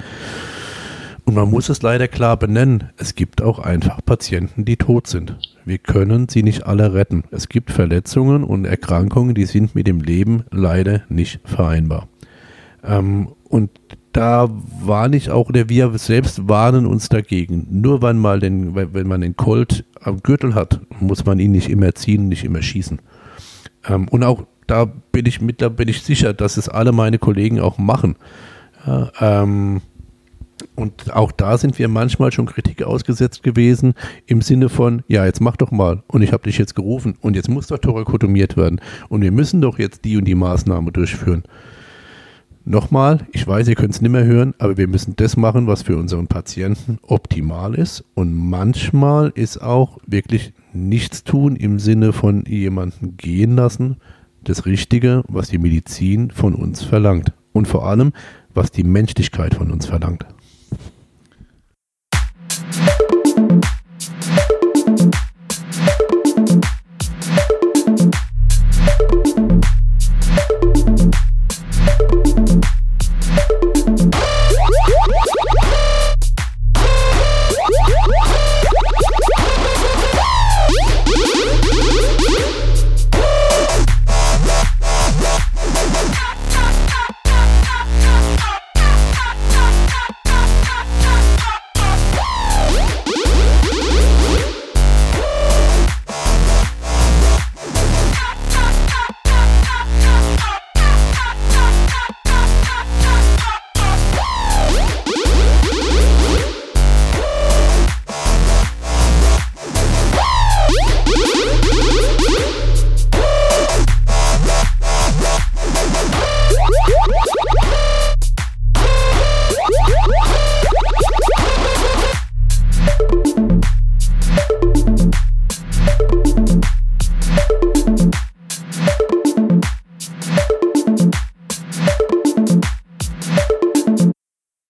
Und 1.26 1.36
man 1.36 1.50
muss 1.50 1.70
es 1.70 1.82
leider 1.82 2.08
klar 2.08 2.38
benennen, 2.38 2.90
es 2.98 3.14
gibt 3.14 3.42
auch 3.42 3.60
einfach 3.60 4.04
Patienten, 4.04 4.66
die 4.66 4.78
tot 4.78 5.08
sind. 5.08 5.38
Wir 5.64 5.78
können 5.78 6.28
sie 6.28 6.42
nicht 6.42 6.66
alle 6.66 6.94
retten. 6.94 7.24
Es 7.30 7.50
gibt 7.50 7.72
Verletzungen 7.72 8.44
und 8.44 8.66
Erkrankungen, 8.66 9.36
die 9.36 9.46
sind 9.46 9.76
mit 9.76 9.86
dem 9.86 10.02
Leben 10.02 10.44
leider 10.50 11.04
nicht 11.08 11.40
vereinbar. 11.46 12.08
Ähm, 12.84 13.30
und 13.48 13.70
da 14.20 14.50
warne 14.82 15.16
ich 15.16 15.32
auch, 15.32 15.48
oder 15.48 15.70
wir 15.70 15.98
selbst 15.98 16.50
warnen 16.50 16.86
uns 16.86 17.08
dagegen. 17.08 17.66
Nur 17.70 18.02
wenn, 18.02 18.18
mal 18.18 18.42
den, 18.42 18.76
wenn 18.76 19.08
man 19.08 19.22
den 19.22 19.38
Colt 19.38 19.86
am 20.02 20.22
Gürtel 20.22 20.56
hat, 20.56 20.82
muss 21.00 21.26
man 21.26 21.40
ihn 21.40 21.52
nicht 21.52 21.70
immer 21.70 21.96
ziehen, 21.96 22.28
nicht 22.28 22.44
immer 22.44 22.62
schießen. 22.62 23.00
Ähm, 23.88 24.10
und 24.10 24.26
auch 24.26 24.44
da 24.68 24.84
bin 24.84 25.26
ich 25.26 25.40
mit, 25.40 25.62
da 25.62 25.70
bin 25.70 25.88
ich 25.88 26.02
sicher, 26.02 26.34
dass 26.34 26.58
es 26.58 26.68
alle 26.68 26.92
meine 26.92 27.18
Kollegen 27.18 27.62
auch 27.62 27.78
machen. 27.78 28.18
Ja, 28.86 29.10
ähm, 29.22 29.80
und 30.76 31.16
auch 31.16 31.32
da 31.32 31.58
sind 31.58 31.80
wir 31.80 31.88
manchmal 31.88 32.34
schon 32.34 32.46
Kritik 32.46 32.84
ausgesetzt 32.84 33.42
gewesen 33.42 33.94
im 34.26 34.42
Sinne 34.42 34.68
von, 34.68 35.04
ja, 35.08 35.26
jetzt 35.26 35.40
mach 35.40 35.56
doch 35.56 35.72
mal 35.72 36.04
und 36.08 36.24
ich 36.24 36.34
habe 36.34 36.44
dich 36.44 36.58
jetzt 36.58 36.76
gerufen 36.76 37.16
und 37.22 37.38
jetzt 37.38 37.50
muss 37.50 37.68
doch 37.68 37.78
thorakotomiert 37.78 38.58
werden 38.58 38.82
und 39.08 39.22
wir 39.22 39.32
müssen 39.32 39.62
doch 39.62 39.80
jetzt 39.80 40.04
die 40.04 40.18
und 40.18 40.26
die 40.26 40.36
Maßnahme 40.36 40.92
durchführen. 40.92 41.44
Nochmal, 42.66 43.26
ich 43.32 43.48
weiß, 43.48 43.68
ihr 43.68 43.76
könnt 43.76 43.96
es 43.96 44.02
nicht 44.02 44.12
mehr 44.12 44.26
hören, 44.26 44.54
aber 44.60 44.78
wir 44.78 44.88
müssen 44.88 45.16
das 45.16 45.38
machen, 45.38 45.66
was 45.66 45.82
für 45.82 45.98
unseren 45.98 46.28
Patienten 46.28 47.00
optimal 47.02 47.74
ist. 47.74 48.04
Und 48.14 48.34
manchmal 48.36 49.32
ist 49.34 49.62
auch 49.62 49.98
wirklich 50.06 50.54
nichts 50.74 51.24
tun 51.24 51.56
im 51.56 51.80
Sinne 51.80 52.14
von 52.14 52.46
jemanden 52.46 53.18
gehen 53.18 53.56
lassen 53.56 53.98
das 54.44 54.66
Richtige, 54.66 55.24
was 55.28 55.50
die 55.50 55.58
Medizin 55.58 56.32
von 56.32 56.56
uns 56.56 56.84
verlangt. 56.84 57.34
Und 57.52 57.68
vor 57.68 57.88
allem, 57.88 58.14
was 58.54 58.72
die 58.72 58.84
Menschlichkeit 58.84 59.56
von 59.56 59.72
uns 59.72 59.86
verlangt. 59.86 60.26